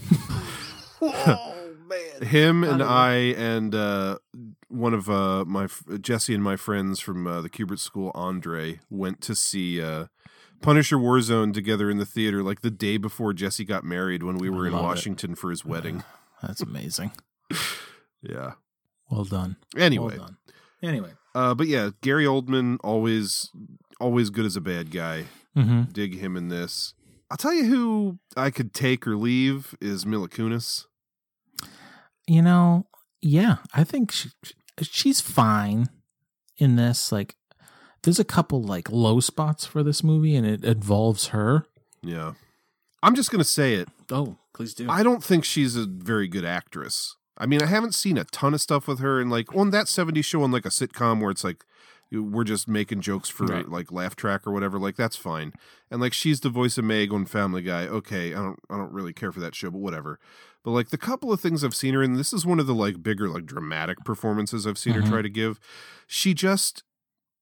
[1.01, 1.56] oh
[1.88, 2.88] man, Him and don't.
[2.88, 4.18] I and uh,
[4.68, 5.68] one of uh, my
[6.01, 10.06] Jesse and my friends from uh, the Kubert School, Andre, went to see uh,
[10.61, 14.49] Punisher Warzone together in the theater, like the day before Jesse got married when we
[14.49, 14.84] were in love.
[14.84, 16.03] Washington for his wedding.
[16.41, 17.11] That's amazing.
[18.22, 18.56] Yeah.
[19.10, 19.56] Well done.
[19.77, 20.38] Anyway, Well done.
[20.84, 21.11] Anyway.
[21.34, 23.49] uh, but yeah, Gary Oldman always
[24.02, 25.23] always good as a bad guy.
[25.57, 25.84] Mm-hmm.
[25.94, 26.94] Dig him in this.
[27.31, 30.84] I'll tell you who I could take or leave is Mila Kunis.
[32.27, 32.88] You know,
[33.22, 34.31] yeah, I think she,
[34.81, 35.88] she's fine
[36.57, 37.10] in this.
[37.10, 37.36] Like,
[38.03, 41.65] there's a couple like low spots for this movie, and it involves her.
[42.01, 42.34] Yeah.
[43.01, 43.88] I'm just going to say it.
[44.11, 44.89] Oh, please do.
[44.89, 47.15] I don't think she's a very good actress.
[47.38, 49.85] I mean, I haven't seen a ton of stuff with her, and like on that
[49.85, 51.63] '70s show, on like a sitcom where it's like
[52.11, 53.69] we're just making jokes for Right.
[53.69, 54.80] like laugh track or whatever.
[54.80, 55.53] Like that's fine.
[55.91, 57.85] And like she's the voice of Meg on Family Guy.
[57.88, 60.19] Okay, I don't I don't really care for that show, but whatever.
[60.63, 62.73] But like the couple of things I've seen her in, this is one of the
[62.76, 65.03] like bigger like dramatic performances I've seen Mhm.
[65.03, 65.59] her try to give.
[66.07, 66.84] She just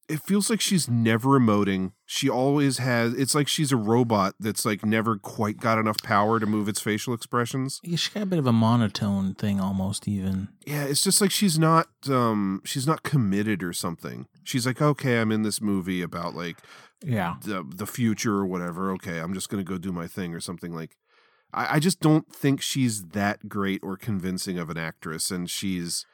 [0.09, 1.91] it feels like she's never emoting.
[2.05, 3.13] She always has.
[3.13, 6.79] It's like she's a robot that's like never quite got enough power to move its
[6.79, 7.79] facial expressions.
[7.84, 10.47] Yeah, she got a bit of a monotone thing almost even.
[10.65, 14.27] Yeah, it's just like she's not um she's not committed or something.
[14.43, 16.57] She's like, okay, I'm in this movie about like
[17.03, 17.35] Yeah.
[17.43, 18.91] the the future or whatever.
[18.93, 20.95] Okay, I'm just gonna go do my thing or something like.
[21.53, 26.05] I, I just don't think she's that great or convincing of an actress, and she's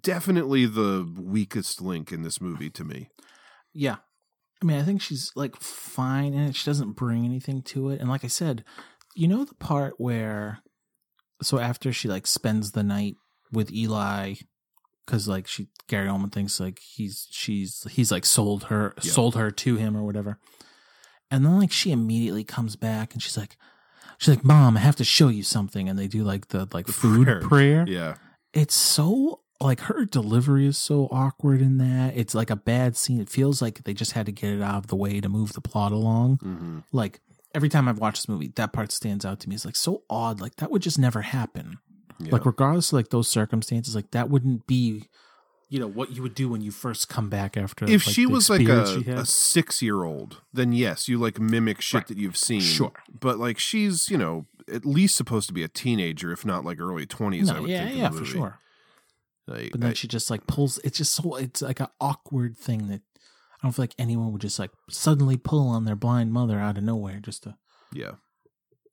[0.00, 3.08] definitely the weakest link in this movie to me.
[3.72, 3.96] Yeah.
[4.62, 6.54] I mean, I think she's like fine in it.
[6.56, 8.00] She doesn't bring anything to it.
[8.00, 8.64] And like I said,
[9.14, 10.60] you know the part where
[11.42, 13.14] so after she like spends the night
[13.50, 14.34] with Eli
[15.06, 19.10] cuz like she Gary Oldman thinks like he's she's he's like sold her Yeah.
[19.12, 20.38] sold her to him or whatever.
[21.30, 23.56] And then like she immediately comes back and she's like
[24.18, 26.86] she's like, "Mom, I have to show you something." And they do like the like
[26.86, 27.40] food prayer.
[27.40, 27.84] prayer.
[27.88, 28.14] Yeah.
[28.52, 32.16] It's so like her delivery is so awkward in that.
[32.16, 33.20] It's like a bad scene.
[33.20, 35.52] It feels like they just had to get it out of the way to move
[35.52, 36.38] the plot along.
[36.38, 36.78] Mm-hmm.
[36.92, 37.20] Like
[37.54, 39.54] every time I've watched this movie, that part stands out to me.
[39.54, 40.40] It's like so odd.
[40.40, 41.78] Like that would just never happen.
[42.18, 42.32] Yeah.
[42.32, 45.04] Like regardless of like those circumstances, like that wouldn't be,
[45.68, 47.84] you know, what you would do when you first come back after.
[47.86, 51.80] if like, she was like a, a six year old, then yes, you like mimic
[51.80, 52.06] shit Right.
[52.08, 52.60] that you've seen.
[52.60, 52.92] Sure.
[53.20, 56.78] But like she's, you know, at least supposed to be a teenager, if not like
[56.78, 57.92] early twenties, I would yeah, think.
[57.94, 58.58] in yeah, for sure.
[59.46, 60.78] Like, But then I- she just like pulls.
[60.78, 61.34] It's just so.
[61.36, 65.36] It's like an awkward thing that I don't feel like anyone would just like suddenly
[65.36, 67.56] pull on their blind mother out of nowhere just to.
[67.92, 68.12] yeah.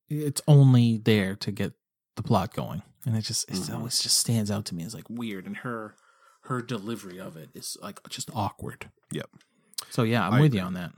[0.09, 1.73] It's only there to get
[2.15, 3.75] the plot going, and it just it Mhm.
[3.75, 5.95] always just stands out to me as like weird, and her
[6.45, 8.89] her delivery of it is like just awkward.
[9.11, 9.29] Yep.
[9.91, 10.93] So yeah, I'm I with you on that.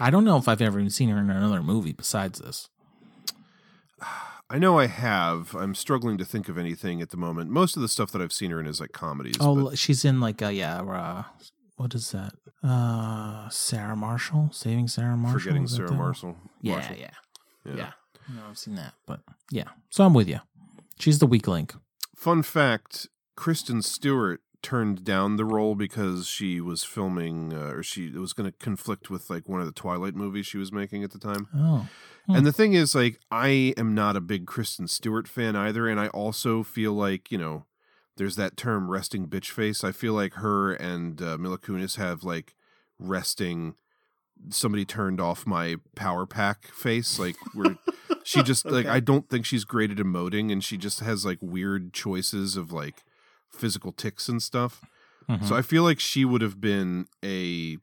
[0.00, 2.68] I don't know if I've ever even seen her in another movie besides this.
[4.48, 5.54] I know I have.
[5.56, 7.50] I'm struggling to think of anything at the moment.
[7.50, 9.36] Most of the stuff that I've seen her in is like comedies.
[9.40, 10.80] Oh, but- she's in like a yeah.
[10.82, 11.24] Uh,
[11.76, 12.32] what is that?
[12.62, 15.40] Uh, Sarah Marshall, Saving Sarah Marshall.
[15.40, 15.92] Forgetting Sarah?
[15.92, 16.36] Marshall.
[16.62, 16.96] Yeah, Marshall.
[16.96, 17.10] yeah,
[17.64, 17.74] Yeah.
[17.76, 17.92] yeah,
[18.34, 19.20] No, I've seen that, but
[19.50, 19.68] yeah.
[19.90, 20.40] So I'm with you.
[20.98, 21.74] She's the weak link.
[22.14, 28.06] Fun fact: Kristen Stewart turned down the role because she was filming, uh, or she
[28.06, 31.04] it was going to conflict with like one of the Twilight movies she was making
[31.04, 31.46] at the time.
[31.54, 31.88] Oh,
[32.26, 36.00] And the thing is, like, I am not a big Kristen Stewart fan either, and
[36.00, 37.64] I also feel like you know,
[38.16, 42.24] there's that term "resting bitch face." I feel like her and uh, Mila Kunis have
[42.24, 42.56] like
[42.98, 43.76] resting.
[44.50, 47.20] Somebody turned off my power pack face.
[47.20, 47.76] Like, where
[48.24, 51.38] she just like I don't think she's great at emoting, and she just has like
[51.40, 53.04] weird choices of like
[53.56, 54.82] physical ticks and stuff.
[55.28, 55.44] Mhm.
[55.44, 57.78] So I feel like she would have been a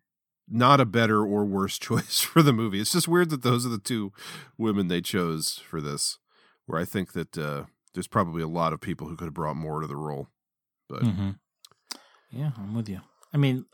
[0.47, 2.79] not a better or worse choice for the movie.
[2.79, 4.11] It's just weird that those are the two
[4.57, 6.17] women they chose for this.
[6.65, 7.63] Where I think that uh,
[7.93, 10.27] there's probably a lot of people who could have brought more to the role.
[10.89, 11.31] But hmm
[12.31, 13.01] yeah, I'm with you.
[13.33, 13.65] I mean,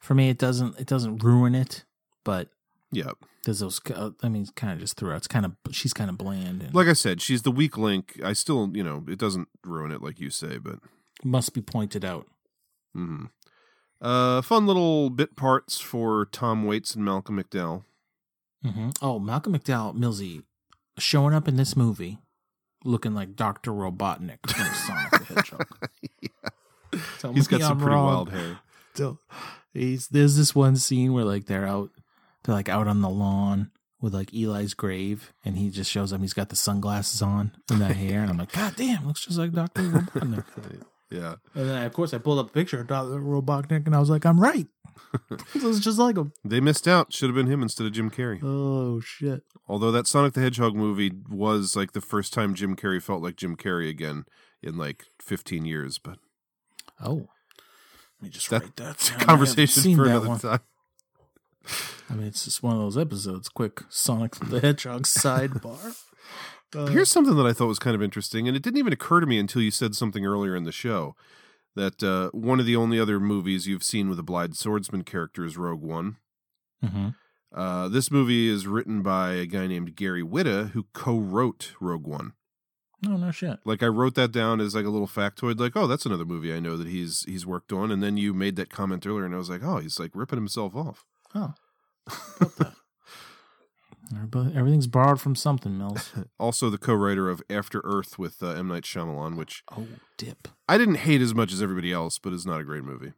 [0.00, 1.84] for me, it doesn't it doesn't ruin it,
[2.24, 2.48] but
[2.90, 3.10] yeah,
[3.44, 3.80] there's those.
[3.94, 5.18] uh, I mean, kind of just throughout.
[5.18, 8.18] It's kind of she's kind of bland and like I said, she's the weak link.
[8.24, 10.78] I still, you know, it doesn't ruin it like you say, but
[11.24, 12.26] must be pointed out.
[12.94, 13.26] hmm
[14.00, 17.82] uh, fun little bit parts for Tom Waits and Malcolm McDowell.
[18.62, 20.44] hmm Oh, Malcolm McDowell, Millsy,
[20.98, 22.18] showing up in this movie,
[22.84, 25.88] looking like Doctor Robotnik from Sonic the Hedgehog.
[27.18, 28.06] Tell He's got some I'm pretty wrong.
[28.06, 28.58] wild hair.
[28.94, 29.18] So
[29.74, 31.90] he's there's this one scene where like they're out,
[32.44, 33.70] they're like out on the lawn
[34.00, 36.20] with like Eli's grave, and he just shows up.
[36.20, 39.38] He's got the sunglasses on and that hair, and I'm like, God damn, looks just
[39.38, 40.44] like Doctor Robotnik.
[41.10, 41.36] Yeah.
[41.54, 44.10] And then of course I pulled up a picture of Doctor Robotnik, and I was
[44.10, 44.66] like, I'm right.
[45.54, 46.32] this is just like him.
[46.44, 47.12] They missed out.
[47.12, 48.40] Should have been him instead of Jim Carrey.
[48.42, 49.42] Oh shit.
[49.66, 53.36] Although that Sonic the Hedgehog movie was like the first time Jim Carrey felt like
[53.36, 54.24] Jim Carrey again
[54.62, 56.18] in like 15 years, but
[57.02, 57.28] Oh.
[58.20, 58.84] Let me just that, write that.
[58.84, 59.20] that's a down.
[59.20, 60.38] Conversation for another one.
[60.40, 60.60] time.
[62.10, 63.48] I mean, it's just one of those episodes.
[63.48, 65.96] Quick Sonic the Hedgehog sidebar.
[66.76, 69.20] Uh, Here's something that I thought was kind of interesting, and it didn't even occur
[69.20, 71.14] to me until you said something earlier in the show
[71.76, 75.44] that uh, one of the only other movies you've seen with a blind swordsman character
[75.44, 76.16] is Rogue One.
[76.84, 77.14] Mhm.
[77.54, 82.32] Uh, this movie is written by a guy named Gary Whitta, who co-wrote Rogue One.
[83.00, 83.60] No, no shit.
[83.64, 86.52] Like I wrote that down as like a little factoid, like, oh, that's another movie
[86.52, 87.90] I know that he's he's worked on.
[87.92, 90.38] And then you made that comment earlier, and I was like, oh, he's like ripping
[90.38, 91.04] himself off.
[91.34, 91.54] Oh.
[94.14, 96.12] Everybody- Everything's borrowed from something, Mills.
[96.38, 99.86] also, the co-writer of After Earth with uh, M Night Shyamalan, which oh
[100.16, 103.12] dip, I didn't hate as much as everybody else, but it's not a great movie.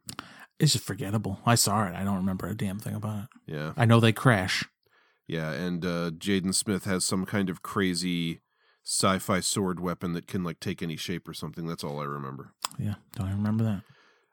[0.59, 1.39] It's just forgettable.
[1.45, 1.95] I saw it.
[1.95, 3.29] I don't remember a damn thing about it.
[3.53, 4.65] Yeah, I know they crash.
[5.27, 8.41] yeah, and uh, Jaden Smith has some kind of crazy
[8.83, 11.65] sci-fi sword weapon that can like take any shape or something.
[11.67, 12.53] That's all I remember.
[12.77, 13.81] Yeah, don't even remember that.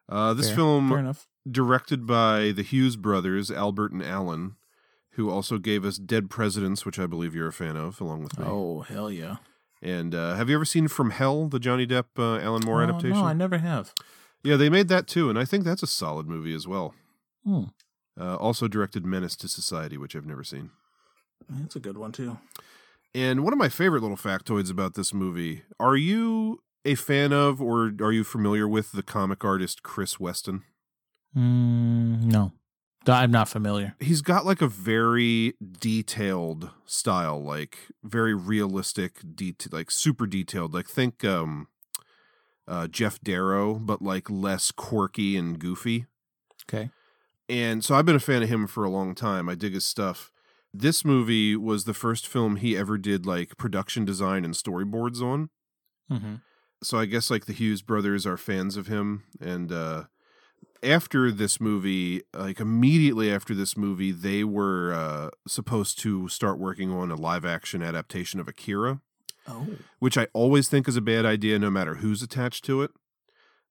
[0.08, 0.56] Uh, this Fair.
[0.56, 1.26] film Fair enough.
[1.50, 4.56] directed by the Hughes brothers, Albert and Alan,
[5.18, 8.38] who also gave us Dead Presidents, which I believe you're a fan of, along with
[8.38, 8.46] me.
[8.48, 9.36] Oh hell yeah!
[9.82, 12.84] And uh, have you ever seen From Hell, the Johnny Depp uh, Alan Moore Oh,
[12.84, 13.18] adaptation?
[13.18, 13.92] No, I never have.
[14.44, 16.94] Yeah, they made that too, and I think that's a solid movie as well.
[17.44, 17.64] Hmm.
[18.18, 20.70] Uh, also directed Menace to Society, which I've never seen.
[21.50, 22.38] That's a good one too.
[23.14, 27.60] And one of my favorite little factoids about this movie are you a fan of
[27.60, 30.62] or are you familiar with the comic artist Chris Weston?
[31.36, 32.52] Mm, no,
[33.06, 33.94] I'm not familiar.
[34.00, 40.74] He's got like a very detailed style, like very realistic, detail, like super detailed.
[40.74, 41.68] Like think um,
[42.66, 46.06] uh, Geof Darrow, but like less quirky and goofy.
[46.68, 46.90] Okay.
[47.48, 49.48] And so I've been a fan of him for a long time.
[49.48, 50.30] I dig his stuff.
[50.74, 55.48] This movie was the first film he ever did like production design and storyboards on.
[56.12, 56.34] Mm-hmm.
[56.82, 60.04] So I guess like the Hughes brothers are fans of him and uh
[60.82, 66.90] after this movie, like immediately after this movie, they were uh supposed to start working
[66.90, 69.00] on a live action adaptation of Akira,
[69.46, 69.66] Oh.
[69.98, 72.90] which I always think is a bad idea no matter who's attached to it.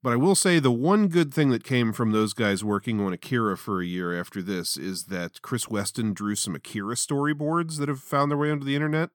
[0.03, 3.13] But I will say the one good thing that came from those guys working on
[3.13, 7.89] Akira for a year after this is that Chris Weston drew some Akira storyboards that
[7.89, 9.09] have found their way onto the internet,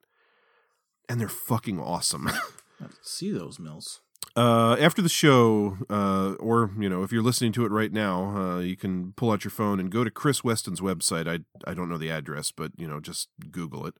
[1.09, 2.29] and they're fucking awesome.
[3.03, 4.01] see those mills.
[4.35, 8.37] Uh, after the show, uh, or you know, if you're listening to it right now,
[8.37, 11.29] uh, you can pull out your phone and go to Chris Weston's website.
[11.29, 13.95] I I don't know the address, but you know, just Google it.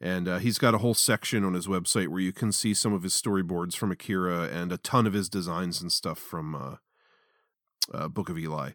[0.00, 2.92] And uh, he's got a whole section on his website where you can see some
[2.92, 6.76] of his storyboards from Akira and a ton of his designs and stuff from uh,
[7.92, 8.70] uh, Book of Eli.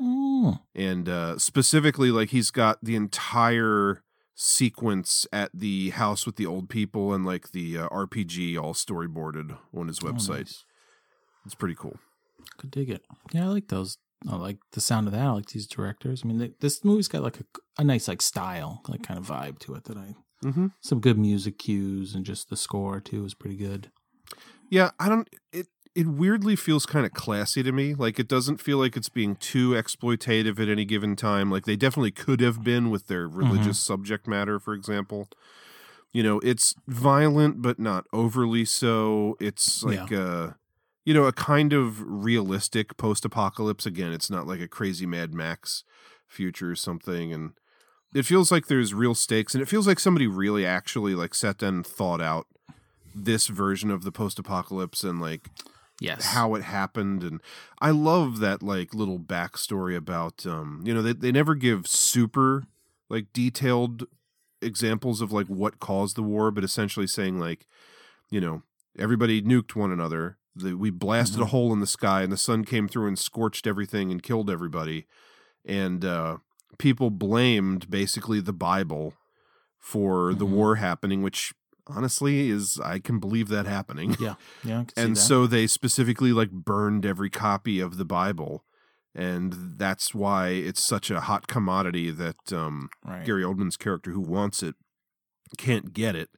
[0.00, 0.60] Mm.
[0.74, 4.02] And uh, specifically, like he's got the entire
[4.34, 9.56] sequence at the house with the old people and like the uh, RPG all storyboarded
[9.76, 10.28] on his Oh, website.
[10.38, 10.64] nice.
[11.46, 11.98] It's pretty cool.
[12.58, 13.02] Could dig it.
[13.32, 13.98] Yeah, I like those.
[14.28, 15.20] I like the sound of that.
[15.26, 16.22] I like these directors.
[16.24, 17.44] I mean, they, this movie's got like a,
[17.78, 20.14] a nice like style, like kind of vibe to it that I.
[20.44, 20.68] Mm-hmm.
[20.80, 23.90] Some good music cues and just the score too is pretty good.
[24.70, 25.28] Yeah, I don't.
[25.52, 27.94] It it weirdly feels kind of classy to me.
[27.94, 31.50] Like it doesn't feel like it's being too exploitative at any given time.
[31.50, 35.28] Like they definitely could have been with their religious subject matter, for example.
[36.12, 39.36] You know, it's violent but not overly so.
[39.40, 40.50] It's like uh
[41.04, 44.12] you know, a kind of realistic post-apocalypse again.
[44.12, 45.84] It's not like a crazy Mad Max
[46.26, 47.52] future or something and
[48.14, 51.58] it feels like there's real stakes and it feels like somebody really actually like sat
[51.58, 52.46] down and thought out
[53.14, 55.48] this version of the post-apocalypse and like
[56.00, 56.26] yes.
[56.26, 57.40] how it happened and
[57.80, 62.64] i love that like little backstory about um you know they, they never give super
[63.08, 64.04] like detailed
[64.60, 67.66] examples of like what caused the war but essentially saying like
[68.30, 68.62] you know
[68.98, 70.38] everybody nuked one another.
[70.56, 73.66] The, we blasted a hole in the sky and the sun came through and scorched
[73.66, 75.06] everything and killed everybody.
[75.64, 76.38] And uh
[76.78, 79.14] people blamed basically the bible
[79.78, 81.54] for the war happening which
[81.86, 84.34] honestly is i can believe that happening Yeah,
[84.64, 84.80] yeah.
[84.80, 88.64] I can see and so they specifically like burned every copy of the bible
[89.14, 93.24] and that's why it's such a hot commodity that um Right.
[93.24, 94.74] gary oldman's character who wants it
[95.58, 96.30] can't get it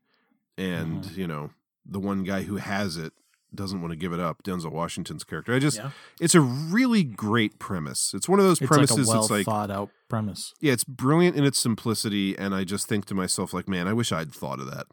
[0.58, 1.20] and Mm-hmm.
[1.20, 1.50] you know
[1.84, 3.12] the one guy who has it
[3.54, 5.90] doesn't want to give it up denzel washington's character i just Yeah.
[6.20, 9.30] it's a really great premise it's one of those it's premises like a well that's
[9.30, 10.52] like thought out premise.
[10.60, 13.92] yeah it's brilliant in its simplicity and i just think to myself like man i
[13.94, 14.86] wish i'd thought of that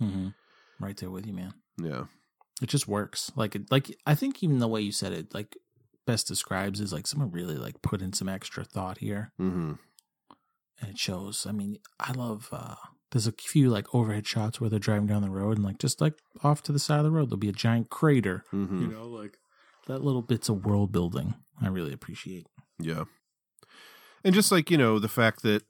[0.00, 0.28] Mm-hmm.
[0.78, 1.54] Right there with you, man.
[1.82, 2.04] yeah
[2.62, 3.32] It just works.
[3.36, 5.56] Like it, like I think even the way you said it, like
[6.06, 9.72] best describes is like someone really like put in some extra thought here, mm-hmm
[10.80, 11.46] and it shows.
[11.48, 12.48] I mean, I love.
[12.52, 12.74] uh
[13.10, 16.00] There's a few like overhead shots where they're driving down the road, and like just
[16.02, 16.14] like
[16.44, 18.44] off to the side of the road, there'll be a giant crater.
[18.52, 18.80] Mhm.
[18.82, 19.38] You know, like
[19.86, 21.34] that little bits of world building.
[21.62, 22.46] I really appreciate.
[22.78, 23.04] Yeah.
[24.22, 25.62] And just like, you know, the fact that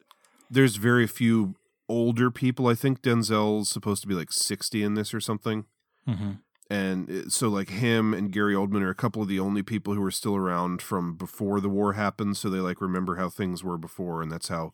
[0.51, 1.55] there's very few
[1.89, 2.67] older people.
[2.67, 5.67] I think Denzel's supposed to be like 60 in this or something.
[6.09, 6.33] Mm-hmm.
[6.69, 10.03] And so, like, him and Gary Oldman are a couple of the only people who
[10.03, 12.37] are still around from before the war happened.
[12.37, 14.21] So they, like, remember how things were before.
[14.21, 14.73] And that's how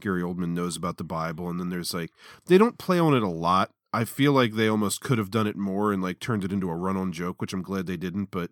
[0.00, 1.50] Gary Oldman knows about the Bible.
[1.50, 2.12] And then there's, like,
[2.46, 3.72] they don't play on it a lot.
[3.94, 6.68] I feel like they almost could have done it more and, like, turned it into
[6.68, 8.30] a run on joke, which I'm glad they didn't.
[8.30, 8.50] But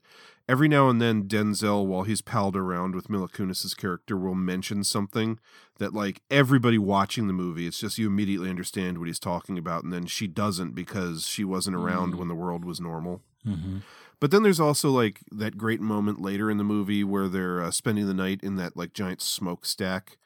[0.49, 4.85] every now and then, Denzel, while he's palled around with Mila Kunis's character, will mention
[4.85, 5.39] something
[5.79, 9.83] that, like, everybody watching the movie, it's just you immediately understand what he's talking about.
[9.85, 12.19] And then she doesn't because she wasn't around Mm.
[12.19, 13.21] when the world was normal.
[13.47, 13.79] Mm-hmm.
[14.21, 17.73] But then there's also like that great moment later in the movie where they're uh,
[17.73, 20.17] spending the night in that like giant smokestack.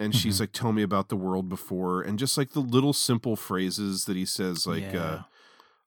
[0.00, 0.42] And she's Mm-hmm.
[0.44, 2.00] like, tell me about the world before.
[2.02, 5.22] And just like the little simple phrases that he says, like, uh,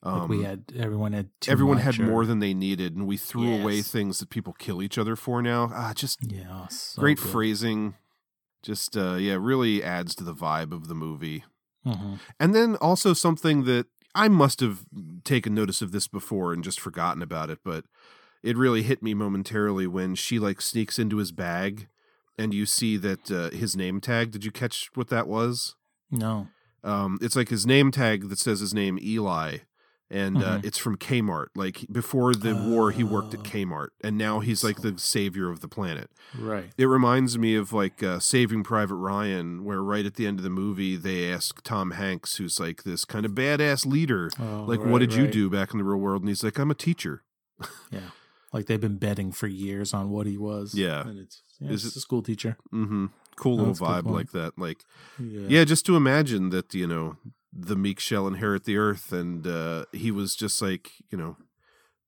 [0.06, 0.12] Yeah.
[0.12, 3.18] like we Um, had everyone had everyone had or- more than they needed, and we
[3.18, 5.72] threw away things that people kill each other for now.
[5.74, 7.28] Ah, just Yeah, so great good.
[7.30, 7.96] phrasing.
[8.62, 11.44] Just uh, yeah, really adds to the vibe of the movie.
[11.86, 12.20] Mhm.
[12.40, 14.86] And then also something that I must have
[15.24, 17.86] taken notice of this before and just forgotten about it, but
[18.44, 21.88] it really hit me momentarily when she like sneaks into his bag
[22.38, 24.32] and you see that uh, his name tag.
[24.32, 25.76] Did you catch what that was?
[26.12, 26.48] No.
[26.84, 29.60] Um, it's like his name tag that says his name Eli,
[30.10, 30.66] and uh, Mhm.
[30.66, 31.48] it's from Kmart.
[31.56, 33.40] Like before the war, he worked Oh.
[33.40, 36.12] at Kmart, and now he's like the savior of the planet.
[36.38, 36.72] Right.
[36.78, 40.44] It reminds me of like uh, Saving Private Ryan, where right at the end of
[40.44, 44.82] the movie they ask Tom Hanks, who's like this kind of badass leader, Oh, like,
[44.82, 46.76] right, "What did you do back in the real world?" And he's like, "I'm a
[46.76, 47.24] teacher."
[47.92, 48.10] Yeah.
[48.52, 50.76] Like they've been betting for years on what he was.
[50.76, 51.08] Yeah.
[51.08, 52.58] And it's, yeah, Is it's it- a school teacher.
[52.74, 53.08] Mm-hmm.
[53.36, 54.60] Cool Oh, little that's a good vibe like that.
[54.60, 54.84] Like,
[55.20, 55.48] Yeah.
[55.50, 55.64] yeah.
[55.64, 57.18] just to imagine that you know
[57.52, 61.38] the meek shall inherit the earth, and uh, he was just like you know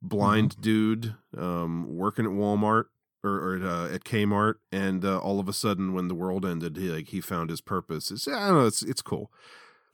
[0.01, 0.61] blind Mm-hmm.
[0.61, 2.85] dude um, working at Walmart
[3.23, 6.45] or, or at, uh, at Kmart, and uh, all of a sudden when the world
[6.45, 8.11] ended, he like he found his purpose.
[8.11, 8.67] It's I don't know.
[8.67, 9.31] It's it's cool.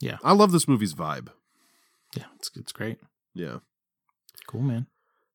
[0.02, 0.18] Yeah.
[0.24, 1.30] I love this movie's vibe.
[2.18, 2.26] Yeah.
[2.36, 2.98] It's, it's great.
[3.34, 3.60] Yeah.
[4.48, 4.88] Cool, man.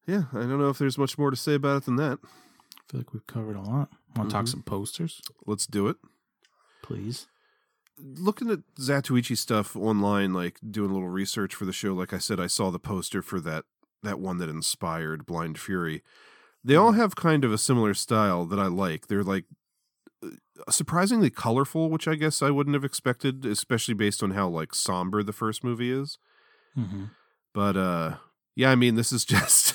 [0.07, 2.19] Yeah, I don't know if there's much more to say about it than that.
[2.23, 3.89] I feel like we've covered a lot.
[4.16, 4.48] Want to talk Mhm.
[4.51, 5.97] some posters, Let's do it.
[6.82, 7.26] please?
[7.98, 12.18] Looking at Zatoichi stuff online, like doing a little research for the show, like I
[12.18, 13.64] said, I saw the poster for that
[14.02, 16.02] that one that inspired Blind Fury.
[16.62, 19.06] They all have kind of a similar style that I like.
[19.06, 19.47] They're like
[20.22, 20.30] uh,
[20.70, 25.22] surprisingly colorful, which I guess I wouldn't have expected, especially based on how like somber
[25.22, 26.18] the first movie is.
[26.76, 27.05] Mm-hmm.
[27.55, 28.16] But uh
[28.55, 29.74] yeah, I mean this is just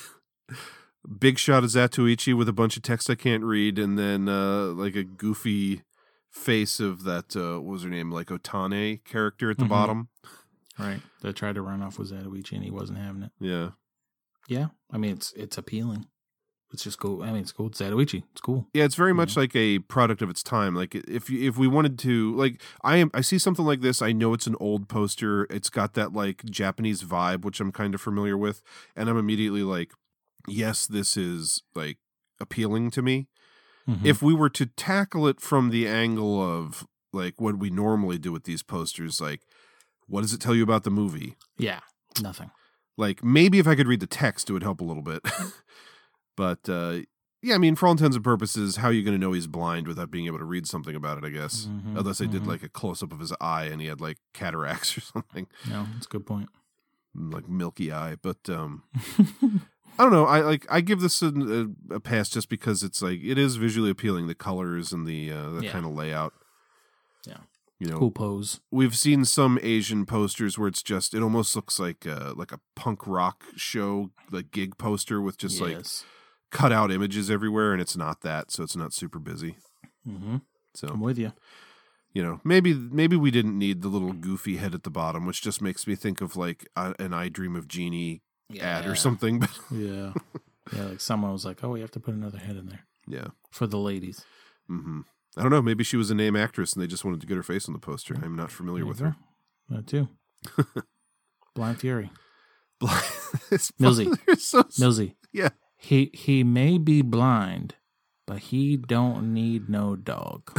[1.19, 4.65] big shot of Zatoichi with a bunch of text I can't read and then uh
[4.67, 5.81] like a goofy
[6.29, 9.69] face of that uh what was her name like Otane character at the Mhm.
[9.69, 10.09] bottom.
[10.79, 11.01] Right.
[11.21, 13.31] That tried to run off with Zatoichi and he wasn't having it.
[13.39, 13.71] Yeah.
[14.47, 14.67] Yeah.
[14.91, 16.07] I mean, it's it's appealing.
[16.73, 17.21] It's just cool.
[17.21, 17.67] I mean, it's cool.
[17.67, 18.23] It's Zatoichi.
[18.31, 18.69] It's cool.
[18.73, 20.73] Yeah, it's very much like a product of its time.
[20.73, 24.01] Like if you, if we wanted to like I am I see something like this,
[24.01, 25.43] I know it's an old poster.
[25.49, 28.61] It's got that like Japanese vibe which I'm kind of familiar with
[28.95, 29.91] and I'm immediately like
[30.47, 31.97] yes, this is like
[32.39, 33.27] appealing to me.
[33.87, 34.05] Mhm.
[34.05, 38.31] if we were to tackle it from the angle of like what we normally do
[38.31, 39.41] with these posters, like
[40.07, 41.35] what does it tell you about the movie?
[41.57, 41.79] Yeah.
[42.21, 42.51] Nothing.
[42.97, 45.21] Like maybe if I could read the text, it would help a little bit.
[46.37, 46.99] but uh,
[47.41, 49.47] yeah, I mean, for all intents and purposes, how are you going to know he's
[49.47, 51.23] blind without being able to read something about it?
[51.25, 52.47] I guess, Mhm, unless they did mhm.
[52.47, 55.87] like a close up of his eye and he had like cataracts or something, No,
[55.95, 56.49] that's a good point.
[57.15, 58.15] like milky eye.
[58.21, 58.83] But um,
[60.01, 60.25] I don't know.
[60.25, 63.57] I like I give this a, a, a pass just because it's like it is
[63.57, 64.25] visually appealing.
[64.27, 65.71] The colors and the uh, the Yeah.
[65.71, 66.33] kind of layout.
[67.27, 67.37] Yeah.
[67.79, 68.61] You know, Cool pose.
[68.71, 72.59] we've seen some Asian posters where it's just it almost looks like uh like a
[72.75, 76.03] punk rock show like gig poster with just like Yes.
[76.49, 79.55] cut out images everywhere, and it's not that, so it's not super busy.
[80.07, 80.37] Mm-hmm.
[80.73, 81.33] So I'm with you.
[82.13, 85.41] you know, maybe maybe we didn't need the little goofy head at the bottom, which
[85.41, 87.67] just makes me think of like a, an "I Dream of
[88.53, 89.39] Jeannie" ad or something.
[89.39, 90.13] But Yeah.
[90.75, 90.83] yeah.
[90.85, 93.27] Like someone was like, oh, we have to put another head in there yeah.
[93.51, 94.23] for the ladies.
[94.67, 95.01] hmm
[95.37, 95.61] I don't know.
[95.61, 97.73] Maybe she was a name actress and they just wanted to get her face on
[97.73, 98.15] the poster.
[98.21, 99.15] I'm not familiar with her.
[99.69, 99.75] go.
[99.77, 100.09] That too.
[101.55, 102.11] Blind Fury.
[102.81, 104.17] Millsy.
[104.25, 105.15] they're so- Millsy.
[105.31, 105.49] Yeah.
[105.77, 107.75] He he may be blind,
[108.27, 110.51] but he don't need no dog.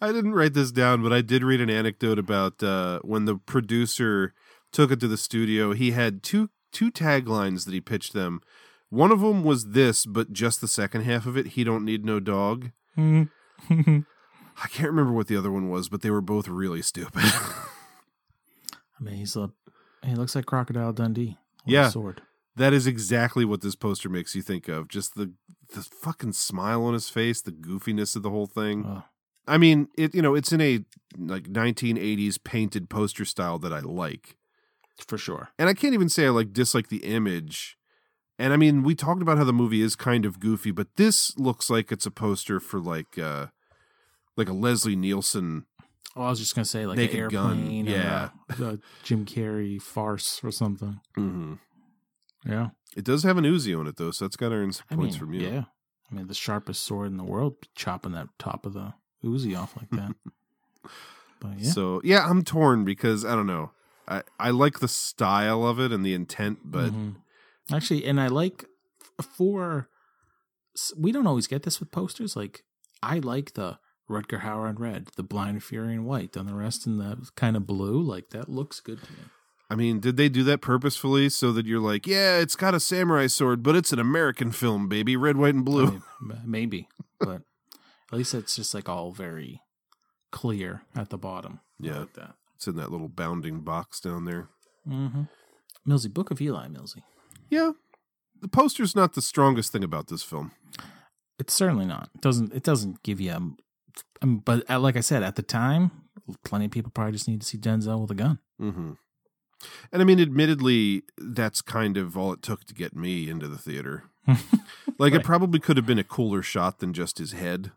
[0.00, 3.36] I didn't write this down, but I did read an anecdote about uh, when the
[3.36, 4.34] producer
[4.72, 5.72] took it to the studio.
[5.72, 8.40] He had two two taglines that he pitched them.
[8.88, 11.48] One of them was this, but just the second half of it.
[11.48, 12.70] He don't need no dog.
[12.96, 13.28] I
[13.70, 17.22] I can't remember what the other one was, but they were both really stupid.
[17.24, 19.50] I mean, he's a
[20.04, 21.38] he looks like Crocodile Dundee.
[21.64, 21.88] with a Yeah.
[21.88, 22.22] sword.
[22.56, 24.88] that is exactly what this poster makes you think of.
[24.88, 25.32] Just the
[25.74, 28.84] the fucking smile on his face, the goofiness of the whole thing.
[28.86, 29.02] Oh,
[29.48, 30.84] I mean, it you know, it's in a
[31.16, 34.36] like 1980s painted poster style that I like.
[34.98, 35.50] For sure.
[35.58, 37.76] And I can't even say I like dislike the image.
[38.38, 41.36] And I mean, we talked about how the movie is kind of goofy, but this
[41.38, 43.46] looks like it's a poster for like uh
[44.36, 45.66] like a Leslie Nielsen.
[46.16, 48.30] Oh, I was just gonna say like Naked an Gun, yeah.
[48.58, 51.00] or a, a Jim Carrey farce or something.
[51.16, 51.54] Mm-hmm.
[52.44, 54.86] Yeah, It does have an Uzi on it though, so that's got to earn some
[54.90, 55.48] I points mean, from you.
[55.48, 55.64] yeah.
[56.10, 58.94] I mean, the sharpest sword in the world, chopping that top of the
[59.24, 60.14] Uzi off like that.
[61.40, 63.70] but yeah, So yeah, I'm torn because I don't know.
[64.08, 67.16] I I like the style of it and the intent, but Mhm.
[67.72, 68.64] actually, and I like
[69.20, 69.88] for
[70.96, 72.34] we don't always get this with posters.
[72.36, 72.64] Like
[73.02, 73.78] I like the
[74.10, 77.56] Rutger Hauer in red, the Blind Fury in white, and the rest in the kind
[77.56, 78.00] of blue.
[78.00, 79.18] Like that looks good to me.
[79.70, 82.80] I mean, did they do that purposefully so that you're like, yeah, it's got a
[82.80, 85.86] samurai sword, but it's an American film, baby, red, white, and blue.
[85.86, 86.88] I mean, maybe,
[87.18, 87.40] but
[88.12, 89.62] at least it's just like all very
[90.30, 91.60] clear at the bottom.
[91.78, 92.00] Yeah.
[92.00, 92.34] like that.
[92.62, 94.46] It's in that little bounding box down there.
[94.88, 95.22] Mm-hmm.
[95.84, 97.02] Millsy, Book of Eli, Millsy.
[97.50, 97.72] Yeah.
[98.40, 100.52] The poster's not the strongest thing about this film.
[101.40, 102.10] It's certainly not.
[102.14, 103.32] It doesn't it doesn't give you?
[104.20, 105.90] a, but uh, like I said, at the time,
[106.44, 108.38] plenty of people probably just need to see Denzel with a gun.
[108.60, 108.92] Mm-hmm.
[109.90, 113.58] And I mean, admittedly, that's kind of all it took to get me into the
[113.58, 114.04] theater.
[115.00, 117.72] like, it probably could have been a cooler shot than just his head.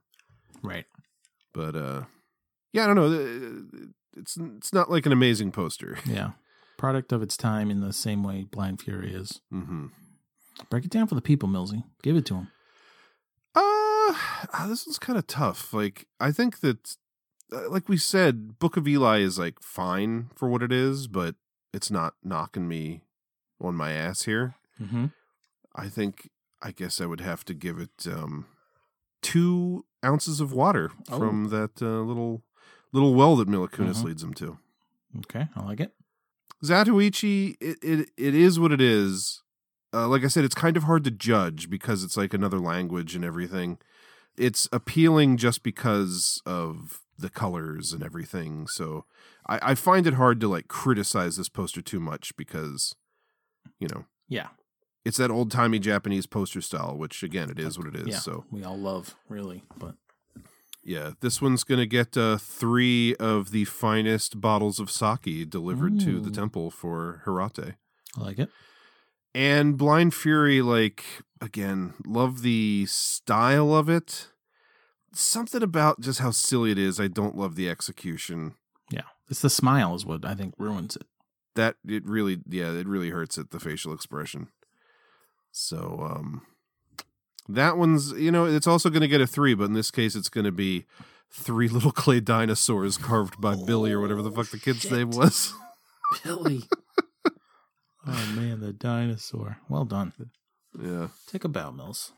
[0.61, 0.85] Right.
[1.55, 2.03] But, uh,
[2.71, 3.89] yeah, I don't know.
[4.15, 5.97] It's, it's not like an amazing poster.
[6.05, 6.31] Yeah.
[6.77, 9.39] Product of its time in the same way Blind Fury is.
[9.53, 9.87] Mm-hmm.
[10.69, 11.83] Break it down for the people, Millsy.
[12.03, 12.47] Give it to them.
[13.55, 15.73] Uh, ah, this was kind of tough.
[15.73, 16.97] Like, I think that,
[17.53, 21.35] uh, like we said, Book of Eli is like fine for what it is, but
[21.73, 23.03] it's not knocking me
[23.61, 24.55] on my ass here.
[24.81, 25.05] Mm-hmm.
[25.75, 26.29] I think,
[26.61, 28.47] I guess I would have to give it um,
[29.21, 31.17] two ounces of water Oh.
[31.19, 32.43] from that uh, little
[32.95, 34.03] little well that Mila Kunis Mhm.
[34.05, 34.57] leads him to.
[35.19, 35.93] Okay, I like it.
[36.63, 39.41] Zatoichi, it, it it is what it is.
[39.93, 43.15] Uh, like I said, it's kind of hard to judge because it's like another language
[43.15, 43.77] and everything.
[44.37, 48.67] It's appealing just because of the colors and everything.
[48.67, 49.05] So
[49.47, 52.93] I, I find it hard to like criticize this poster too much because,
[53.79, 54.49] you know, Yeah.
[55.05, 58.07] it's that old timey Japanese poster style, which again, it is what it is.
[58.07, 58.19] yeah.
[58.19, 59.63] So we all love, really.
[59.77, 59.95] But
[60.85, 66.19] yeah, this one's gonna get uh, three of the finest bottles of sake delivered to
[66.19, 67.75] the temple for Hirate.
[68.15, 68.49] I like it.
[69.33, 71.03] And Blind Fury, like,
[71.41, 74.29] again, love the style of it.
[75.11, 77.01] Something about just how silly it is.
[77.01, 78.55] I don't love the execution.
[78.89, 79.01] Yeah.
[79.29, 81.07] It's the smile is what I think ruins it.
[81.55, 84.49] That it really, yeah, it really hurts it, the facial expression.
[85.51, 86.43] So, um,
[87.49, 90.15] that one's, you know, it's also going to get a three, but in this case,
[90.15, 90.85] it's going to be
[91.31, 95.53] three little clay dinosaurs carved by Billy or whatever the fuck the kid's name was.
[96.23, 96.63] Billy.
[98.07, 99.57] oh man, the dinosaur.
[99.69, 100.13] Well done.
[100.81, 101.07] yeah.
[101.27, 102.13] Take a bow, Mills.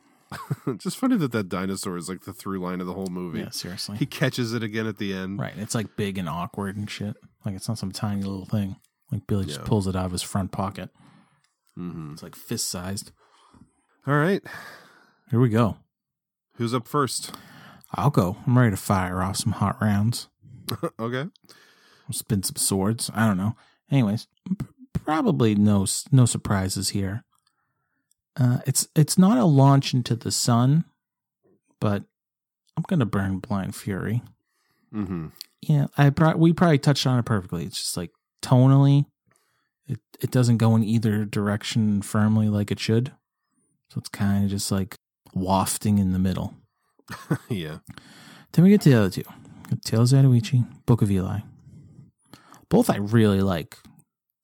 [0.78, 3.40] just funny that that dinosaur is like the through line of the whole movie.
[3.40, 3.98] Yeah, seriously.
[3.98, 5.40] He catches it again at the end.
[5.40, 5.54] Right.
[5.56, 7.16] It's like big and awkward and shit.
[7.46, 8.76] Like it's not some tiny little thing.
[9.10, 10.90] Like Billy just pulls it out of his front pocket.
[11.80, 12.14] Mm-hmm.
[12.14, 13.12] It's like fist sized.
[14.06, 14.42] All right.
[15.30, 15.78] Here we go.
[16.54, 17.36] Who's up first?
[17.94, 18.38] I'll go.
[18.46, 20.28] I'm ready to fire off some hot rounds.
[21.00, 21.26] okay.
[22.08, 23.12] I'll spin some swords.
[23.14, 23.56] I don't know.
[23.92, 24.28] Anyways,
[24.58, 27.24] p- probably no no surprises here.
[28.40, 30.86] Uh, it's it's not a launch into the sun,
[31.80, 32.04] but
[32.76, 34.22] I'm gonna burn Blind Fury.
[34.94, 35.28] Mm-hmm.
[35.62, 37.66] Yeah, I pro- we probably touched on it perfectly.
[37.66, 39.06] It's just like tonally,
[39.88, 43.12] it it doesn't go in either direction firmly like it should.
[43.90, 44.96] So it's kind of just like
[45.40, 46.54] wafting in the middle.
[47.50, 47.78] yeah.
[48.54, 49.24] Then we get to the other two.
[49.86, 51.40] Tale of Zatoichi, Book of Eli.
[52.70, 53.78] Both I really like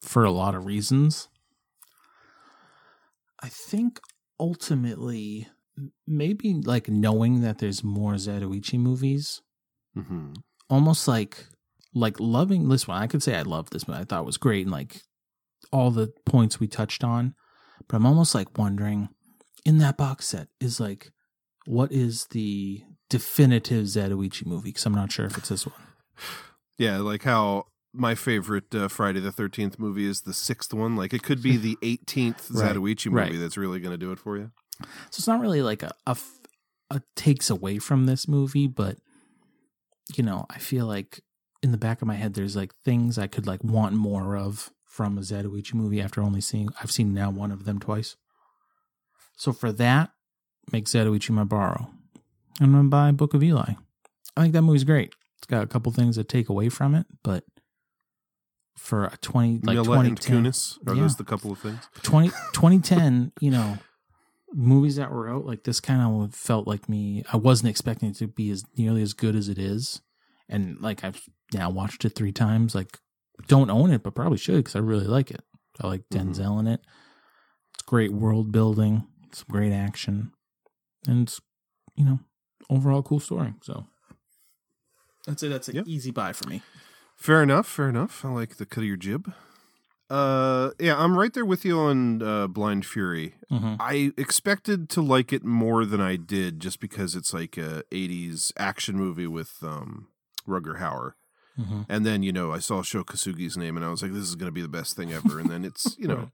[0.01, 1.29] for a lot of reasons.
[3.41, 3.99] I think
[4.39, 5.47] ultimately,
[6.07, 9.41] maybe like knowing that there's more Zatoichi movies,
[9.97, 10.33] Mm-hmm.
[10.71, 11.45] almost like
[11.93, 12.97] like loving this one.
[13.01, 13.97] I could say I love this one.
[13.99, 15.01] I thought it was great and like
[15.71, 17.35] all the points we touched on.
[17.87, 19.09] But I'm almost like wondering
[19.65, 21.11] in that box set is like
[21.65, 24.69] what is the definitive Zatoichi movie?
[24.69, 25.75] Because I'm not sure if it's this one.
[26.77, 30.95] Yeah, like how my favorite uh, Friday the Thirteenth movie is the sixth one.
[30.95, 33.39] Like it could be the eighteenth Right, Zatoichi movie right.
[33.39, 34.51] that's really going to do it for you.
[34.81, 34.87] So
[35.19, 35.91] it's not really like a
[37.15, 38.97] takes away from this movie, but
[40.15, 41.21] you know, I feel like
[41.61, 44.71] in the back of my head, there's like things I could like want more of
[44.85, 48.15] from a Zatoichi movie after only seeing I've seen now one of them twice.
[49.35, 50.11] So for that,
[50.71, 51.89] make Zatoichi my borrow.
[52.61, 53.73] I'm gonna buy Book of Eli.
[54.35, 55.13] I think that movie's great.
[55.37, 57.43] It's got a couple things to take away from it, but
[58.77, 61.01] for a twenty like Mila twenty and Kunis are yeah.
[61.01, 61.79] those the couple of things?
[62.01, 63.77] 20, 2010, you know,
[64.53, 67.23] movies that were out like this kind of felt like me.
[67.31, 70.01] I wasn't expecting it to be as nearly as good as it is,
[70.49, 71.21] and like I've
[71.53, 72.73] now watched it three times.
[72.73, 72.99] Like,
[73.47, 75.41] don't own it, but probably should because I really like it.
[75.81, 76.31] I like mm-hmm.
[76.31, 76.81] Denzel in it.
[77.73, 80.31] It's great world building, some great action,
[81.07, 81.39] and it's,
[81.95, 82.19] you know,
[82.69, 83.53] overall cool story.
[83.61, 83.85] So
[85.25, 85.49] that's it.
[85.49, 86.61] That's an easy buy for me.
[87.15, 87.67] Fair enough.
[87.67, 88.25] Fair enough.
[88.25, 89.31] I like the cut of your jib.
[90.09, 93.35] Uh, yeah, I'm right there with you on uh, Blind Fury.
[93.51, 93.77] Mhm.
[93.79, 98.51] I expected to like it more than I did, just because it's like a '80s
[98.57, 100.09] action movie with um,
[100.47, 101.13] Rutger Hauer.
[101.57, 101.85] Mhm.
[101.87, 104.35] And then, you know, I saw Sho Kosugi's name and I was like, this is
[104.35, 105.39] going to be the best thing ever.
[105.39, 106.31] And then it's, you know,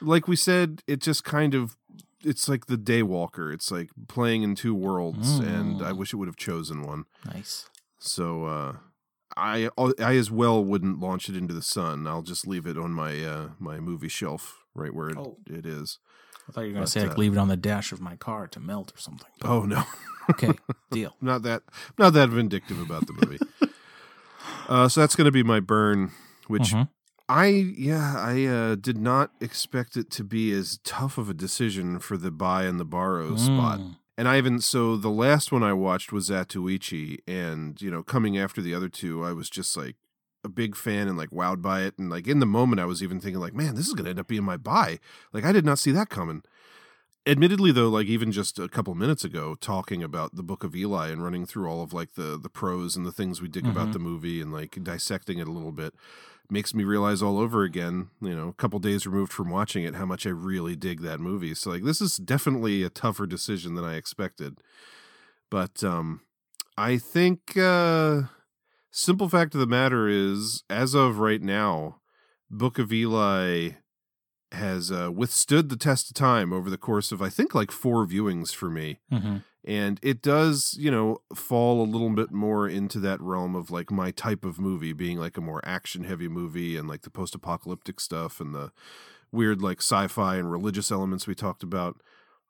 [0.00, 1.76] like we said, it just kind of,
[2.22, 3.52] it's like the Daywalker.
[3.52, 5.38] It's like playing in two worlds.
[5.38, 5.96] And I Mm.
[5.98, 7.04] wish it would have chosen one.
[7.24, 7.68] Nice.
[7.98, 8.76] So, uh,
[9.36, 9.68] I
[9.98, 12.06] I as well wouldn't launch it into the sun.
[12.06, 15.36] I'll just leave it on my uh, my movie shelf right where it, Oh.
[15.46, 15.98] it is.
[16.48, 18.00] I thought you were going to say, like, uh, leave it on the dash of
[18.00, 19.28] my car to melt or something.
[19.44, 19.82] Oh no.
[20.30, 20.52] Okay,
[20.90, 21.16] deal.
[21.20, 21.62] not that
[21.98, 23.38] not that vindictive about the movie.
[24.68, 26.12] uh, so that's going to be my burn,
[26.46, 26.88] which Mhm.
[27.28, 31.98] I yeah I uh, did not expect it to be as tough of a decision
[31.98, 33.80] for the buy and the borrow spot.
[33.80, 33.96] Mm.
[34.18, 38.38] And I even so the last one I watched was Zatoichi, and you know coming
[38.38, 39.96] after the other two, I was just like
[40.44, 43.02] a big fan and like wowed by it, and like in the moment I was
[43.02, 45.00] even thinking like, man, this is gonna end up being my buy.
[45.32, 46.42] Like I did not see that coming.
[47.28, 51.08] Admittedly, though, like even just a couple minutes ago, talking about the Book of Eli
[51.08, 53.70] and running through all of like the the pros and the things we dig Mhm.
[53.72, 55.92] about the movie and like dissecting it a little bit,
[56.50, 59.94] makes me realize all over again, you know, a couple days removed from watching it,
[59.94, 61.54] how much I really dig that movie.
[61.54, 64.58] So like this is definitely a tougher decision than I expected.
[65.50, 66.20] But um
[66.76, 68.22] I think uh
[68.90, 72.00] simple fact of the matter is as of right now,
[72.50, 73.70] Book of Eli
[74.52, 78.06] has uh, withstood the test of time over the course of I think like four
[78.06, 79.42] viewings for me Mhm.
[79.66, 83.90] And it does you know fall a little bit more into that realm of like
[83.90, 87.34] my type of movie being like a more action heavy movie and like the post
[87.34, 88.70] apocalyptic stuff and the
[89.32, 92.00] weird like sci-fi and religious elements we talked about.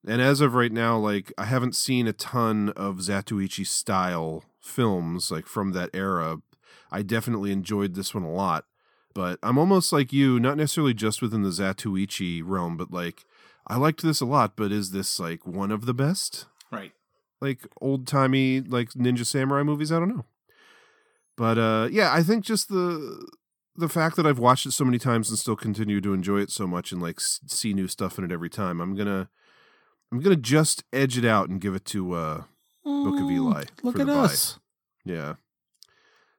[0.07, 5.31] And as of right now like i haven't seen a ton of zatoichi style films
[5.31, 6.39] like from that era.
[6.93, 8.65] I definitely enjoyed this one a lot
[9.17, 13.25] but i'm almost like you not necessarily just within the zatoichi realm but like
[13.67, 16.47] i liked this a lot but is this like one of the best?
[16.71, 16.93] Right.
[17.41, 19.93] Like old timey like ninja samurai movies.
[19.93, 20.25] I don't know,
[21.37, 23.27] but uh, yeah, I think just the
[23.77, 26.51] the fact that I've watched it so many times and still continue to enjoy it
[26.51, 28.81] so much and like see new stuff in it every time.
[28.81, 29.29] I'm gonna
[30.11, 32.43] I'm gonna just edge it out and give it to uh,
[32.85, 33.65] Book of Eli.
[33.65, 34.19] Mm, Look at the buy.
[34.21, 34.59] us.
[35.05, 35.35] Yeah.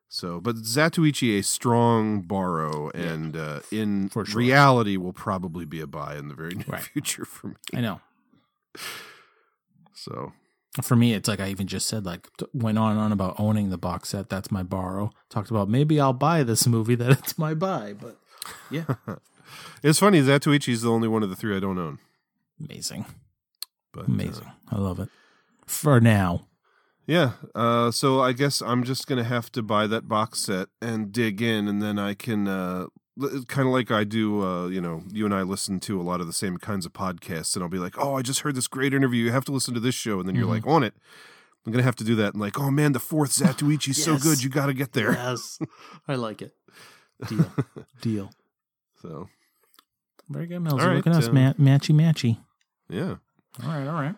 [0.10, 4.40] So, but Zatoichi a strong borrow, and uh, in For sure.
[4.40, 6.82] reality will probably be a buy in the very near Right.
[6.82, 7.56] future for me.
[7.76, 8.00] I know.
[9.94, 10.32] So,
[10.82, 13.36] For me, it's like I even just said, like, t- went on and on about
[13.40, 14.30] owning the box set.
[14.30, 15.12] That's my borrow.
[15.30, 18.18] Talked about maybe I'll buy this movie that it's my buy, but
[18.70, 18.86] yeah,
[19.84, 20.22] it's funny.
[20.22, 22.00] Zatoichi is the only one of the three I don't own.
[22.64, 23.06] amazing,
[23.92, 24.52] But uh, amazing.
[24.72, 25.10] I love it.
[25.66, 26.48] For now,
[27.06, 27.32] yeah.
[27.56, 31.42] Uh, so I guess I'm just gonna have to buy that box set and dig
[31.42, 32.86] in, and then I can uh,
[33.48, 34.44] kind of like I do.
[34.46, 36.94] Uh, you know, you and I listen to a lot of the same kinds of
[36.94, 39.24] podcasts, and I'll be like, "Oh, I just heard this great interview.
[39.26, 40.50] You have to listen to this show," and then you're Mhm.
[40.50, 40.94] like on it.
[41.66, 44.24] I'm gonna have to do that, and like, oh man, the fourth Zatoichi's so Yes.
[44.24, 44.44] good.
[44.44, 45.12] You got to get there.
[45.12, 45.60] yes,
[46.08, 46.54] I like it.
[47.28, 47.52] Deal,
[48.02, 48.32] deal.
[49.02, 49.28] So
[50.30, 50.66] Very good.
[50.68, 52.38] All right, Look at us, um, ma- matchy, matchy.
[52.90, 53.16] yeah,
[53.64, 54.16] All right, all right.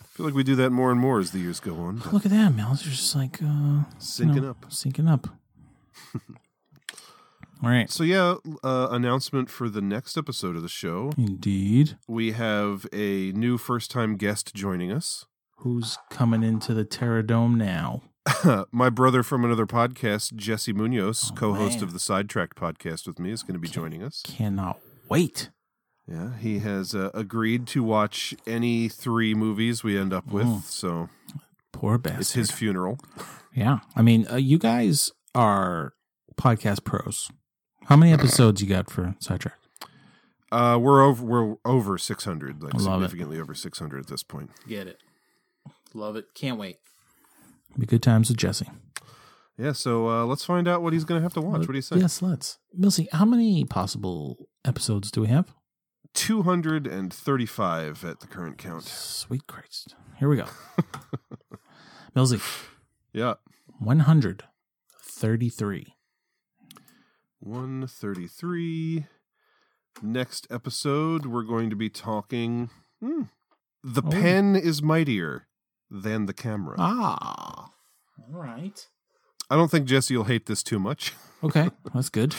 [0.00, 2.02] I feel like we do that more and more as the years go on.
[2.12, 2.54] Look at that.
[2.56, 4.68] You're just like uh, you know, up.
[4.70, 5.28] syncing up.
[7.62, 11.12] all right, So yeah, uh, announcement for the next episode of the show.
[11.16, 11.96] indeed.
[12.08, 15.26] We have a new first-time guest joining us.
[15.58, 18.02] Who's coming into the Terra Dome now?
[18.72, 21.84] My brother from another podcast, Jesse Munoz, Oh, co-host man.
[21.84, 24.22] of the Sidetracked podcast with me, is going to be joining us.
[24.24, 24.78] Cannot
[25.08, 25.50] wait.
[26.08, 30.62] Yeah, he has uh, agreed to watch any three movies we end up with, Oh.
[30.66, 31.08] so
[31.72, 32.20] Poor bastard.
[32.20, 32.98] it's his funeral.
[33.54, 35.92] Yeah, I mean, uh, you guys are
[36.36, 37.30] podcast pros.
[37.86, 39.54] How many episodes you got for Sidetrack?
[40.50, 43.06] Uh, we're over we're over 600, like I love it.
[43.06, 44.50] significantly over 600 at this point.
[44.68, 44.98] Get it.
[45.94, 46.26] Love it.
[46.34, 46.76] Can't wait.
[47.78, 48.68] Be good times with Jesse.
[49.56, 51.60] Yeah, so uh, let's find out what he's going to have to watch.
[51.60, 51.96] What do you say?
[51.96, 52.58] Yes, let's.
[52.78, 55.54] Millsy, how many possible episodes do we have?
[56.14, 58.84] 235 at the current count.
[58.84, 59.94] Sweet Christ.
[60.18, 60.44] Here we go.
[62.16, 62.42] Millsy,
[63.14, 63.34] Yeah.
[63.78, 65.94] 133.
[67.42, 69.06] 133.
[70.02, 72.70] Next episode, we're going to be talking.
[73.00, 73.22] hmm,
[73.82, 74.10] the Oh.
[74.10, 75.48] pen is mightier
[75.90, 76.76] than the camera.
[76.78, 77.70] Ah.
[78.18, 78.88] All right.
[79.50, 81.12] I don't think Jesse will hate this too much.
[81.44, 82.36] Okay, that's good.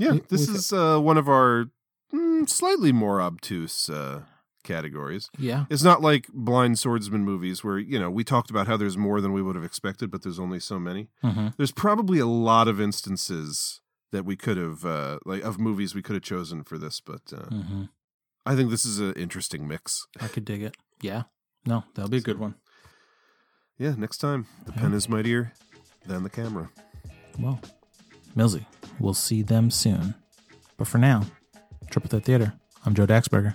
[0.00, 1.66] Yeah, this is uh, one of our
[2.10, 4.22] mm, slightly more obtuse uh,
[4.62, 5.28] categories.
[5.38, 5.64] Yeah.
[5.70, 9.20] It's not like blind swordsman movies where, you know, we talked about how there's more
[9.20, 11.08] than we would have expected, but there's only so many.
[11.24, 11.56] Mhm.
[11.56, 13.80] There's probably a lot of instances
[14.12, 17.32] that we could have, uh, like, of movies we could have chosen for this, but
[17.32, 17.88] uh, Mhm.
[18.44, 20.06] I think this is an interesting mix.
[20.20, 20.76] I could dig it.
[21.00, 21.24] Yeah.
[21.64, 22.56] No, that'll be a good one.
[23.78, 25.52] Yeah, next time, the pen is mightier
[26.06, 26.70] than the camera.
[27.38, 27.60] Well,
[28.36, 28.66] Millsy,
[28.98, 30.14] we'll see them soon.
[30.76, 31.24] But for now,
[31.90, 32.52] Triple Threat Theater,
[32.84, 33.54] I'm Joe Daxberger.